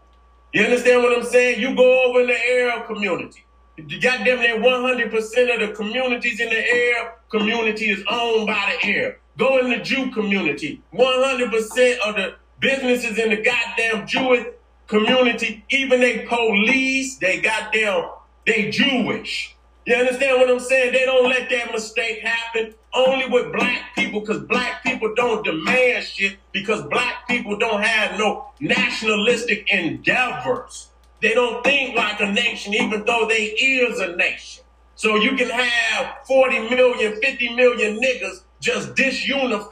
You 0.52 0.64
understand 0.64 1.02
what 1.02 1.16
I'm 1.16 1.24
saying? 1.24 1.60
You 1.60 1.74
go 1.74 2.04
over 2.04 2.20
in 2.20 2.26
the 2.28 2.48
Arab 2.48 2.86
community. 2.86 3.44
The 3.76 3.98
goddamn 3.98 4.40
near 4.40 4.58
100% 4.58 5.54
of 5.54 5.68
the 5.68 5.74
communities 5.74 6.40
in 6.40 6.48
the 6.48 6.72
Arab 6.72 7.14
community 7.30 7.90
is 7.90 8.04
owned 8.08 8.46
by 8.46 8.76
the 8.80 8.88
Arab. 8.88 9.16
Go 9.36 9.58
in 9.58 9.70
the 9.70 9.78
Jew 9.78 10.10
community. 10.12 10.80
100% 10.92 11.98
of 12.06 12.14
the 12.16 12.34
businesses 12.60 13.18
in 13.18 13.30
the 13.30 13.42
goddamn 13.42 14.06
Jewish 14.06 14.46
community, 14.86 15.64
even 15.70 16.00
they 16.00 16.26
police, 16.26 17.16
they 17.18 17.40
goddamn, 17.40 18.10
they 18.46 18.70
Jewish. 18.70 19.54
You 19.86 19.96
understand 19.96 20.40
what 20.40 20.50
I'm 20.50 20.60
saying? 20.60 20.92
They 20.92 21.04
don't 21.04 21.28
let 21.28 21.50
that 21.50 21.72
mistake 21.72 22.20
happen 22.20 22.74
only 22.94 23.26
with 23.28 23.52
black 23.52 23.94
people 23.94 24.20
because 24.20 24.42
black 24.44 24.82
people 24.82 25.12
don't 25.14 25.44
demand 25.44 26.04
shit 26.04 26.38
because 26.52 26.82
black 26.82 27.28
people 27.28 27.58
don't 27.58 27.82
have 27.82 28.18
no 28.18 28.46
nationalistic 28.60 29.70
endeavors. 29.70 30.88
They 31.20 31.34
don't 31.34 31.62
think 31.64 31.96
like 31.96 32.20
a 32.20 32.32
nation 32.32 32.74
even 32.74 33.04
though 33.04 33.26
they 33.28 33.44
is 33.44 34.00
a 34.00 34.16
nation. 34.16 34.64
So 34.96 35.16
you 35.16 35.36
can 35.36 35.50
have 35.50 36.14
40 36.26 36.70
million, 36.70 37.20
50 37.20 37.54
million 37.54 38.00
niggas 38.00 38.42
just 38.60 38.94
disunified 38.94 39.68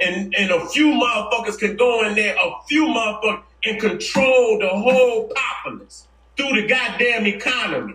and, 0.00 0.34
and 0.34 0.50
a 0.50 0.66
few 0.68 0.86
motherfuckers 0.86 1.58
can 1.58 1.76
go 1.76 2.06
in 2.06 2.14
there, 2.14 2.34
a 2.34 2.50
few 2.68 2.86
motherfuckers 2.86 3.42
and 3.64 3.80
control 3.80 4.58
the 4.58 4.68
whole 4.68 5.30
populace 5.34 6.08
through 6.36 6.60
the 6.60 6.66
goddamn 6.66 7.26
economy. 7.26 7.94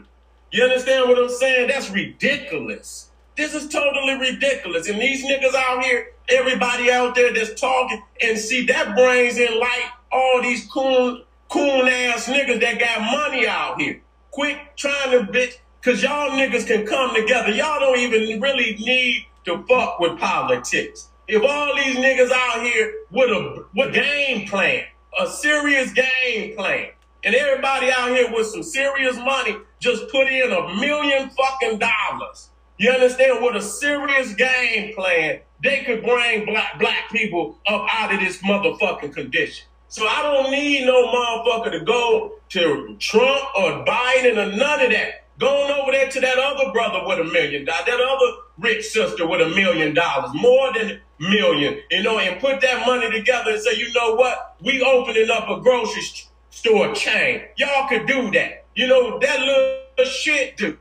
You 0.51 0.63
understand 0.63 1.09
what 1.09 1.17
I'm 1.17 1.29
saying? 1.29 1.67
That's 1.67 1.89
ridiculous. 1.89 3.09
This 3.35 3.53
is 3.53 3.67
totally 3.67 4.15
ridiculous. 4.15 4.87
And 4.89 4.99
these 4.99 5.25
niggas 5.25 5.53
out 5.53 5.83
here, 5.83 6.13
everybody 6.29 6.91
out 6.91 7.15
there 7.15 7.33
that's 7.33 7.59
talking 7.59 8.01
and 8.21 8.37
see 8.37 8.65
that 8.65 8.95
brings 8.95 9.37
in 9.37 9.59
light 9.59 9.91
all 10.11 10.41
these 10.41 10.65
coon, 10.67 11.23
coon 11.49 11.87
ass 11.87 12.27
niggas 12.27 12.61
that 12.61 12.79
got 12.79 13.01
money 13.01 13.47
out 13.47 13.79
here. 13.79 14.01
Quit 14.31 14.57
trying 14.75 15.11
to 15.11 15.31
bitch, 15.31 15.57
cause 15.81 16.01
y'all 16.01 16.31
niggas 16.31 16.65
can 16.65 16.85
come 16.85 17.13
together. 17.13 17.51
Y'all 17.51 17.79
don't 17.79 17.99
even 17.99 18.39
really 18.39 18.75
need 18.79 19.25
to 19.45 19.63
fuck 19.67 19.99
with 19.99 20.17
politics. 20.19 21.09
If 21.27 21.43
all 21.43 21.75
these 21.75 21.97
niggas 21.97 22.31
out 22.31 22.61
here 22.63 22.93
with 23.11 23.29
a 23.29 23.65
with 23.75 23.93
game 23.93 24.47
plan, 24.47 24.85
a 25.19 25.27
serious 25.27 25.91
game 25.93 26.55
plan, 26.55 26.89
and 27.23 27.35
everybody 27.35 27.91
out 27.91 28.09
here 28.09 28.31
with 28.31 28.47
some 28.47 28.63
serious 28.63 29.15
money 29.17 29.55
just 29.79 30.09
put 30.09 30.27
in 30.27 30.51
a 30.51 30.75
million 30.75 31.29
fucking 31.29 31.79
dollars. 31.79 32.49
You 32.77 32.91
understand? 32.91 33.43
With 33.43 33.55
a 33.55 33.61
serious 33.61 34.33
game 34.33 34.93
plan, 34.95 35.39
they 35.63 35.83
could 35.83 36.03
bring 36.03 36.45
black 36.45 36.79
black 36.79 37.09
people 37.11 37.57
up 37.67 37.87
out 37.91 38.13
of 38.13 38.19
this 38.19 38.37
motherfucking 38.43 39.13
condition. 39.13 39.65
So 39.89 40.05
I 40.05 40.21
don't 40.21 40.51
need 40.51 40.85
no 40.85 41.07
motherfucker 41.07 41.71
to 41.71 41.85
go 41.85 42.33
to 42.49 42.95
Trump 42.99 43.41
or 43.55 43.85
Biden 43.85 44.33
or 44.33 44.55
none 44.55 44.81
of 44.81 44.91
that. 44.91 45.23
Going 45.39 45.71
over 45.71 45.91
there 45.91 46.09
to 46.09 46.19
that 46.19 46.39
other 46.39 46.71
brother 46.71 47.05
with 47.05 47.19
a 47.19 47.23
million 47.23 47.65
dollars, 47.65 47.85
that 47.85 47.99
other 47.99 48.41
rich 48.57 48.85
sister 48.85 49.27
with 49.27 49.41
a 49.41 49.49
million 49.49 49.93
dollars, 49.93 50.31
more 50.33 50.73
than 50.73 50.89
a 50.89 50.99
million, 51.19 51.79
you 51.91 52.01
know, 52.01 52.17
and 52.17 52.41
put 52.41 52.59
that 52.61 52.85
money 52.87 53.11
together 53.11 53.51
and 53.51 53.61
say, 53.61 53.75
you 53.77 53.93
know 53.93 54.15
what? 54.15 54.55
We 54.61 54.81
opening 54.81 55.29
up 55.29 55.47
a 55.49 55.61
grocery 55.61 56.01
store 56.49 56.93
chain. 56.95 57.43
Y'all 57.57 57.87
could 57.87 58.07
do 58.07 58.31
that. 58.31 58.65
You 58.75 58.87
know, 58.87 59.19
that 59.19 59.39
little 59.39 60.11
shit 60.11 60.57
do. 60.57 60.77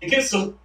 Get 0.00 0.24
some 0.24 0.58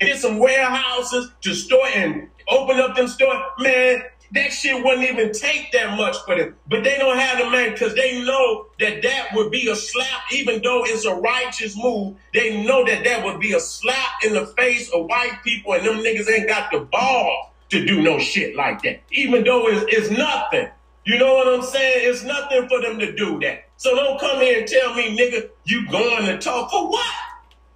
get 0.00 0.18
some 0.18 0.38
warehouses 0.38 1.30
to 1.42 1.54
store 1.54 1.86
and 1.94 2.28
open 2.50 2.80
up 2.80 2.96
them 2.96 3.08
store. 3.08 3.42
Man, 3.58 4.02
that 4.34 4.52
shit 4.52 4.84
wouldn't 4.84 5.08
even 5.08 5.32
take 5.32 5.70
that 5.72 5.96
much 5.96 6.16
for 6.24 6.36
them. 6.36 6.56
But 6.68 6.82
they 6.82 6.98
don't 6.98 7.16
have 7.16 7.38
the 7.38 7.50
man 7.50 7.72
because 7.72 7.94
they 7.94 8.22
know 8.24 8.66
that 8.80 9.02
that 9.02 9.28
would 9.32 9.52
be 9.52 9.68
a 9.68 9.76
slap, 9.76 10.20
even 10.32 10.60
though 10.62 10.82
it's 10.84 11.04
a 11.04 11.14
righteous 11.14 11.76
move. 11.76 12.16
They 12.32 12.64
know 12.64 12.84
that 12.84 13.04
that 13.04 13.24
would 13.24 13.40
be 13.40 13.52
a 13.52 13.60
slap 13.60 14.24
in 14.24 14.34
the 14.34 14.46
face 14.46 14.90
of 14.90 15.06
white 15.06 15.38
people, 15.44 15.74
and 15.74 15.86
them 15.86 15.98
niggas 15.98 16.28
ain't 16.28 16.48
got 16.48 16.72
the 16.72 16.80
balls 16.80 17.46
to 17.70 17.84
do 17.86 18.02
no 18.02 18.18
shit 18.18 18.56
like 18.56 18.82
that. 18.82 19.02
Even 19.12 19.44
though 19.44 19.68
it's, 19.68 19.84
it's 19.88 20.10
nothing. 20.10 20.68
You 21.04 21.18
know 21.18 21.34
what 21.34 21.46
I'm 21.46 21.62
saying? 21.62 22.10
It's 22.10 22.24
nothing 22.24 22.68
for 22.68 22.80
them 22.80 22.98
to 22.98 23.14
do 23.14 23.38
that. 23.40 23.68
So 23.76 23.94
don't 23.94 24.18
come 24.18 24.40
here 24.40 24.60
and 24.60 24.68
tell 24.68 24.94
me, 24.94 25.16
nigga, 25.16 25.50
you 25.64 25.88
going 25.90 26.26
to 26.26 26.38
talk 26.38 26.70
for 26.70 26.88
what? 26.88 27.14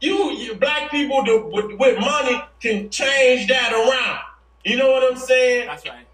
You, 0.01 0.33
you 0.33 0.55
black 0.55 0.91
people 0.91 1.25
with, 1.25 1.79
with 1.79 2.01
money 2.01 2.43
can 2.61 2.91
change 2.91 3.49
that 3.49 3.73
around. 3.73 4.21
You 4.65 4.77
know 4.77 4.91
what 4.91 5.13
I'm 5.13 5.19
saying? 5.19 5.67
That's 5.67 5.87
right. 5.87 6.08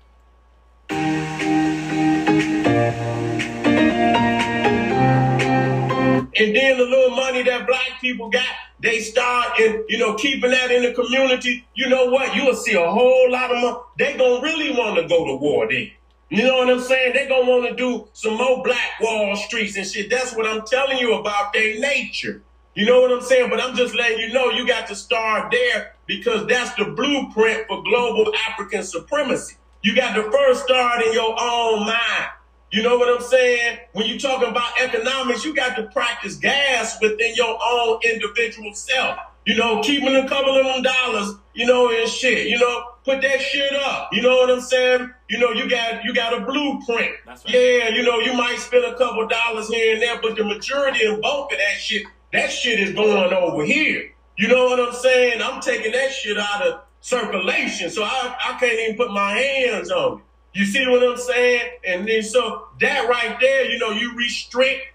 And 6.37 6.55
then 6.55 6.79
the 6.79 6.85
little 6.85 7.15
money 7.15 7.43
that 7.45 7.67
black 7.67 8.01
people 8.01 8.29
got, 8.29 8.47
they 8.81 9.01
start 9.01 9.59
and 9.61 9.85
you 9.89 9.99
know 9.99 10.15
keeping 10.15 10.51
that 10.51 10.71
in 10.71 10.83
the 10.83 10.93
community. 10.93 11.67
You 11.75 11.89
know 11.89 12.07
what? 12.07 12.35
You'll 12.35 12.55
see 12.55 12.75
a 12.75 12.91
whole 12.91 13.31
lot 13.31 13.51
of 13.55 13.63
money. 13.63 13.77
They 13.99 14.17
gonna 14.17 14.43
really 14.43 14.73
want 14.73 14.97
to 14.97 15.09
go 15.09 15.27
to 15.27 15.37
war 15.37 15.69
then. 15.71 15.91
You 16.31 16.45
know 16.45 16.57
what 16.59 16.71
I'm 16.71 16.81
saying? 16.81 17.13
They 17.15 17.29
gonna 17.29 17.49
want 17.49 17.69
to 17.69 17.77
do 17.77 18.09
some 18.13 18.37
more 18.37 18.63
Black 18.65 19.01
Wall 19.01 19.37
Streets 19.37 19.77
and 19.77 19.87
shit. 19.87 20.11
That's 20.11 20.35
what 20.35 20.47
I'm 20.47 20.67
telling 20.67 20.99
you 20.99 21.15
about 21.15 21.53
their 21.53 21.79
nature. 21.79 22.43
You 22.75 22.87
know 22.87 23.01
what 23.01 23.13
I'm 23.13 23.23
saying? 23.23 23.51
But 23.51 23.61
I'm 23.61 23.77
just 23.77 23.95
letting 23.95 24.19
you 24.19 24.33
know 24.33 24.51
you 24.51 24.67
got 24.67 24.89
to 24.89 24.97
start 24.97 25.53
there 25.53 25.95
because 26.07 26.47
that's 26.49 26.75
the 26.75 26.87
blueprint 26.87 27.69
for 27.69 27.83
global 27.85 28.33
African 28.49 28.83
supremacy. 28.83 29.57
You 29.83 29.95
got 29.95 30.15
to 30.15 30.29
first 30.31 30.65
start 30.65 31.03
in 31.03 31.13
your 31.13 31.37
own 31.41 31.87
mind. 31.87 32.31
You 32.75 32.83
know 32.83 32.99
what 32.99 33.09
I'm 33.09 33.25
saying? 33.25 33.79
When 33.93 34.07
you're 34.07 34.19
talking 34.19 34.49
about 34.49 34.81
economics, 34.81 35.45
you 35.45 35.55
got 35.55 35.77
to 35.77 35.85
practice 35.85 36.35
gas 36.35 37.01
within 37.01 37.37
your 37.37 37.57
own 37.65 38.01
individual 38.03 38.75
self. 38.75 39.17
You 39.47 39.55
know, 39.55 39.81
keeping 39.81 40.17
a 40.17 40.29
couple 40.29 40.59
of 40.59 40.65
them 40.65 40.83
dollars, 40.83 41.37
you 41.53 41.67
know, 41.67 41.89
and 41.89 42.11
shit. 42.11 42.49
You 42.49 42.59
know, 42.59 42.85
put 43.05 43.23
that 43.23 43.41
shit 43.41 43.73
up. 43.77 44.09
You 44.11 44.23
know 44.23 44.39
what 44.39 44.51
I'm 44.51 44.61
saying? 44.61 45.09
You 45.31 45.39
know, 45.39 45.53
you 45.53 45.71
got 45.71 46.03
you 46.03 46.13
got 46.13 46.37
a 46.37 46.45
blueprint. 46.45 47.13
Right. 47.25 47.39
Yeah, 47.47 47.91
you 47.91 48.03
know, 48.03 48.19
you 48.19 48.35
might 48.35 48.59
spend 48.59 48.85
a 48.85 48.99
couple 48.99 49.29
dollars 49.29 49.69
here 49.69 49.93
and 49.93 50.03
there, 50.03 50.21
but 50.21 50.35
the 50.35 50.43
majority 50.43 51.07
and 51.07 51.23
bulk 51.23 51.53
of 51.53 51.59
that 51.59 51.79
shit, 51.79 52.03
that 52.33 52.51
shit 52.51 52.81
is 52.81 52.93
going 52.93 53.33
over 53.33 53.65
here. 53.65 54.11
You 54.37 54.49
know 54.49 54.65
what 54.65 54.81
I'm 54.81 54.95
saying? 54.95 55.41
I'm 55.41 55.61
taking 55.61 55.93
that 55.93 56.11
shit 56.11 56.37
out 56.37 56.67
of 56.67 56.81
circulation, 57.01 57.89
so 57.89 58.03
I, 58.03 58.35
I 58.45 58.59
can't 58.59 58.81
even 58.81 58.97
put 58.97 59.13
my 59.13 59.31
hands 59.31 59.93
on 59.93 60.19
it. 60.19 60.25
You 60.55 60.65
see 60.65 60.87
what 60.87 61.03
I'm 61.03 61.17
saying? 61.17 61.71
And 61.85 62.09
then 62.09 62.23
so 62.23 62.69
that 62.81 63.09
right 63.09 63.37
there, 63.41 63.71
you 63.71 63.79
know, 63.79 63.91
you 63.91 64.15
restrict 64.17 64.87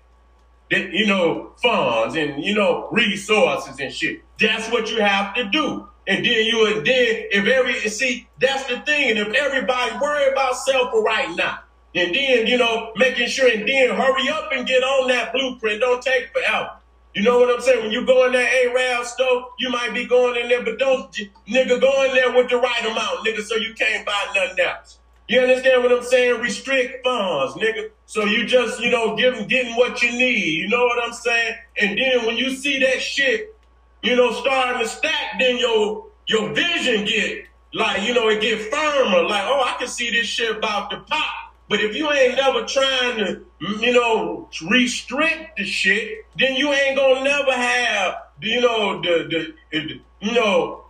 that 0.71 0.91
you 0.91 1.07
know 1.07 1.51
funds 1.61 2.15
and 2.15 2.43
you 2.43 2.53
know 2.53 2.87
resources 2.91 3.79
and 3.79 3.93
shit. 3.93 4.21
That's 4.39 4.69
what 4.71 4.89
you 4.89 5.01
have 5.01 5.35
to 5.35 5.45
do. 5.45 5.87
And 6.07 6.25
then 6.25 6.45
you 6.45 6.67
and 6.67 6.85
then 6.85 7.25
if 7.31 7.45
every 7.45 7.73
see 7.89 8.27
that's 8.39 8.67
the 8.67 8.79
thing. 8.81 9.09
And 9.09 9.19
if 9.19 9.33
everybody 9.33 9.97
worry 10.01 10.31
about 10.31 10.55
self 10.55 10.91
for 10.91 11.03
right 11.03 11.35
now, 11.35 11.59
and 11.93 12.15
then 12.15 12.47
you 12.47 12.57
know 12.57 12.93
making 12.95 13.27
sure 13.27 13.51
and 13.51 13.67
then 13.67 13.89
hurry 13.95 14.29
up 14.29 14.51
and 14.53 14.65
get 14.65 14.81
on 14.81 15.09
that 15.09 15.33
blueprint. 15.33 15.81
Don't 15.81 16.01
take 16.01 16.29
forever. 16.31 16.71
You 17.15 17.23
know 17.23 17.39
what 17.39 17.53
I'm 17.53 17.59
saying? 17.59 17.83
When 17.83 17.91
you 17.91 18.05
go 18.05 18.27
in 18.27 18.33
that 18.33 18.53
A-Rab 18.53 19.03
store, 19.03 19.49
you 19.57 19.71
might 19.71 19.93
be 19.95 20.05
going 20.05 20.39
in 20.41 20.47
there, 20.47 20.63
but 20.63 20.77
don't 20.77 21.11
nigga 21.49 21.81
go 21.81 22.05
in 22.05 22.13
there 22.13 22.31
with 22.31 22.51
the 22.51 22.57
right 22.57 22.85
amount, 22.85 23.25
nigga, 23.25 23.41
so 23.41 23.55
you 23.55 23.73
can't 23.73 24.05
buy 24.05 24.31
nothing 24.35 24.63
else. 24.63 24.98
You 25.29 25.41
understand 25.41 25.83
what 25.83 25.91
I'm 25.91 26.03
saying? 26.03 26.41
Restrict 26.41 27.03
funds, 27.03 27.53
nigga. 27.53 27.91
So 28.07 28.25
you 28.25 28.47
just, 28.47 28.79
you 28.79 28.89
know, 28.89 29.15
give 29.15 29.35
them 29.35 29.47
getting 29.47 29.75
what 29.75 30.01
you 30.01 30.11
need. 30.11 30.55
You 30.55 30.67
know 30.67 30.83
what 30.85 31.05
I'm 31.05 31.13
saying? 31.13 31.55
And 31.79 31.99
then 31.99 32.25
when 32.25 32.35
you 32.35 32.49
see 32.55 32.79
that 32.79 32.99
shit, 32.99 33.55
you 34.01 34.15
know, 34.15 34.31
starting 34.31 34.81
to 34.81 34.87
stack, 34.87 35.37
then 35.37 35.59
your 35.59 36.07
your 36.25 36.51
vision 36.51 37.05
get 37.05 37.45
like, 37.75 38.07
you 38.07 38.15
know, 38.15 38.27
it 38.29 38.41
get 38.41 38.59
firmer. 38.59 39.21
Like, 39.21 39.43
oh, 39.45 39.61
I 39.63 39.75
can 39.77 39.87
see 39.87 40.09
this 40.09 40.25
shit 40.25 40.57
about 40.57 40.89
to 40.89 41.01
pop. 41.01 41.53
But 41.69 41.79
if 41.81 41.95
you 41.95 42.11
ain't 42.11 42.35
never 42.35 42.65
trying 42.65 43.17
to, 43.17 43.45
you 43.59 43.93
know, 43.93 44.49
restrict 44.67 45.57
the 45.57 45.63
shit, 45.63 46.25
then 46.39 46.55
you 46.55 46.73
ain't 46.73 46.97
gonna 46.97 47.23
never 47.23 47.51
have, 47.51 48.15
you 48.41 48.61
know, 48.61 48.99
the 48.99 49.53
the, 49.71 50.01
you 50.21 50.33
know, 50.33 50.85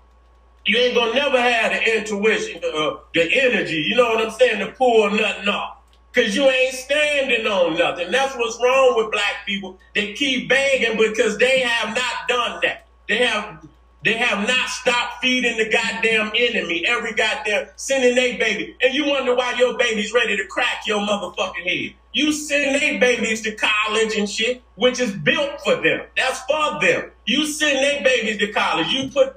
you 0.70 0.78
ain't 0.78 0.94
gonna 0.94 1.14
never 1.16 1.42
have 1.42 1.72
the 1.72 1.98
intuition, 1.98 2.62
uh, 2.64 2.98
the 3.16 3.28
energy, 3.42 3.84
you 3.90 3.96
know 3.96 4.06
what 4.06 4.24
I'm 4.24 4.32
saying, 4.32 4.60
to 4.60 4.72
pull 4.74 5.10
nothing 5.10 5.50
off. 5.50 5.78
Cause 6.14 6.36
you 6.36 6.44
ain't 6.44 6.76
standing 6.76 7.48
on 7.48 7.78
nothing. 7.78 8.12
That's 8.12 8.36
what's 8.36 8.60
wrong 8.62 8.94
with 8.98 9.12
black 9.12 9.46
people. 9.48 9.80
They 9.96 10.14
keep 10.14 10.48
begging 10.48 10.98
because 10.98 11.38
they 11.38 11.62
have 11.62 11.96
not 11.96 12.28
done 12.28 12.60
that. 12.64 12.88
They 13.08 13.18
have 13.18 13.66
they 14.04 14.14
have 14.14 14.48
not 14.48 14.70
stopped 14.70 15.22
feeding 15.22 15.58
the 15.58 15.70
goddamn 15.70 16.32
enemy 16.36 16.86
every 16.88 17.14
goddamn 17.14 17.68
sending 17.76 18.16
their 18.16 18.38
baby. 18.38 18.76
And 18.82 18.94
you 18.94 19.08
wonder 19.08 19.36
why 19.36 19.56
your 19.58 19.78
baby's 19.78 20.14
ready 20.14 20.38
to 20.38 20.46
crack 20.48 20.84
your 20.86 21.00
motherfucking 21.00 21.64
head. 21.64 21.96
You 22.14 22.32
send 22.32 22.82
their 22.82 23.00
babies 23.00 23.42
to 23.42 23.56
college 23.56 24.16
and 24.16 24.30
shit, 24.30 24.62
which 24.76 25.00
is 25.00 25.12
built 25.12 25.62
for 25.62 25.76
them. 25.76 26.02
That's 26.16 26.42
for 26.42 26.80
them. 26.80 27.12
You 27.26 27.46
send 27.46 27.78
their 27.80 28.04
babies 28.04 28.38
to 28.38 28.52
college. 28.52 28.88
You 28.88 29.10
put 29.10 29.36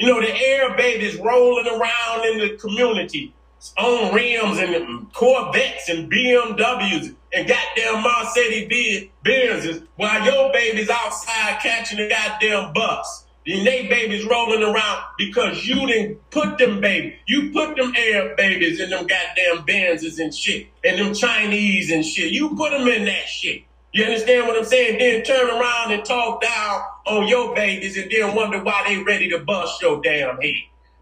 you 0.00 0.06
know, 0.06 0.18
the 0.18 0.34
air 0.34 0.74
babies 0.78 1.16
rolling 1.16 1.66
around 1.66 2.24
in 2.24 2.38
the 2.38 2.56
community 2.56 3.34
on 3.76 4.14
rims 4.14 4.58
and 4.58 5.12
Corvettes 5.12 5.90
and 5.90 6.10
BMWs 6.10 7.14
and 7.34 7.46
goddamn 7.46 8.02
Mercedes 8.02 9.10
Benzes 9.22 9.86
while 9.96 10.24
your 10.24 10.50
baby's 10.54 10.88
outside 10.88 11.60
catching 11.60 11.98
the 11.98 12.08
goddamn 12.08 12.72
bus. 12.72 13.26
And 13.46 13.66
they 13.66 13.88
babies 13.88 14.24
rolling 14.24 14.62
around 14.62 15.02
because 15.18 15.66
you 15.66 15.86
didn't 15.86 16.30
put 16.30 16.56
them 16.56 16.80
babies. 16.80 17.18
You 17.26 17.50
put 17.52 17.76
them 17.76 17.92
Arab 17.94 18.38
babies 18.38 18.80
in 18.80 18.88
them 18.88 19.06
goddamn 19.06 19.66
Benzes 19.66 20.18
and 20.18 20.34
shit. 20.34 20.68
And 20.82 20.98
them 20.98 21.12
Chinese 21.12 21.90
and 21.90 22.04
shit. 22.04 22.32
You 22.32 22.56
put 22.56 22.70
them 22.70 22.88
in 22.88 23.04
that 23.04 23.26
shit. 23.26 23.64
You 23.92 24.04
understand 24.04 24.46
what 24.46 24.56
I'm 24.56 24.64
saying? 24.64 24.98
Then 24.98 25.24
turn 25.24 25.50
around 25.50 25.92
and 25.92 26.04
talk 26.04 26.40
down 26.40 26.82
on 27.06 27.26
your 27.26 27.54
babies 27.54 27.96
and 27.96 28.10
then 28.10 28.36
wonder 28.36 28.62
why 28.62 28.84
they 28.86 29.02
ready 29.02 29.28
to 29.30 29.40
bust 29.40 29.82
your 29.82 30.00
damn 30.00 30.40
head. 30.40 30.54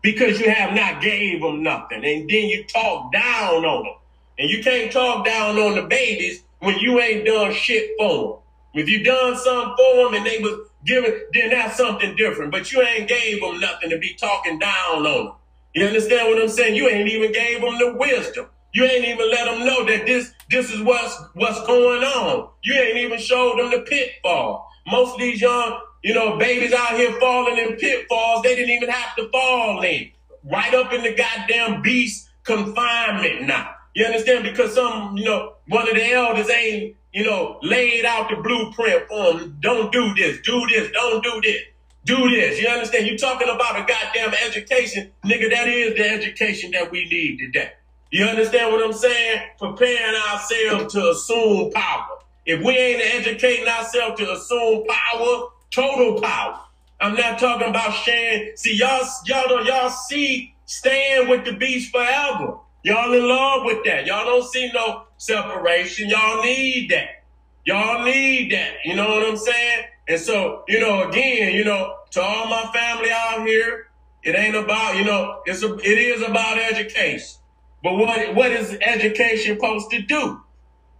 Because 0.02 0.40
you 0.40 0.50
have 0.50 0.74
not 0.74 1.02
gave 1.02 1.42
them 1.42 1.62
nothing. 1.62 2.04
And 2.04 2.28
then 2.28 2.48
you 2.48 2.64
talk 2.64 3.12
down 3.12 3.64
on 3.64 3.84
them. 3.84 3.94
And 4.38 4.48
you 4.48 4.62
can't 4.62 4.90
talk 4.90 5.26
down 5.26 5.58
on 5.58 5.74
the 5.74 5.82
babies 5.82 6.42
when 6.60 6.78
you 6.78 7.00
ain't 7.00 7.26
done 7.26 7.52
shit 7.52 7.90
for 7.98 8.42
them. 8.74 8.82
If 8.82 8.88
you 8.88 9.02
done 9.02 9.36
something 9.36 9.74
for 9.76 10.04
them 10.04 10.14
and 10.14 10.26
they 10.26 10.38
was 10.38 10.68
giving, 10.84 11.12
then 11.34 11.50
that's 11.50 11.76
something 11.76 12.16
different. 12.16 12.52
But 12.52 12.72
you 12.72 12.80
ain't 12.80 13.08
gave 13.08 13.40
them 13.40 13.60
nothing 13.60 13.90
to 13.90 13.98
be 13.98 14.14
talking 14.14 14.58
down 14.58 15.04
on 15.06 15.26
them. 15.26 15.34
You 15.74 15.86
understand 15.86 16.28
what 16.28 16.40
I'm 16.40 16.48
saying? 16.48 16.74
You 16.74 16.88
ain't 16.88 17.08
even 17.08 17.32
gave 17.32 17.60
them 17.60 17.78
the 17.78 17.94
wisdom. 17.98 18.46
You 18.72 18.84
ain't 18.84 19.06
even 19.06 19.30
let 19.30 19.46
them 19.46 19.64
know 19.64 19.84
that 19.86 20.06
this 20.06 20.32
this 20.50 20.70
is 20.70 20.82
what's 20.82 21.16
what's 21.34 21.66
going 21.66 22.02
on. 22.02 22.50
You 22.62 22.74
ain't 22.74 22.98
even 22.98 23.18
showed 23.18 23.58
them 23.58 23.70
the 23.70 23.80
pitfall. 23.80 24.68
Most 24.86 25.14
of 25.14 25.20
these 25.20 25.40
young, 25.40 25.80
you 26.02 26.14
know, 26.14 26.38
babies 26.38 26.72
out 26.72 26.96
here 26.96 27.12
falling 27.18 27.56
in 27.56 27.76
pitfalls 27.76 28.42
they 28.42 28.54
didn't 28.54 28.70
even 28.70 28.88
have 28.90 29.16
to 29.16 29.28
fall 29.30 29.82
in. 29.82 30.10
Right 30.44 30.72
up 30.74 30.92
in 30.92 31.02
the 31.02 31.14
goddamn 31.14 31.82
beast 31.82 32.28
confinement 32.44 33.42
now. 33.42 33.70
You 33.94 34.06
understand? 34.06 34.44
Because 34.44 34.74
some, 34.74 35.16
you 35.16 35.24
know, 35.24 35.54
one 35.66 35.88
of 35.88 35.94
the 35.94 36.12
elders 36.12 36.48
ain't, 36.48 36.96
you 37.12 37.24
know, 37.24 37.58
laid 37.62 38.04
out 38.04 38.30
the 38.30 38.36
blueprint 38.36 39.08
for 39.08 39.38
them. 39.38 39.56
Don't 39.60 39.92
do 39.92 40.14
this, 40.14 40.38
do 40.42 40.66
this, 40.68 40.90
don't 40.92 41.22
do 41.22 41.40
this. 41.42 41.62
Do 42.04 42.30
this. 42.30 42.60
You 42.60 42.68
understand? 42.68 43.06
You 43.06 43.18
talking 43.18 43.48
about 43.48 43.76
a 43.76 43.84
goddamn 43.84 44.32
education, 44.46 45.10
nigga, 45.24 45.50
that 45.50 45.68
is 45.68 45.94
the 45.94 46.08
education 46.08 46.70
that 46.70 46.90
we 46.90 47.04
need 47.04 47.38
today. 47.38 47.72
You 48.10 48.24
understand 48.24 48.72
what 48.72 48.84
I'm 48.84 48.92
saying? 48.92 49.42
Preparing 49.58 50.14
ourselves 50.30 50.92
to 50.94 51.10
assume 51.10 51.70
power. 51.72 52.06
If 52.46 52.64
we 52.64 52.76
ain't 52.76 53.02
educating 53.02 53.68
ourselves 53.68 54.18
to 54.20 54.32
assume 54.32 54.86
power, 54.88 55.48
total 55.70 56.20
power. 56.20 56.60
I'm 57.00 57.14
not 57.14 57.38
talking 57.38 57.68
about 57.68 57.92
sharing. 57.92 58.56
See, 58.56 58.76
y'all, 58.76 59.06
y'all 59.26 59.48
don't, 59.48 59.66
y'all 59.66 59.90
see 59.90 60.54
staying 60.64 61.28
with 61.28 61.44
the 61.44 61.52
beast 61.52 61.92
forever. 61.92 62.54
Y'all 62.82 63.12
in 63.12 63.28
love 63.28 63.64
with 63.64 63.84
that. 63.84 64.06
Y'all 64.06 64.24
don't 64.24 64.48
see 64.50 64.70
no 64.72 65.04
separation. 65.18 66.08
Y'all 66.08 66.42
need 66.42 66.90
that. 66.90 67.24
Y'all 67.66 68.04
need 68.04 68.50
that. 68.52 68.76
You 68.84 68.96
know 68.96 69.08
what 69.08 69.28
I'm 69.28 69.36
saying? 69.36 69.84
And 70.08 70.18
so, 70.18 70.64
you 70.66 70.80
know, 70.80 71.08
again, 71.08 71.54
you 71.54 71.64
know, 71.64 71.94
to 72.12 72.22
all 72.22 72.46
my 72.46 72.70
family 72.72 73.10
out 73.10 73.46
here, 73.46 73.88
it 74.22 74.34
ain't 74.34 74.56
about, 74.56 74.96
you 74.96 75.04
know, 75.04 75.42
it's 75.44 75.62
a, 75.62 75.74
it 75.76 75.98
is 75.98 76.22
about 76.22 76.58
education. 76.58 77.38
But 77.82 77.94
what, 77.94 78.34
what 78.34 78.50
is 78.50 78.76
education 78.80 79.56
supposed 79.56 79.90
to 79.90 80.02
do? 80.02 80.40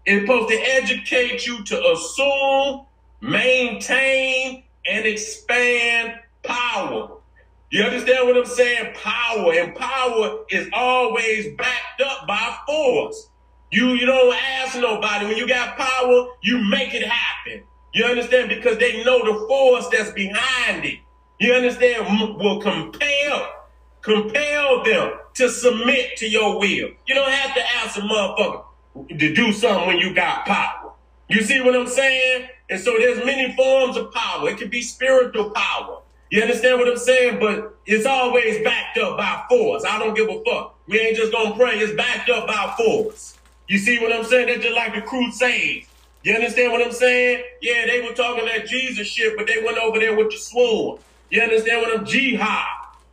It's 0.07 0.23
supposed 0.23 0.49
to 0.49 0.57
educate 0.57 1.47
you 1.47 1.63
to 1.65 1.93
assume, 1.93 2.87
maintain, 3.21 4.63
and 4.87 5.07
expand 5.07 6.15
power. 6.43 7.19
You 7.71 7.83
understand 7.83 8.27
what 8.27 8.37
I'm 8.37 8.47
saying? 8.47 8.95
Power. 8.95 9.53
And 9.53 9.75
power 9.75 10.45
is 10.49 10.69
always 10.73 11.55
backed 11.57 12.01
up 12.01 12.27
by 12.27 12.57
force. 12.67 13.29
You, 13.71 13.89
you 13.89 14.07
don't 14.07 14.35
ask 14.35 14.79
nobody. 14.79 15.27
When 15.27 15.37
you 15.37 15.47
got 15.47 15.77
power, 15.77 16.29
you 16.43 16.65
make 16.71 16.95
it 16.95 17.07
happen. 17.07 17.65
You 17.93 18.05
understand? 18.05 18.49
Because 18.49 18.79
they 18.79 19.05
know 19.05 19.19
the 19.19 19.47
force 19.47 19.89
that's 19.89 20.13
behind 20.13 20.85
it. 20.85 21.01
You 21.39 21.53
understand? 21.53 22.37
Will 22.39 22.61
compel, 22.63 23.53
compel 24.01 24.85
them 24.85 25.13
to 25.39 25.49
submit 25.49 26.17
to 26.19 26.29
your 26.29 26.59
will. 26.59 26.91
You 27.07 27.15
don't 27.15 27.31
have 27.31 27.55
to 27.55 27.63
ask 27.77 27.99
a 27.99 28.03
motherfucker 28.03 28.65
to 29.19 29.35
do 29.35 29.53
something 29.53 29.87
when 29.87 29.99
you 29.99 30.15
got 30.15 30.45
power. 30.47 30.93
You 31.29 31.43
see 31.43 31.61
what 31.61 31.75
I'm 31.75 31.89
saying? 31.89 32.49
And 32.71 32.81
so 32.81 32.97
there's 32.99 33.25
many 33.25 33.55
forms 33.55 33.97
of 33.97 34.13
power. 34.13 34.49
It 34.51 34.59
can 34.59 34.69
be 34.69 34.83
spiritual 34.83 35.51
power. 35.51 36.01
You 36.31 36.43
understand 36.43 36.79
what 36.79 36.89
I'm 36.89 36.99
saying? 36.99 37.39
But 37.41 37.79
it's 37.87 38.05
always 38.05 38.63
backed 38.63 38.99
up 38.99 39.17
by 39.17 39.45
force. 39.49 39.85
I 39.89 39.99
don't 39.99 40.15
give 40.15 40.29
a 40.29 40.43
fuck. 40.45 40.79
We 40.87 41.01
ain't 41.01 41.17
just 41.17 41.33
gonna 41.33 41.55
pray. 41.55 41.79
It's 41.79 41.95
backed 41.95 42.29
up 42.31 42.47
by 42.47 42.75
force. 42.77 43.39
You 43.67 43.79
see 43.79 43.99
what 43.99 44.13
I'm 44.13 44.25
saying? 44.25 44.47
They're 44.47 44.59
just 44.59 44.75
like 44.75 44.95
the 44.95 45.03
Crusades. 45.03 45.87
You 46.23 46.35
understand 46.35 46.73
what 46.73 46.85
I'm 46.85 46.93
saying? 46.93 47.45
Yeah, 47.63 47.87
they 47.87 48.01
were 48.01 48.15
talking 48.15 48.45
that 48.47 48.67
Jesus 48.67 49.07
shit, 49.07 49.37
but 49.37 49.47
they 49.47 49.63
went 49.65 49.79
over 49.79 49.99
there 49.99 50.17
with 50.17 50.31
the 50.31 50.37
sword. 50.37 51.01
You 51.31 51.43
understand 51.43 51.83
what 51.83 51.99
I'm 51.99 52.05
jihad? 52.05 52.67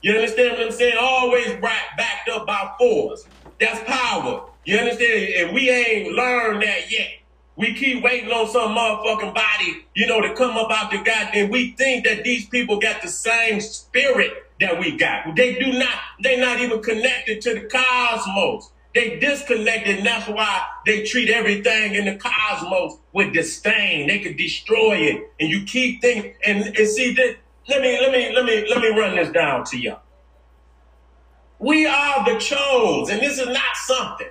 You 0.06 0.14
understand 0.14 0.52
what 0.52 0.68
I'm 0.68 0.72
saying? 0.72 0.98
Always 1.02 1.56
backed 1.56 2.30
up 2.32 2.46
by 2.46 2.76
force. 2.78 3.26
That's 3.60 3.84
power. 3.90 4.48
You 4.64 4.78
understand? 4.78 5.34
And 5.34 5.52
we 5.56 5.72
ain't 5.72 6.14
learned 6.14 6.62
that 6.62 6.92
yet. 6.92 7.08
We 7.56 7.74
keep 7.74 8.04
waiting 8.04 8.30
on 8.30 8.48
some 8.48 8.76
motherfucking 8.76 9.34
body, 9.34 9.84
you 9.96 10.06
know, 10.06 10.22
to 10.22 10.36
come 10.36 10.58
up 10.58 10.70
out 10.70 10.92
the 10.92 10.98
goddamn. 10.98 11.50
We 11.50 11.72
think 11.72 12.06
that 12.06 12.24
these 12.24 12.48
people 12.48 12.80
got 12.80 13.02
the 13.02 13.08
same 13.08 13.60
spirit 13.60 14.32
that 14.60 14.80
we 14.80 14.96
got. 14.96 15.36
They 15.36 15.56
do 15.56 15.74
not, 15.74 15.98
they 16.22 16.40
not 16.40 16.60
even 16.60 16.84
connected 16.84 17.42
to 17.42 17.56
the 17.56 17.62
cosmos. 17.62 18.70
They 18.94 19.18
disconnected, 19.18 19.98
and 19.98 20.06
that's 20.06 20.30
why 20.30 20.68
they 20.86 21.04
treat 21.04 21.30
everything 21.30 21.96
in 21.96 22.06
the 22.06 22.16
cosmos 22.16 23.00
with 23.12 23.34
disdain. 23.34 24.08
They 24.08 24.20
could 24.20 24.38
destroy 24.38 24.98
it. 24.98 25.32
And 25.40 25.50
you 25.50 25.64
keep 25.66 26.02
thinking, 26.02 26.36
and, 26.46 26.78
and 26.78 26.88
see 26.88 27.16
that 27.16 27.38
let 27.68 27.82
me 27.82 28.00
let 28.00 28.12
me 28.12 28.34
let 28.34 28.46
me 28.46 28.68
let 28.70 28.80
me 28.80 28.90
run 28.90 29.16
this 29.16 29.30
down 29.32 29.64
to 29.66 29.78
you. 29.78 29.96
We 31.58 31.88
are 31.88 32.26
the 32.26 32.38
chose, 32.38 33.10
and 33.10 33.22
this 33.22 33.40
is 33.40 33.48
not 33.48 33.76
something 33.86 34.30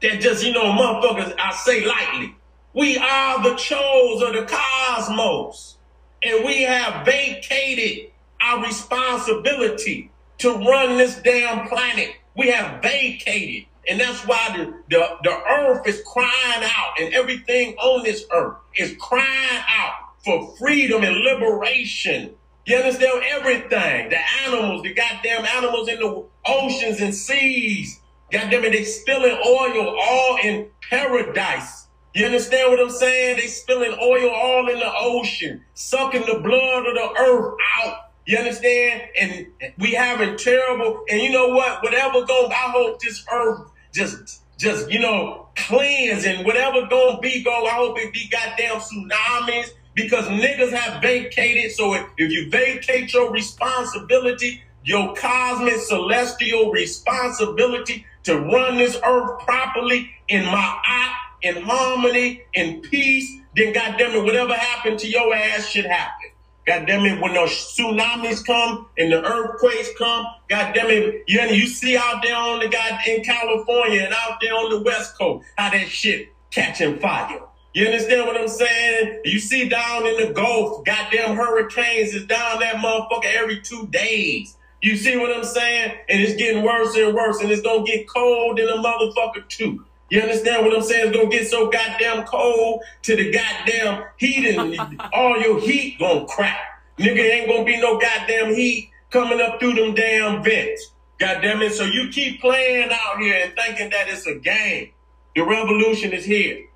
that 0.00 0.20
just 0.20 0.44
you 0.44 0.52
know 0.52 0.64
motherfuckers 0.64 1.34
I 1.38 1.52
say 1.52 1.84
lightly. 1.84 2.34
We 2.74 2.96
are 2.98 3.42
the 3.42 3.54
chose 3.54 4.22
of 4.22 4.32
the 4.32 4.46
cosmos, 4.50 5.76
and 6.22 6.44
we 6.44 6.62
have 6.62 7.04
vacated 7.04 8.10
our 8.40 8.64
responsibility 8.64 10.10
to 10.38 10.52
run 10.52 10.96
this 10.96 11.16
damn 11.22 11.68
planet. 11.68 12.14
We 12.34 12.48
have 12.48 12.82
vacated, 12.82 13.66
and 13.88 14.00
that's 14.00 14.26
why 14.26 14.56
the, 14.56 14.74
the, 14.88 15.18
the 15.22 15.30
earth 15.30 15.86
is 15.86 16.02
crying 16.06 16.64
out, 16.64 16.94
and 16.98 17.14
everything 17.14 17.74
on 17.74 18.02
this 18.02 18.24
earth 18.32 18.56
is 18.74 18.96
crying 18.98 19.62
out 19.68 19.92
for 20.24 20.56
freedom 20.56 21.04
and 21.04 21.14
liberation 21.16 22.34
you 22.64 22.76
understand 22.76 23.22
everything? 23.30 24.10
The 24.10 24.18
animals, 24.46 24.82
the 24.82 24.94
goddamn 24.94 25.44
animals 25.44 25.88
in 25.88 25.98
the 25.98 26.24
oceans 26.46 27.00
and 27.00 27.14
seas. 27.14 28.00
Goddamn 28.30 28.64
it, 28.64 28.72
they 28.72 28.84
spilling 28.84 29.36
oil 29.46 29.96
all 30.00 30.38
in 30.42 30.68
paradise. 30.88 31.88
You 32.14 32.26
understand 32.26 32.70
what 32.70 32.80
I'm 32.80 32.90
saying? 32.90 33.36
They 33.36 33.46
spilling 33.46 33.98
oil 34.00 34.30
all 34.30 34.68
in 34.68 34.78
the 34.78 34.92
ocean, 34.96 35.64
sucking 35.74 36.22
the 36.22 36.40
blood 36.40 36.86
of 36.86 36.94
the 36.94 37.14
earth 37.20 37.54
out. 37.80 37.96
You 38.26 38.38
understand? 38.38 39.02
And 39.20 39.46
we 39.78 39.92
having 39.92 40.36
terrible, 40.36 41.04
and 41.08 41.20
you 41.20 41.32
know 41.32 41.48
what? 41.48 41.82
Whatever 41.82 42.24
goes, 42.24 42.50
I 42.50 42.70
hope 42.70 43.00
this 43.00 43.24
earth 43.32 43.70
just, 43.92 44.42
just, 44.56 44.90
you 44.90 45.00
know, 45.00 45.48
cleanse 45.56 46.24
and 46.24 46.46
whatever 46.46 46.86
gonna 46.86 47.18
be 47.20 47.42
go, 47.42 47.66
I 47.66 47.70
hope 47.70 47.98
it 47.98 48.12
be 48.12 48.28
goddamn 48.28 48.76
tsunamis 48.76 49.70
because 49.94 50.26
niggas 50.26 50.72
have 50.72 51.02
vacated. 51.02 51.72
So 51.72 51.94
if, 51.94 52.06
if 52.16 52.30
you 52.30 52.50
vacate 52.50 53.12
your 53.12 53.30
responsibility, 53.30 54.62
your 54.84 55.14
cosmic 55.14 55.76
celestial 55.76 56.70
responsibility 56.70 58.06
to 58.24 58.38
run 58.38 58.76
this 58.76 58.98
earth 59.04 59.40
properly 59.40 60.10
in 60.28 60.44
my 60.44 60.80
eye, 60.84 61.14
in 61.42 61.62
harmony, 61.62 62.42
in 62.54 62.80
peace, 62.80 63.30
then 63.56 63.72
goddamn 63.72 64.12
it, 64.12 64.24
whatever 64.24 64.54
happened 64.54 64.98
to 65.00 65.08
your 65.08 65.34
ass 65.34 65.68
should 65.68 65.84
happen. 65.84 66.30
God 66.64 66.86
damn 66.86 67.04
it, 67.04 67.20
when 67.20 67.34
the 67.34 67.40
tsunamis 67.40 68.46
come 68.46 68.86
and 68.96 69.12
the 69.12 69.20
earthquakes 69.24 69.90
come, 69.98 70.24
God 70.48 70.72
damn 70.72 70.90
it, 70.90 71.24
you, 71.26 71.40
you 71.40 71.66
see 71.66 71.96
out 71.96 72.22
there 72.22 72.36
on 72.36 72.60
the 72.60 72.68
God 72.68 73.00
in 73.06 73.24
California 73.24 74.02
and 74.02 74.14
out 74.14 74.38
there 74.40 74.54
on 74.54 74.70
the 74.70 74.80
West 74.80 75.18
Coast 75.18 75.44
how 75.56 75.70
that 75.70 75.88
shit 75.88 76.28
catching 76.52 77.00
fire. 77.00 77.40
You 77.74 77.86
understand 77.86 78.26
what 78.26 78.38
I'm 78.38 78.48
saying? 78.48 79.22
You 79.24 79.38
see 79.38 79.68
down 79.68 80.06
in 80.06 80.26
the 80.26 80.32
Gulf, 80.34 80.84
goddamn 80.84 81.36
hurricanes 81.36 82.12
is 82.12 82.26
down 82.26 82.60
that 82.60 82.76
motherfucker 82.76 83.34
every 83.34 83.62
two 83.62 83.86
days. 83.86 84.56
You 84.82 84.96
see 84.96 85.16
what 85.16 85.34
I'm 85.34 85.44
saying? 85.44 85.94
And 86.08 86.20
it's 86.20 86.34
getting 86.36 86.62
worse 86.62 86.94
and 86.96 87.14
worse, 87.14 87.40
and 87.40 87.50
it's 87.50 87.62
gonna 87.62 87.84
get 87.84 88.06
cold 88.08 88.58
in 88.58 88.68
a 88.68 88.76
motherfucker 88.76 89.48
too. 89.48 89.84
You 90.10 90.20
understand 90.20 90.66
what 90.66 90.76
I'm 90.76 90.82
saying? 90.82 91.08
It's 91.08 91.16
gonna 91.16 91.30
get 91.30 91.48
so 91.48 91.70
goddamn 91.70 92.24
cold 92.26 92.82
to 93.02 93.16
the 93.16 93.30
goddamn 93.30 94.04
heat 94.18 94.54
and 94.54 95.00
all 95.14 95.40
your 95.40 95.58
heat 95.58 95.98
gonna 95.98 96.26
crack. 96.26 96.82
Nigga 96.98 97.20
ain't 97.20 97.48
gonna 97.48 97.64
be 97.64 97.80
no 97.80 97.98
goddamn 97.98 98.54
heat 98.54 98.90
coming 99.08 99.40
up 99.40 99.60
through 99.60 99.74
them 99.74 99.94
damn 99.94 100.44
vents. 100.44 100.92
Goddamn 101.18 101.62
it. 101.62 101.72
So 101.72 101.84
you 101.84 102.10
keep 102.10 102.42
playing 102.42 102.90
out 102.92 103.18
here 103.18 103.44
and 103.44 103.54
thinking 103.56 103.88
that 103.90 104.08
it's 104.08 104.26
a 104.26 104.34
game. 104.34 104.90
The 105.34 105.42
revolution 105.42 106.12
is 106.12 106.26
here. 106.26 106.66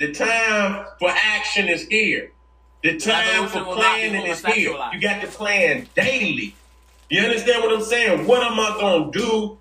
The 0.00 0.12
time 0.12 0.86
for 0.98 1.10
action 1.10 1.68
is 1.68 1.86
here. 1.86 2.32
The 2.82 2.96
time 2.96 3.42
Revolution 3.42 3.64
for 3.64 3.68
will 3.68 3.76
not 3.76 3.96
be 3.96 4.08
planning 4.08 4.26
is 4.30 4.42
here. 4.46 4.74
You 4.94 4.98
got 4.98 5.20
to 5.20 5.26
plan 5.26 5.88
daily. 5.94 6.54
You 7.10 7.20
understand 7.20 7.62
what 7.62 7.74
I'm 7.74 7.82
saying? 7.82 8.26
What 8.26 8.42
am 8.42 8.58
I 8.58 8.78
gonna 8.80 9.10
do 9.12 9.58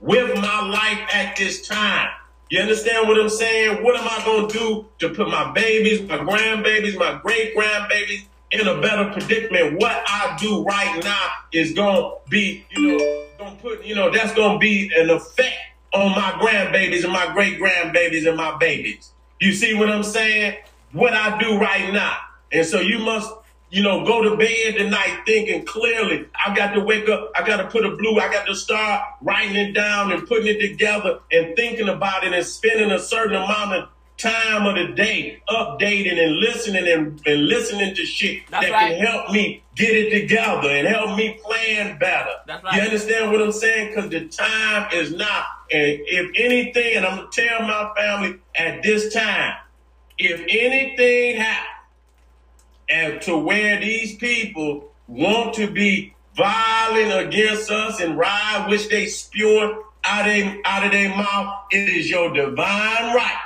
with 0.00 0.34
my 0.36 0.66
life 0.66 1.14
at 1.14 1.36
this 1.36 1.68
time? 1.68 2.08
You 2.48 2.60
understand 2.60 3.06
what 3.06 3.20
I'm 3.20 3.28
saying? 3.28 3.84
What 3.84 3.94
am 4.00 4.08
I 4.08 4.24
gonna 4.24 4.48
do 4.48 4.86
to 5.00 5.10
put 5.10 5.28
my 5.28 5.52
babies, 5.52 6.00
my 6.08 6.16
grandbabies, 6.16 6.98
my 6.98 7.20
great 7.22 7.54
grandbabies 7.54 8.24
in 8.50 8.66
a 8.66 8.80
better 8.80 9.10
predicament? 9.12 9.78
What 9.78 10.02
I 10.06 10.38
do 10.40 10.64
right 10.64 11.04
now 11.04 11.28
is 11.52 11.74
gonna 11.74 12.14
be, 12.30 12.64
you 12.70 12.96
know, 12.96 13.26
gonna 13.38 13.56
put, 13.56 13.84
you 13.84 13.94
know, 13.94 14.08
that's 14.10 14.32
gonna 14.32 14.58
be 14.58 14.90
an 14.96 15.10
effect 15.10 15.58
on 15.92 16.12
my 16.12 16.30
grandbabies 16.40 17.04
and 17.04 17.12
my 17.12 17.30
great 17.34 17.60
grandbabies 17.60 18.26
and 18.26 18.38
my 18.38 18.56
babies. 18.56 19.12
You 19.42 19.52
see 19.52 19.74
what 19.74 19.90
I'm 19.90 20.04
saying? 20.04 20.56
What 20.92 21.14
I 21.14 21.36
do 21.36 21.58
right 21.58 21.92
now. 21.92 22.16
And 22.52 22.64
so 22.64 22.78
you 22.78 23.00
must, 23.00 23.28
you 23.70 23.82
know, 23.82 24.06
go 24.06 24.22
to 24.22 24.36
bed 24.36 24.76
tonight 24.76 25.24
thinking 25.26 25.64
clearly. 25.64 26.26
I 26.46 26.54
got 26.54 26.74
to 26.74 26.80
wake 26.80 27.08
up. 27.08 27.32
I 27.34 27.44
got 27.44 27.56
to 27.56 27.66
put 27.66 27.84
a 27.84 27.90
blue. 27.96 28.20
I 28.20 28.32
got 28.32 28.46
to 28.46 28.54
start 28.54 29.02
writing 29.20 29.56
it 29.56 29.72
down 29.72 30.12
and 30.12 30.28
putting 30.28 30.46
it 30.46 30.60
together 30.60 31.18
and 31.32 31.56
thinking 31.56 31.88
about 31.88 32.22
it 32.22 32.32
and 32.32 32.46
spending 32.46 32.92
a 32.92 33.00
certain 33.00 33.34
amount 33.34 33.72
of 33.72 33.88
time 34.22 34.66
of 34.66 34.76
the 34.76 34.94
day 34.94 35.42
updating 35.48 36.22
and 36.22 36.38
listening 36.38 36.86
and, 36.86 37.20
and 37.26 37.46
listening 37.46 37.94
to 37.94 38.04
shit 38.04 38.42
That's 38.50 38.66
that 38.66 38.72
right. 38.72 38.96
can 38.96 39.06
help 39.06 39.30
me 39.30 39.62
get 39.74 39.90
it 39.90 40.20
together 40.20 40.68
and 40.68 40.86
help 40.86 41.16
me 41.16 41.40
plan 41.44 41.98
better. 41.98 42.30
That's 42.46 42.62
You 42.76 42.82
understand 42.82 43.32
what 43.32 43.42
I'm 43.42 43.52
saying? 43.52 43.88
Because 43.88 44.10
the 44.10 44.28
time 44.28 44.88
is 44.92 45.12
now. 45.12 45.44
And 45.72 45.98
if 46.06 46.30
anything, 46.36 46.96
and 46.96 47.06
I'm 47.06 47.16
going 47.18 47.30
to 47.30 47.46
tell 47.48 47.62
my 47.62 47.92
family 47.96 48.38
at 48.54 48.82
this 48.82 49.12
time, 49.12 49.56
if 50.18 50.40
anything 50.48 51.40
happens, 51.40 51.68
and 52.88 53.22
to 53.22 53.36
where 53.36 53.80
these 53.80 54.16
people 54.16 54.92
want 55.08 55.54
to 55.54 55.70
be 55.70 56.14
violent 56.36 57.26
against 57.26 57.70
us 57.70 58.00
and 58.00 58.18
ride, 58.18 58.66
which 58.68 58.88
they 58.88 59.06
spewing 59.06 59.82
out 60.04 60.28
of, 60.28 60.56
out 60.64 60.84
of 60.84 60.92
their 60.92 61.08
mouth, 61.16 61.64
it 61.70 61.88
is 61.88 62.10
your 62.10 62.32
divine 62.32 63.14
right 63.14 63.38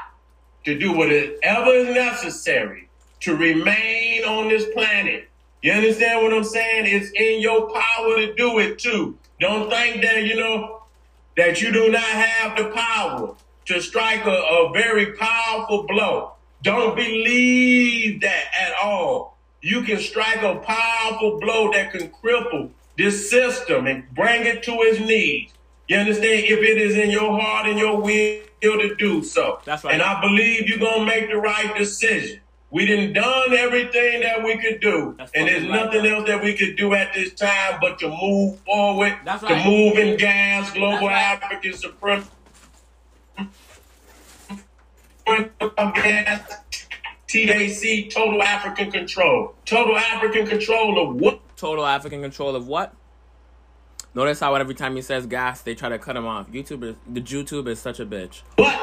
to 0.67 0.77
do 0.77 0.93
whatever 0.93 1.71
is 1.71 1.95
necessary 1.95 2.89
to 3.21 3.37
remain 3.37 4.25
on 4.25 4.49
this 4.49 4.67
planet. 4.75 5.29
You 5.63 5.73
understand 5.73 6.25
what 6.25 6.35
I'm 6.35 6.43
saying? 6.43 6.87
It's 6.87 7.11
in 7.13 7.41
your 7.41 7.71
power 7.71 8.17
to 8.17 8.35
do 8.35 8.59
it 8.59 8.81
too. 8.81 9.17
Don't 9.41 9.71
think 9.71 10.03
that, 10.03 10.25
you 10.25 10.35
know, 10.35 10.83
that 11.37 11.63
you 11.63 11.73
do 11.73 11.89
not 11.91 12.03
have 12.03 12.57
the 12.57 12.71
power 12.71 13.37
to 13.67 13.81
strike 13.81 14.27
a, 14.27 14.31
a 14.31 14.73
very 14.73 15.13
powerful 15.13 15.85
blow. 15.85 16.33
Don't 16.63 16.97
believe 16.97 18.21
that 18.23 18.47
at 18.61 18.73
all. 18.83 19.39
You 19.63 19.83
can 19.83 20.01
strike 20.01 20.43
a 20.43 20.57
powerful 20.57 21.39
blow 21.39 21.71
that 21.73 21.93
can 21.93 22.11
cripple 22.11 22.71
this 22.99 23.31
system 23.31 23.87
and 23.87 24.13
bring 24.15 24.47
it 24.47 24.65
to 24.65 24.73
its 24.73 24.99
knees. 24.99 25.53
You 25.89 25.99
understand? 25.99 26.45
If 26.45 26.59
it 26.59 26.79
is 26.79 26.97
in 26.97 27.11
your 27.11 27.41
heart 27.41 27.69
and 27.69 27.79
your 27.79 28.01
will 28.01 28.41
to 28.63 28.95
do 28.97 29.23
so. 29.23 29.61
That's 29.65 29.85
right. 29.85 29.95
And 29.95 30.03
I 30.03 30.21
believe 30.21 30.69
you're 30.69 30.79
going 30.79 31.01
to 31.01 31.07
make 31.07 31.29
the 31.31 31.37
right 31.37 31.77
decision. 31.77 32.41
We 32.71 32.87
done 32.87 33.13
done 33.13 33.53
everything 33.53 34.23
that 34.23 34.43
we 34.43 34.59
could 34.59 34.81
do. 34.81 35.15
That's 35.17 35.31
and 35.33 35.47
there's 35.47 35.63
right. 35.63 35.85
nothing 35.85 36.05
else 36.05 36.27
that 36.27 36.43
we 36.43 36.57
could 36.57 36.77
do 36.77 36.95
at 36.95 37.15
this 37.15 37.33
time 37.33 37.79
but 37.81 37.99
to 38.01 38.09
move 38.09 38.59
forward, 38.61 39.17
That's 39.25 39.43
to 39.43 39.55
right. 39.55 39.65
move 39.67 39.97
in 39.97 40.19
gas, 40.19 40.73
global 40.73 41.09
That's 41.09 41.45
African 41.45 41.73
supremacy. 41.75 42.31
gas, 45.95 46.57
TAC, 47.29 48.11
total 48.11 48.43
African 48.43 48.91
control. 48.91 49.55
Total 49.65 49.97
African 49.97 50.47
control 50.47 51.09
of 51.11 51.17
what? 51.17 51.41
Total 51.57 51.87
African 51.87 52.21
control 52.21 52.57
of 52.57 52.67
what? 52.67 52.95
Notice 54.17 54.41
how 54.41 54.55
every 54.55 54.75
time 54.75 54.97
he 54.97 55.03
says 55.03 55.27
gas, 55.27 55.61
they 55.61 55.75
try 55.75 55.91
to 55.91 55.99
cut 55.99 56.17
him 56.17 56.27
off. 56.27 56.51
YouTube 56.51 56.83
is 56.83 56.97
the 57.07 57.21
YouTube 57.21 57.69
is 57.69 57.79
such 57.79 58.01
a 58.01 58.07
bitch. 58.07 58.41
What? 58.57 58.75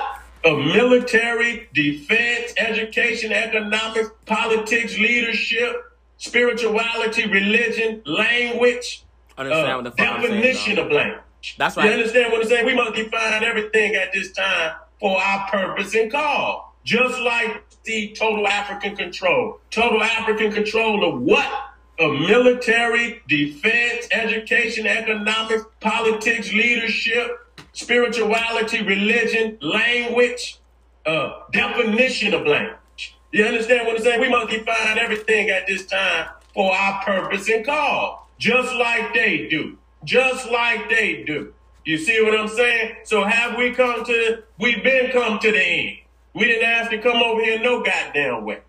Of 0.45 0.59
military, 0.59 1.69
defense, 1.73 2.53
education, 2.55 3.31
economics, 3.31 4.11
politics, 4.27 4.95
leadership, 4.99 5.73
spirituality, 6.17 7.27
religion, 7.27 8.03
language, 8.05 9.05
Understand 9.35 9.71
uh, 9.71 9.75
what 9.75 9.83
the 9.85 9.91
fuck 9.91 10.07
I'm 10.07 10.21
saying? 10.21 10.41
definition 10.41 10.77
of 10.77 10.91
language. 10.91 11.55
That's 11.57 11.77
right. 11.77 11.85
You 11.87 11.91
understand 11.93 12.31
what 12.31 12.41
I'm 12.43 12.47
saying? 12.47 12.65
We 12.67 12.75
must 12.75 12.93
define 12.93 13.43
everything 13.43 13.95
at 13.95 14.13
this 14.13 14.31
time 14.33 14.73
for 14.99 15.19
our 15.19 15.49
purpose 15.49 15.95
and 15.95 16.11
call. 16.11 16.75
Just 16.83 17.19
like 17.19 17.63
the 17.85 18.13
total 18.13 18.47
African 18.47 18.95
control. 18.95 19.59
Total 19.71 20.03
African 20.03 20.51
control 20.51 21.11
of 21.11 21.21
what? 21.21 21.72
Of 21.99 22.11
military, 22.13 23.21
defense, 23.27 24.07
education, 24.11 24.87
economics, 24.87 25.63
politics, 25.79 26.51
leadership, 26.51 27.27
spirituality, 27.73 28.83
religion, 28.83 29.57
language, 29.61 30.59
uh, 31.05 31.41
definition 31.51 32.33
of 32.33 32.47
language. 32.47 33.15
You 33.31 33.45
understand 33.45 33.87
what 33.87 33.97
I'm 33.97 34.03
saying? 34.03 34.21
We 34.21 34.29
must 34.29 34.49
define 34.49 34.97
everything 34.97 35.49
at 35.49 35.67
this 35.67 35.85
time 35.85 36.29
for 36.53 36.73
our 36.73 37.03
purpose 37.03 37.49
and 37.49 37.65
call. 37.65 38.29
Just 38.37 38.73
like 38.75 39.13
they 39.13 39.47
do. 39.47 39.77
Just 40.03 40.49
like 40.51 40.89
they 40.89 41.23
do. 41.23 41.53
You 41.85 41.97
see 41.97 42.21
what 42.21 42.39
I'm 42.39 42.47
saying? 42.47 42.95
So 43.03 43.23
have 43.23 43.57
we 43.57 43.71
come 43.71 44.05
to, 44.05 44.43
we've 44.59 44.83
been 44.83 45.11
come 45.11 45.39
to 45.39 45.51
the 45.51 45.61
end. 45.61 45.97
We 46.33 46.45
didn't 46.45 46.65
ask 46.65 46.89
to 46.91 46.97
come 46.99 47.17
over 47.17 47.41
here 47.43 47.59
no 47.59 47.83
goddamn 47.83 48.45
way. 48.45 48.61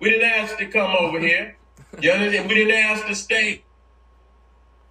We 0.00 0.10
didn't 0.10 0.28
ask 0.28 0.56
to 0.58 0.66
come 0.66 0.94
over 0.98 1.20
here. 1.20 1.56
You 1.98 2.10
understand? 2.12 2.48
We 2.48 2.54
didn't 2.54 2.74
ask 2.76 3.06
to 3.06 3.14
stay 3.14 3.62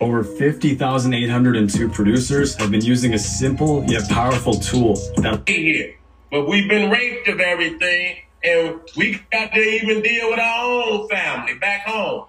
Over 0.01 0.23
50,802 0.23 1.89
producers 1.89 2.55
have 2.55 2.71
been 2.71 2.81
using 2.83 3.13
a 3.13 3.19
simple 3.19 3.83
yet 3.85 4.09
powerful 4.09 4.53
tool 4.53 4.95
that 5.17 5.47
here. 5.47 5.95
But 6.31 6.47
we've 6.47 6.69
been 6.69 6.89
raped 6.91 7.27
of 7.27 7.39
everything, 7.39 8.17
and 8.43 8.79
we 8.95 9.19
got 9.31 9.51
to 9.53 9.59
even 9.59 10.01
deal 10.01 10.29
with 10.29 10.39
our 10.39 10.83
own 10.83 11.09
family 11.09 11.55
back 11.57 11.85
home. 11.87 12.25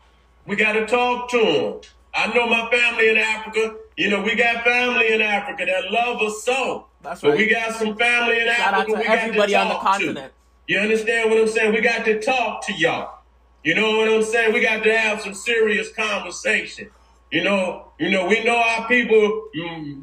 We 0.46 0.56
got 0.56 0.72
to 0.72 0.86
talk 0.86 1.30
to 1.30 1.38
them. 1.38 1.80
I 2.14 2.32
know 2.34 2.46
my 2.48 2.68
family 2.70 3.10
in 3.10 3.16
Africa. 3.18 3.76
You 3.96 4.10
know, 4.10 4.22
we 4.22 4.34
got 4.34 4.64
family 4.64 5.12
in 5.12 5.20
Africa 5.20 5.64
that 5.66 5.92
love 5.92 6.20
us 6.22 6.42
so. 6.42 6.86
That's 7.02 7.20
But 7.20 7.30
right. 7.30 7.38
we 7.38 7.46
got 7.48 7.74
some 7.74 7.96
family 7.96 8.40
in 8.40 8.46
Shout 8.48 8.74
out 8.74 8.80
Africa 8.80 8.92
to 8.92 8.98
we 8.98 9.04
got 9.04 9.18
everybody 9.18 9.52
to 9.52 9.58
on 9.58 9.68
the 9.68 9.74
talk 9.74 9.82
continent. 9.84 10.32
To. 10.32 10.72
You 10.74 10.78
understand 10.80 11.30
what 11.30 11.38
I'm 11.40 11.48
saying? 11.48 11.72
We 11.74 11.80
got 11.82 12.04
to 12.06 12.20
talk 12.20 12.66
to 12.66 12.72
y'all. 12.72 13.19
You 13.62 13.74
know 13.74 13.98
what 13.98 14.08
I'm 14.08 14.22
saying? 14.22 14.54
We 14.54 14.60
got 14.60 14.82
to 14.84 14.96
have 14.96 15.20
some 15.20 15.34
serious 15.34 15.92
conversation. 15.92 16.90
You 17.30 17.44
know, 17.44 17.92
you 17.98 18.10
know, 18.10 18.26
we 18.26 18.42
know 18.42 18.56
our 18.56 18.88
people, 18.88 19.48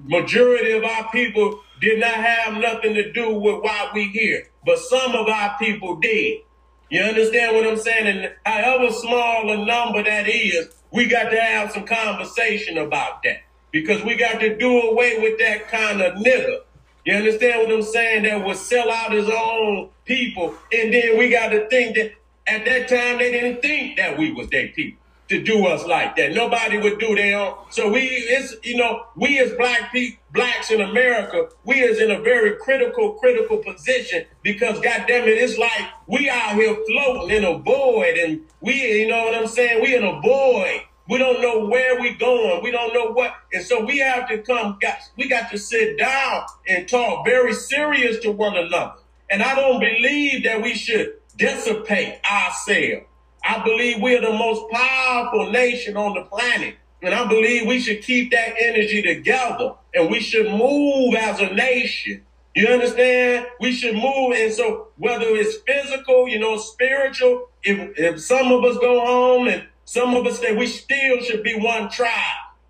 majority 0.05 0.71
of 0.73 0.83
our 0.83 1.09
people 1.11 1.59
did 1.81 1.99
not 1.99 2.13
have 2.13 2.57
nothing 2.61 2.93
to 2.93 3.11
do 3.11 3.33
with 3.33 3.63
why 3.63 3.89
we 3.93 4.07
here, 4.09 4.47
but 4.65 4.79
some 4.79 5.11
of 5.11 5.27
our 5.27 5.57
people 5.59 5.97
did. 5.97 6.41
You 6.89 7.01
understand 7.01 7.55
what 7.55 7.67
I'm 7.67 7.77
saying? 7.77 8.07
And 8.07 8.33
however 8.45 8.93
small 8.93 9.51
a 9.51 9.65
number 9.65 10.03
that 10.03 10.29
is, 10.29 10.69
we 10.91 11.07
got 11.07 11.29
to 11.29 11.41
have 11.41 11.71
some 11.71 11.85
conversation 11.85 12.77
about 12.77 13.23
that 13.23 13.41
because 13.71 14.03
we 14.03 14.15
got 14.15 14.39
to 14.39 14.55
do 14.55 14.81
away 14.81 15.19
with 15.19 15.37
that 15.39 15.67
kind 15.67 16.01
of 16.01 16.13
nigga. 16.15 16.59
You 17.05 17.15
understand 17.15 17.67
what 17.67 17.75
I'm 17.75 17.83
saying? 17.83 18.23
That 18.23 18.45
would 18.45 18.57
sell 18.57 18.89
out 18.89 19.11
his 19.11 19.29
own 19.29 19.89
people, 20.05 20.55
and 20.71 20.93
then 20.93 21.17
we 21.17 21.29
got 21.29 21.49
to 21.49 21.67
think 21.69 21.95
that 21.95 22.11
at 22.47 22.65
that 22.65 22.87
time 22.87 23.19
they 23.19 23.31
didn't 23.31 23.61
think 23.61 23.97
that 23.97 24.17
we 24.17 24.31
was 24.31 24.49
their 24.49 24.69
people 24.69 24.99
to 25.29 25.43
do 25.43 25.65
us 25.67 25.85
like 25.85 26.15
that. 26.15 26.33
Nobody 26.33 26.77
would 26.77 26.99
do 26.99 27.17
own. 27.33 27.55
So 27.69 27.91
we, 27.91 28.01
it's 28.01 28.55
you 28.63 28.77
know, 28.77 29.05
we 29.15 29.39
as 29.39 29.51
black 29.53 29.91
people, 29.91 30.19
blacks 30.33 30.71
in 30.71 30.81
America, 30.81 31.49
we 31.65 31.81
is 31.81 31.99
in 31.99 32.11
a 32.11 32.21
very 32.21 32.55
critical, 32.57 33.13
critical 33.13 33.57
position 33.57 34.25
because 34.41 34.79
goddamn 34.79 35.23
it, 35.23 35.37
it's 35.37 35.57
like 35.57 35.87
we 36.07 36.29
out 36.29 36.55
here 36.55 36.77
floating 36.87 37.37
in 37.37 37.43
a 37.43 37.57
void, 37.57 38.17
and 38.17 38.41
we, 38.61 39.01
you 39.01 39.07
know 39.07 39.25
what 39.25 39.35
I'm 39.35 39.47
saying? 39.47 39.81
We 39.81 39.95
in 39.95 40.03
a 40.03 40.19
void. 40.21 40.81
We 41.09 41.17
don't 41.17 41.41
know 41.41 41.65
where 41.67 41.99
we 42.01 42.15
going. 42.15 42.61
We 42.63 42.71
don't 42.71 42.93
know 42.93 43.11
what, 43.11 43.33
and 43.53 43.63
so 43.63 43.83
we 43.83 43.99
have 43.99 44.27
to 44.29 44.39
come. 44.39 44.77
Got 44.81 44.97
we 45.17 45.27
got 45.27 45.49
to 45.51 45.57
sit 45.57 45.97
down 45.97 46.43
and 46.67 46.87
talk 46.87 47.25
very 47.25 47.53
serious 47.53 48.19
to 48.19 48.31
one 48.31 48.57
another. 48.57 48.95
And 49.29 49.43
I 49.43 49.55
don't 49.55 49.79
believe 49.79 50.43
that 50.45 50.61
we 50.61 50.73
should 50.73 51.16
dissipate 51.37 52.19
ourselves. 52.29 53.05
I 53.43 53.63
believe 53.63 54.01
we're 54.01 54.21
the 54.21 54.33
most 54.33 54.69
powerful 54.71 55.51
nation 55.51 55.95
on 55.95 56.13
the 56.13 56.23
planet. 56.23 56.75
And 57.01 57.13
I 57.13 57.27
believe 57.27 57.67
we 57.67 57.79
should 57.79 58.01
keep 58.01 58.31
that 58.31 58.55
energy 58.59 59.01
together 59.01 59.75
and 59.93 60.09
we 60.09 60.19
should 60.19 60.47
move 60.51 61.15
as 61.15 61.39
a 61.39 61.53
nation. 61.53 62.23
You 62.55 62.67
understand? 62.67 63.45
We 63.61 63.71
should 63.71 63.93
move. 63.93 64.33
And 64.35 64.51
so 64.51 64.87
whether 64.97 65.25
it's 65.27 65.57
physical, 65.57 66.27
you 66.27 66.39
know, 66.39 66.57
spiritual, 66.57 67.49
if, 67.63 67.97
if 67.97 68.21
some 68.21 68.51
of 68.51 68.63
us 68.63 68.77
go 68.79 69.05
home 69.05 69.47
and 69.47 69.63
some 69.85 70.15
of 70.15 70.25
us 70.25 70.37
stay, 70.37 70.55
we 70.55 70.65
still 70.65 71.21
should 71.21 71.43
be 71.43 71.55
one 71.57 71.89
tribe 71.89 72.11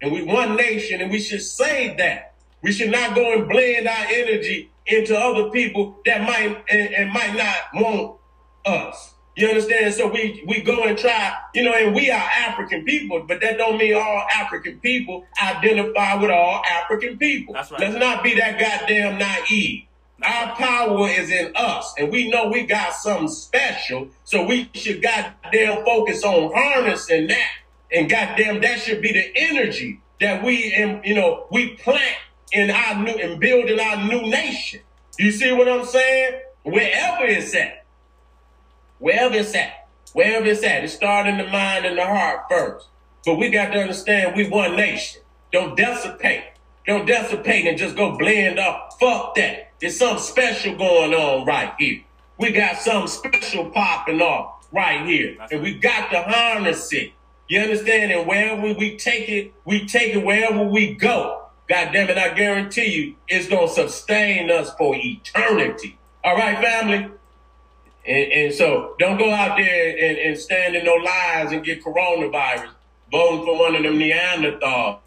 and 0.01 0.11
we 0.11 0.23
one 0.23 0.55
nation 0.57 1.01
and 1.01 1.09
we 1.09 1.19
should 1.19 1.41
say 1.41 1.95
that. 1.97 2.33
We 2.61 2.71
should 2.73 2.91
not 2.91 3.15
go 3.15 3.33
and 3.33 3.47
blend 3.47 3.87
our 3.87 4.05
energy 4.09 4.69
into 4.85 5.17
other 5.17 5.49
people 5.51 5.99
that 6.05 6.21
might 6.21 6.63
and, 6.69 6.93
and 6.93 7.11
might 7.11 7.35
not 7.35 7.55
want 7.81 8.16
us. 8.67 9.13
You 9.35 9.49
understand? 9.49 9.93
So 9.93 10.07
we 10.07 10.43
we 10.47 10.61
go 10.61 10.83
and 10.83 10.97
try, 10.97 11.33
you 11.53 11.63
know, 11.63 11.73
and 11.73 11.93
we 11.93 12.09
are 12.09 12.19
African 12.19 12.83
people, 12.83 13.23
but 13.27 13.39
that 13.41 13.57
don't 13.57 13.77
mean 13.77 13.93
all 13.93 14.23
African 14.33 14.79
people 14.79 15.25
identify 15.41 16.15
with 16.15 16.31
all 16.31 16.63
African 16.65 17.19
people. 17.19 17.53
That's 17.53 17.69
right. 17.71 17.81
Let's 17.81 17.97
not 17.97 18.23
be 18.23 18.33
that 18.35 18.59
goddamn 18.59 19.19
naive. 19.19 19.83
Our 20.23 20.55
power 20.55 21.07
is 21.07 21.29
in 21.29 21.55
us, 21.55 21.93
and 21.99 22.11
we 22.11 22.31
know 22.31 22.47
we 22.47 22.65
got 22.65 22.95
something 22.95 23.27
special, 23.27 24.07
so 24.23 24.43
we 24.43 24.67
should 24.73 25.03
goddamn 25.03 25.85
focus 25.85 26.23
on 26.23 26.51
harnessing 26.51 27.27
that. 27.27 27.51
And 27.91 28.09
goddamn, 28.09 28.61
that 28.61 28.79
should 28.79 29.03
be 29.03 29.13
the 29.13 29.31
energy 29.35 30.01
that 30.19 30.43
we, 30.43 30.73
in, 30.73 31.01
you 31.03 31.13
know, 31.13 31.45
we 31.51 31.75
plant 31.75 32.17
in 32.51 32.71
our 32.71 33.03
new 33.03 33.13
and 33.13 33.39
building 33.39 33.79
our 33.79 34.03
new 34.07 34.21
nation. 34.23 34.81
You 35.19 35.31
see 35.31 35.51
what 35.51 35.69
I'm 35.69 35.85
saying? 35.85 36.41
Wherever 36.63 37.25
it's 37.25 37.55
at, 37.55 37.85
wherever 38.99 39.35
it's 39.35 39.55
at, 39.55 39.87
wherever 40.13 40.45
it's 40.45 40.63
at, 40.63 40.83
it 40.83 40.89
starts 40.89 41.29
in 41.29 41.37
the 41.37 41.47
mind 41.47 41.85
and 41.85 41.97
the 41.97 42.05
heart 42.05 42.41
first. 42.49 42.87
But 43.25 43.35
we 43.35 43.49
got 43.49 43.71
to 43.73 43.79
understand 43.79 44.35
we 44.35 44.47
one 44.49 44.75
nation. 44.75 45.21
Don't 45.51 45.75
dissipate. 45.75 46.43
Don't 46.85 47.05
dissipate 47.05 47.65
and 47.67 47.77
just 47.77 47.95
go 47.95 48.17
blend 48.17 48.59
up. 48.59 48.93
Fuck 48.99 49.35
that. 49.35 49.73
There's 49.79 49.97
something 49.97 50.23
special 50.23 50.75
going 50.75 51.13
on 51.13 51.45
right 51.45 51.73
here. 51.77 52.01
We 52.39 52.51
got 52.51 52.77
something 52.77 53.07
special 53.07 53.69
popping 53.71 54.21
off 54.21 54.67
right 54.71 55.05
here. 55.05 55.37
and 55.51 55.61
we 55.61 55.75
got 55.77 56.09
to 56.11 56.21
harness 56.21 56.91
it. 56.93 57.11
You 57.47 57.61
understand? 57.61 58.11
And 58.11 58.27
wherever 58.27 58.73
we 58.73 58.97
take 58.97 59.29
it, 59.29 59.53
we 59.65 59.85
take 59.85 60.13
it 60.15 60.25
wherever 60.25 60.63
we 60.63 60.93
go. 60.93 61.43
God 61.69 61.91
damn 61.91 62.09
it, 62.09 62.17
I 62.17 62.33
guarantee 62.33 62.85
you, 62.93 63.15
it's 63.27 63.47
gonna 63.49 63.67
sustain 63.67 64.49
us 64.49 64.73
for 64.75 64.95
eternity. 64.95 65.97
All 66.23 66.35
right, 66.35 66.57
family? 66.63 67.09
And, 68.07 68.31
and 68.31 68.53
so 68.53 68.95
don't 68.99 69.17
go 69.17 69.29
out 69.31 69.57
there 69.57 69.89
and, 69.89 70.17
and 70.17 70.37
stand 70.37 70.75
in 70.75 70.85
no 70.85 70.93
lines 70.93 71.51
and 71.51 71.63
get 71.63 71.83
coronavirus 71.83 72.69
voting 73.11 73.45
for 73.45 73.59
one 73.59 73.75
of 73.75 73.83
them 73.83 73.99
Neanderthals. 73.99 74.99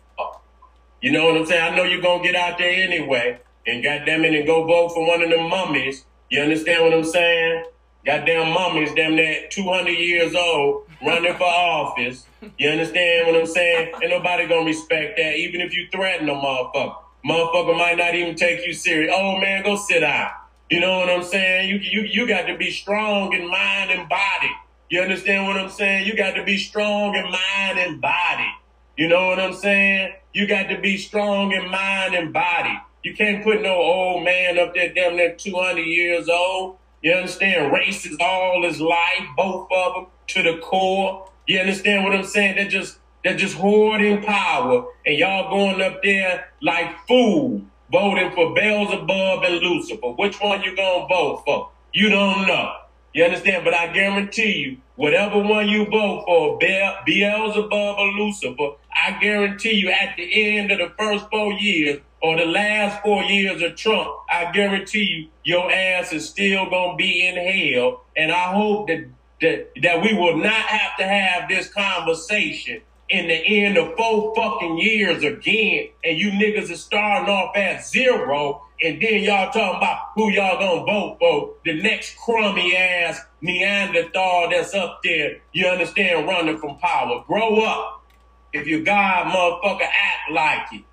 You 1.01 1.13
know 1.13 1.25
what 1.25 1.37
I'm 1.37 1.47
saying? 1.47 1.73
I 1.73 1.77
know 1.77 1.85
you're 1.85 2.03
gonna 2.03 2.23
get 2.23 2.35
out 2.35 2.59
there 2.59 2.71
anyway, 2.71 3.41
and 3.67 3.83
goddamn 3.83 4.25
it, 4.25 4.35
and 4.35 4.47
go 4.47 4.65
vote 4.65 4.91
for 4.91 5.07
one 5.07 5.23
of 5.23 5.31
them 5.31 5.49
mummies. 5.49 6.05
You 6.29 6.43
understand 6.43 6.85
what 6.85 6.93
I'm 6.93 7.05
saying? 7.05 7.65
Goddamn 8.05 8.53
mummies, 8.53 8.93
damn 8.95 9.17
that 9.17 9.51
200 9.51 9.91
years 9.91 10.35
old, 10.35 10.85
running 11.03 11.35
for 11.37 11.45
office. 11.45 12.27
You 12.59 12.69
understand 12.71 13.27
what 13.27 13.37
I'm 13.37 13.47
saying? 13.47 13.93
Ain't 14.03 14.11
nobody 14.11 14.47
gonna 14.47 14.67
respect 14.67 15.17
that, 15.17 15.37
even 15.37 15.63
if 15.63 15.75
you 15.75 15.89
threaten 15.91 16.29
a 16.29 16.35
motherfucker. 16.35 16.97
Motherfucker 17.25 17.77
might 17.77 17.97
not 17.97 18.15
even 18.15 18.35
take 18.35 18.67
you 18.67 18.75
serious. 18.75 19.13
Oh 19.15 19.39
man, 19.39 19.63
go 19.63 19.77
sit 19.77 20.01
down. 20.01 20.31
You 20.71 20.81
know 20.81 20.99
what 20.99 21.11
I'm 21.11 21.23
saying? 21.25 21.69
You 21.69 21.77
you 21.77 22.03
you 22.03 22.29
got 22.29 22.47
to 22.47 22.57
be 22.57 22.71
strong 22.71 23.33
in 23.33 23.49
mind 23.49 23.91
and 23.91 24.09
body. 24.09 24.51
You 24.89 25.01
understand 25.03 25.47
what 25.47 25.57
I'm 25.57 25.71
saying? 25.71 26.07
You 26.07 26.17
got 26.17 26.35
to 26.37 26.45
be 26.45 26.59
strong 26.59 27.15
in 27.17 27.25
mind 27.25 27.79
and 27.79 28.01
body. 28.01 28.49
You 28.97 29.09
know 29.09 29.27
what 29.29 29.41
I'm 29.41 29.55
saying? 29.55 30.13
You 30.33 30.47
got 30.47 30.69
to 30.69 30.81
be 30.81 30.97
strong 30.97 31.53
in 31.53 31.71
mind 31.71 32.15
and 32.15 32.33
body. 32.33 32.79
You 33.03 33.15
can't 33.15 33.43
put 33.43 33.63
no 33.63 33.75
old 33.75 34.25
man 34.25 34.59
up 34.59 34.75
there 34.75 34.93
damn 34.93 35.17
near 35.17 35.35
200 35.35 35.81
years 35.81 36.29
old. 36.29 36.77
You 37.03 37.13
understand? 37.15 37.73
Racist 37.73 38.21
all 38.21 38.63
his 38.63 38.81
life, 38.81 39.27
both 39.37 39.69
of 39.73 39.95
them 39.95 40.07
to 40.29 40.43
the 40.43 40.59
core. 40.59 41.29
You 41.47 41.61
understand 41.61 42.05
what 42.05 42.15
I'm 42.15 42.25
saying? 42.25 42.57
They're 42.57 42.69
just 42.69 42.99
they're 43.25 43.37
just 43.37 43.57
hoarding 43.57 44.23
power, 44.23 44.87
and 45.05 45.19
y'all 45.19 45.51
going 45.51 45.83
up 45.83 46.03
there 46.03 46.49
like 46.63 47.07
fool, 47.07 47.63
voting 47.91 48.33
for 48.33 48.55
Beelzebub 48.55 49.43
and 49.45 49.57
Lucifer. 49.61 50.13
Which 50.13 50.41
one 50.41 50.63
you 50.63 50.77
gonna 50.77 51.07
vote 51.09 51.43
for? 51.45 51.71
You 51.93 52.09
don't 52.09 52.47
know. 52.47 52.73
You 53.13 53.25
understand? 53.25 53.65
But 53.65 53.75
I 53.75 53.93
guarantee 53.93 54.53
you, 54.59 54.77
whatever 54.97 55.39
one 55.39 55.69
you 55.69 55.85
vote 55.87 56.25
for, 56.27 56.59
Beel- 56.59 56.97
Beelzebub 57.05 57.73
or 57.99 58.09
Lucifer, 58.13 58.71
I 58.95 59.19
guarantee 59.21 59.75
you 59.75 59.91
at 59.91 60.17
the 60.17 60.59
end 60.59 60.71
of 60.71 60.79
the 60.79 60.93
first 60.97 61.27
four 61.31 61.53
years 61.55 62.01
or 62.23 62.37
the 62.37 62.45
last 62.45 63.03
four 63.03 63.23
years 63.25 63.63
of 63.63 63.75
Trump, 63.77 64.09
I 64.29 64.53
guarantee 64.53 65.03
you 65.05 65.29
your 65.43 65.71
ass 65.73 66.13
is 66.13 66.29
still 66.29 66.69
gonna 66.71 66.97
be 66.97 67.27
in 67.27 67.35
hell. 67.37 68.05
And 68.17 68.31
I 68.31 68.53
hope 68.53 68.89
that 68.89 69.07
that, 69.41 69.71
that 69.83 70.03
we 70.03 70.13
will 70.13 70.37
not 70.37 70.53
have 70.53 70.97
to 70.99 71.05
have 71.05 71.49
this 71.49 71.73
conversation 71.73 72.83
in 73.11 73.27
the 73.27 73.65
end 73.65 73.77
of 73.77 73.97
four 73.97 74.33
fucking 74.37 74.79
years 74.79 75.25
again, 75.25 75.89
and 76.05 76.17
you 76.17 76.31
niggas 76.31 76.71
are 76.71 76.77
starting 76.77 77.29
off 77.29 77.57
at 77.57 77.85
zero, 77.85 78.63
and 78.81 79.03
then 79.03 79.25
y'all 79.25 79.51
talking 79.51 79.79
about 79.79 79.99
who 80.15 80.31
y'all 80.31 80.59
gonna 80.59 80.85
vote 80.85 81.17
for, 81.19 81.51
the 81.65 81.83
next 81.83 82.17
crummy 82.17 82.77
ass 82.77 83.21
Neanderthal 83.43 84.51
that's 84.51 84.75
up 84.75 85.01
there, 85.03 85.41
you 85.53 85.67
understand, 85.67 86.27
running 86.27 86.59
from 86.59 86.79
power. 86.79 87.25
Grow 87.27 87.61
up. 87.63 88.05
If 88.53 88.67
you 88.67 88.85
God, 88.85 89.27
motherfucker, 89.27 89.83
act 89.83 90.31
like 90.33 90.73
it. 90.73 90.85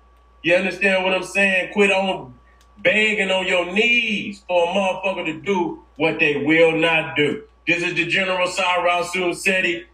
You 0.42 0.54
understand 0.54 1.04
what 1.04 1.14
I'm 1.14 1.24
saying? 1.24 1.72
Quit 1.72 1.90
on 1.90 2.34
begging 2.78 3.30
on 3.30 3.46
your 3.46 3.72
knees 3.72 4.42
for 4.46 4.64
a 4.64 4.72
motherfucker 4.72 5.24
to 5.26 5.40
do 5.40 5.84
what 5.96 6.18
they 6.18 6.42
will 6.44 6.72
not 6.72 7.16
do. 7.16 7.42
This 7.66 7.82
is 7.82 7.94
the 7.94 8.06
General 8.06 8.46
Cyrus 8.46 9.42
Seti 9.42 9.84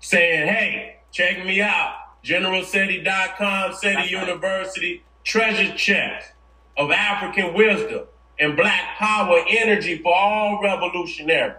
saying, 0.00 0.48
hey, 0.48 0.97
check 1.12 1.44
me 1.44 1.60
out. 1.60 1.94
GeneralSeti.com, 2.24 3.74
SETI 3.74 4.10
University, 4.10 5.02
treasure 5.24 5.74
chest 5.76 6.32
of 6.76 6.90
African 6.90 7.54
wisdom 7.54 8.06
and 8.38 8.56
black 8.56 8.96
power 8.98 9.40
energy 9.48 9.98
for 9.98 10.14
all 10.14 10.62
revolutionaries. 10.62 11.56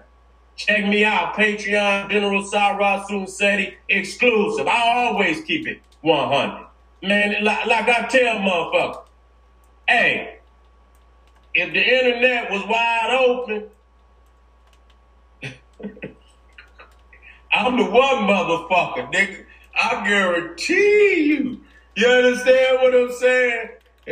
Check 0.56 0.86
me 0.86 1.06
out, 1.06 1.36
Patreon, 1.36 2.10
General 2.10 2.43
Cyrus 2.43 3.38
Seti, 3.38 3.78
exclusive. 3.88 4.68
I 4.68 5.06
always 5.06 5.41
keep 5.43 5.66
it 5.66 5.82
100. 6.02 6.68
Man, 7.02 7.43
like, 7.43 7.66
like 7.66 7.88
I 7.88 8.08
tell 8.08 8.36
motherfuckers, 8.39 9.06
hey, 9.88 10.39
if 11.54 11.72
the 11.72 11.80
internet 11.80 12.52
was 12.52 12.66
wide 12.68 13.18
open, 13.22 13.70
I'm 17.52 17.78
the 17.78 17.86
one 17.86 18.28
motherfucker, 18.28 19.12
nigga. 19.14 19.45
I 19.76 20.08
guarantee 20.08 21.26
you. 21.26 21.62
You 21.95 22.08
understand 22.08 22.78
what 22.82 22.95
I'm 22.95 23.12
saying? 23.14 23.70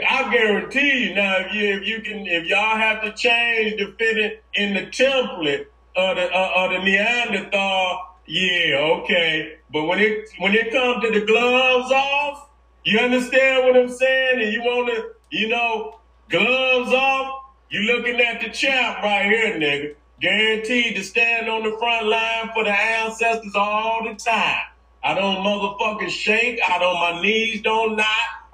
I 0.07 0.31
guarantee 0.31 1.07
you 1.07 1.15
now 1.15 1.37
if 1.39 1.53
you 1.53 1.63
if 1.63 1.87
you 1.87 2.01
can 2.01 2.27
if 2.27 2.45
y'all 2.45 2.77
have 2.77 3.01
to 3.03 3.13
change 3.13 3.77
to 3.79 3.93
fit 3.93 4.17
it 4.17 4.43
in 4.53 4.73
the 4.73 4.81
template 4.81 5.67
of 5.95 6.15
the 6.17 6.29
uh, 6.31 6.51
of 6.55 6.71
the 6.71 6.79
Neanderthal, 6.79 8.15
yeah, 8.27 8.77
okay. 8.77 9.57
But 9.71 9.85
when 9.85 9.99
it 9.99 10.29
when 10.39 10.53
it 10.53 10.71
comes 10.71 11.03
to 11.03 11.19
the 11.19 11.25
gloves 11.25 11.91
off, 11.91 12.49
you 12.83 12.99
understand 12.99 13.65
what 13.65 13.77
I'm 13.77 13.89
saying? 13.89 14.41
And 14.41 14.53
you 14.53 14.61
wanna, 14.63 15.01
you 15.31 15.47
know, 15.47 15.99
gloves 16.29 16.93
off, 16.93 17.43
you 17.69 17.81
looking 17.81 18.19
at 18.19 18.41
the 18.41 18.49
champ 18.49 19.01
right 19.03 19.25
here, 19.25 19.59
nigga. 19.59 19.95
Guaranteed 20.19 20.95
to 20.95 21.03
stand 21.03 21.47
on 21.47 21.63
the 21.63 21.77
front 21.77 22.07
line 22.07 22.49
for 22.53 22.63
the 22.63 22.71
ancestors 22.71 23.53
all 23.55 24.03
the 24.03 24.15
time. 24.15 24.63
I 25.03 25.13
don't 25.13 25.37
motherfucking 25.37 26.09
shake. 26.09 26.59
I 26.67 26.79
don't, 26.79 26.95
my 26.95 27.21
knees 27.21 27.61
don't 27.61 27.95
knot. 27.95 28.07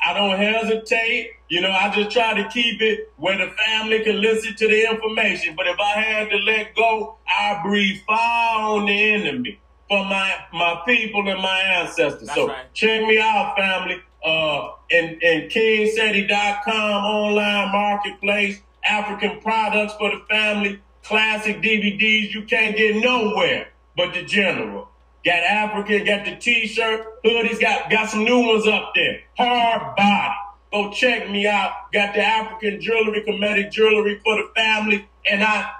I 0.05 0.13
don't 0.13 0.37
hesitate. 0.37 1.31
You 1.47 1.61
know, 1.61 1.71
I 1.71 1.89
just 1.95 2.11
try 2.11 2.33
to 2.33 2.49
keep 2.49 2.81
it 2.81 3.11
where 3.15 3.37
the 3.37 3.53
family 3.53 4.03
can 4.03 4.19
listen 4.19 4.55
to 4.55 4.67
the 4.67 4.89
information. 4.89 5.55
But 5.55 5.67
if 5.67 5.79
I 5.79 6.01
had 6.01 6.29
to 6.31 6.37
let 6.37 6.75
go, 6.75 7.17
I 7.27 7.61
breathe 7.63 8.01
fire 8.05 8.59
on 8.59 8.85
the 8.85 9.13
enemy 9.13 9.59
for 9.87 10.03
my, 10.03 10.35
my 10.51 10.81
people 10.85 11.29
and 11.29 11.41
my 11.41 11.59
ancestors. 11.59 12.27
That's 12.27 12.35
so 12.35 12.47
right. 12.47 12.73
check 12.73 13.01
me 13.03 13.19
out, 13.19 13.55
family. 13.55 14.01
Uh, 14.25 14.71
and, 14.91 15.21
and 15.23 15.51
KingSeti.com 15.51 17.05
online 17.05 17.71
marketplace, 17.71 18.61
African 18.83 19.39
products 19.41 19.93
for 19.93 20.11
the 20.11 20.23
family, 20.29 20.81
classic 21.03 21.61
DVDs 21.61 22.33
you 22.33 22.43
can't 22.43 22.75
get 22.75 22.95
nowhere 22.95 23.67
but 23.95 24.13
the 24.13 24.23
general. 24.23 24.89
Got 25.23 25.43
African, 25.43 26.05
got 26.05 26.25
the 26.25 26.35
t-shirt, 26.35 27.23
hoodies, 27.23 27.59
got, 27.59 27.89
got 27.89 28.09
some 28.09 28.25
new 28.25 28.39
ones 28.39 28.67
up 28.67 28.91
there. 28.93 29.21
Hard 29.37 29.95
body. 29.95 30.33
Go 30.71 30.91
check 30.91 31.29
me 31.29 31.47
out. 31.47 31.71
Got 31.93 32.13
the 32.13 32.21
African 32.21 32.81
jewelry, 32.81 33.23
Kemetic 33.25 33.71
jewelry 33.71 34.19
for 34.23 34.35
the 34.35 34.49
family. 34.55 35.07
And 35.29 35.43
I, 35.43 35.71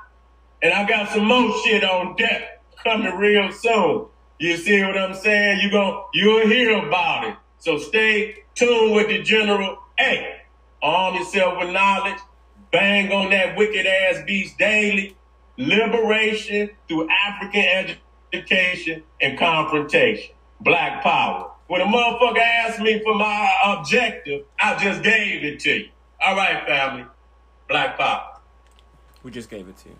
and 0.62 0.74
I 0.74 0.88
got 0.88 1.10
some 1.10 1.26
more 1.26 1.52
shit 1.64 1.84
on 1.84 2.16
deck 2.16 2.64
coming 2.84 3.14
real 3.16 3.52
soon. 3.52 4.06
You 4.40 4.58
see 4.58 4.82
what 4.82 4.98
I'm 4.98 5.14
saying? 5.14 5.60
You 5.62 5.72
gon' 5.72 6.04
you'll 6.14 6.48
hear 6.48 6.86
about 6.86 7.28
it. 7.28 7.36
So 7.60 7.78
stay 7.78 8.44
tuned 8.56 8.94
with 8.94 9.08
the 9.08 9.22
general. 9.24 9.78
Hey, 9.98 10.42
arm 10.82 11.16
yourself 11.16 11.60
with 11.60 11.70
knowledge. 11.72 12.20
Bang 12.74 13.12
on 13.12 13.30
that 13.30 13.56
wicked 13.56 13.86
ass 13.86 14.24
beast 14.26 14.58
daily. 14.58 15.16
Liberation 15.58 16.72
through 16.88 17.08
African 17.08 17.96
education 18.34 19.04
and 19.22 19.38
confrontation. 19.38 20.34
Black 20.60 21.04
power. 21.04 21.52
When 21.68 21.82
a 21.82 21.86
motherfucker 21.86 22.40
asked 22.40 22.80
me 22.80 23.00
for 23.04 23.14
my 23.14 23.78
objective, 23.78 24.46
I 24.60 24.76
just 24.84 25.04
gave 25.04 25.44
it 25.44 25.60
to 25.62 25.72
you. 25.72 25.90
All 26.26 26.36
right, 26.36 26.66
family. 26.66 27.06
Black 27.70 27.96
power. 27.96 28.40
We 29.22 29.30
just 29.30 29.52
gave 29.52 29.68
it 29.68 29.78
to 29.78 29.90
you. 29.90 29.96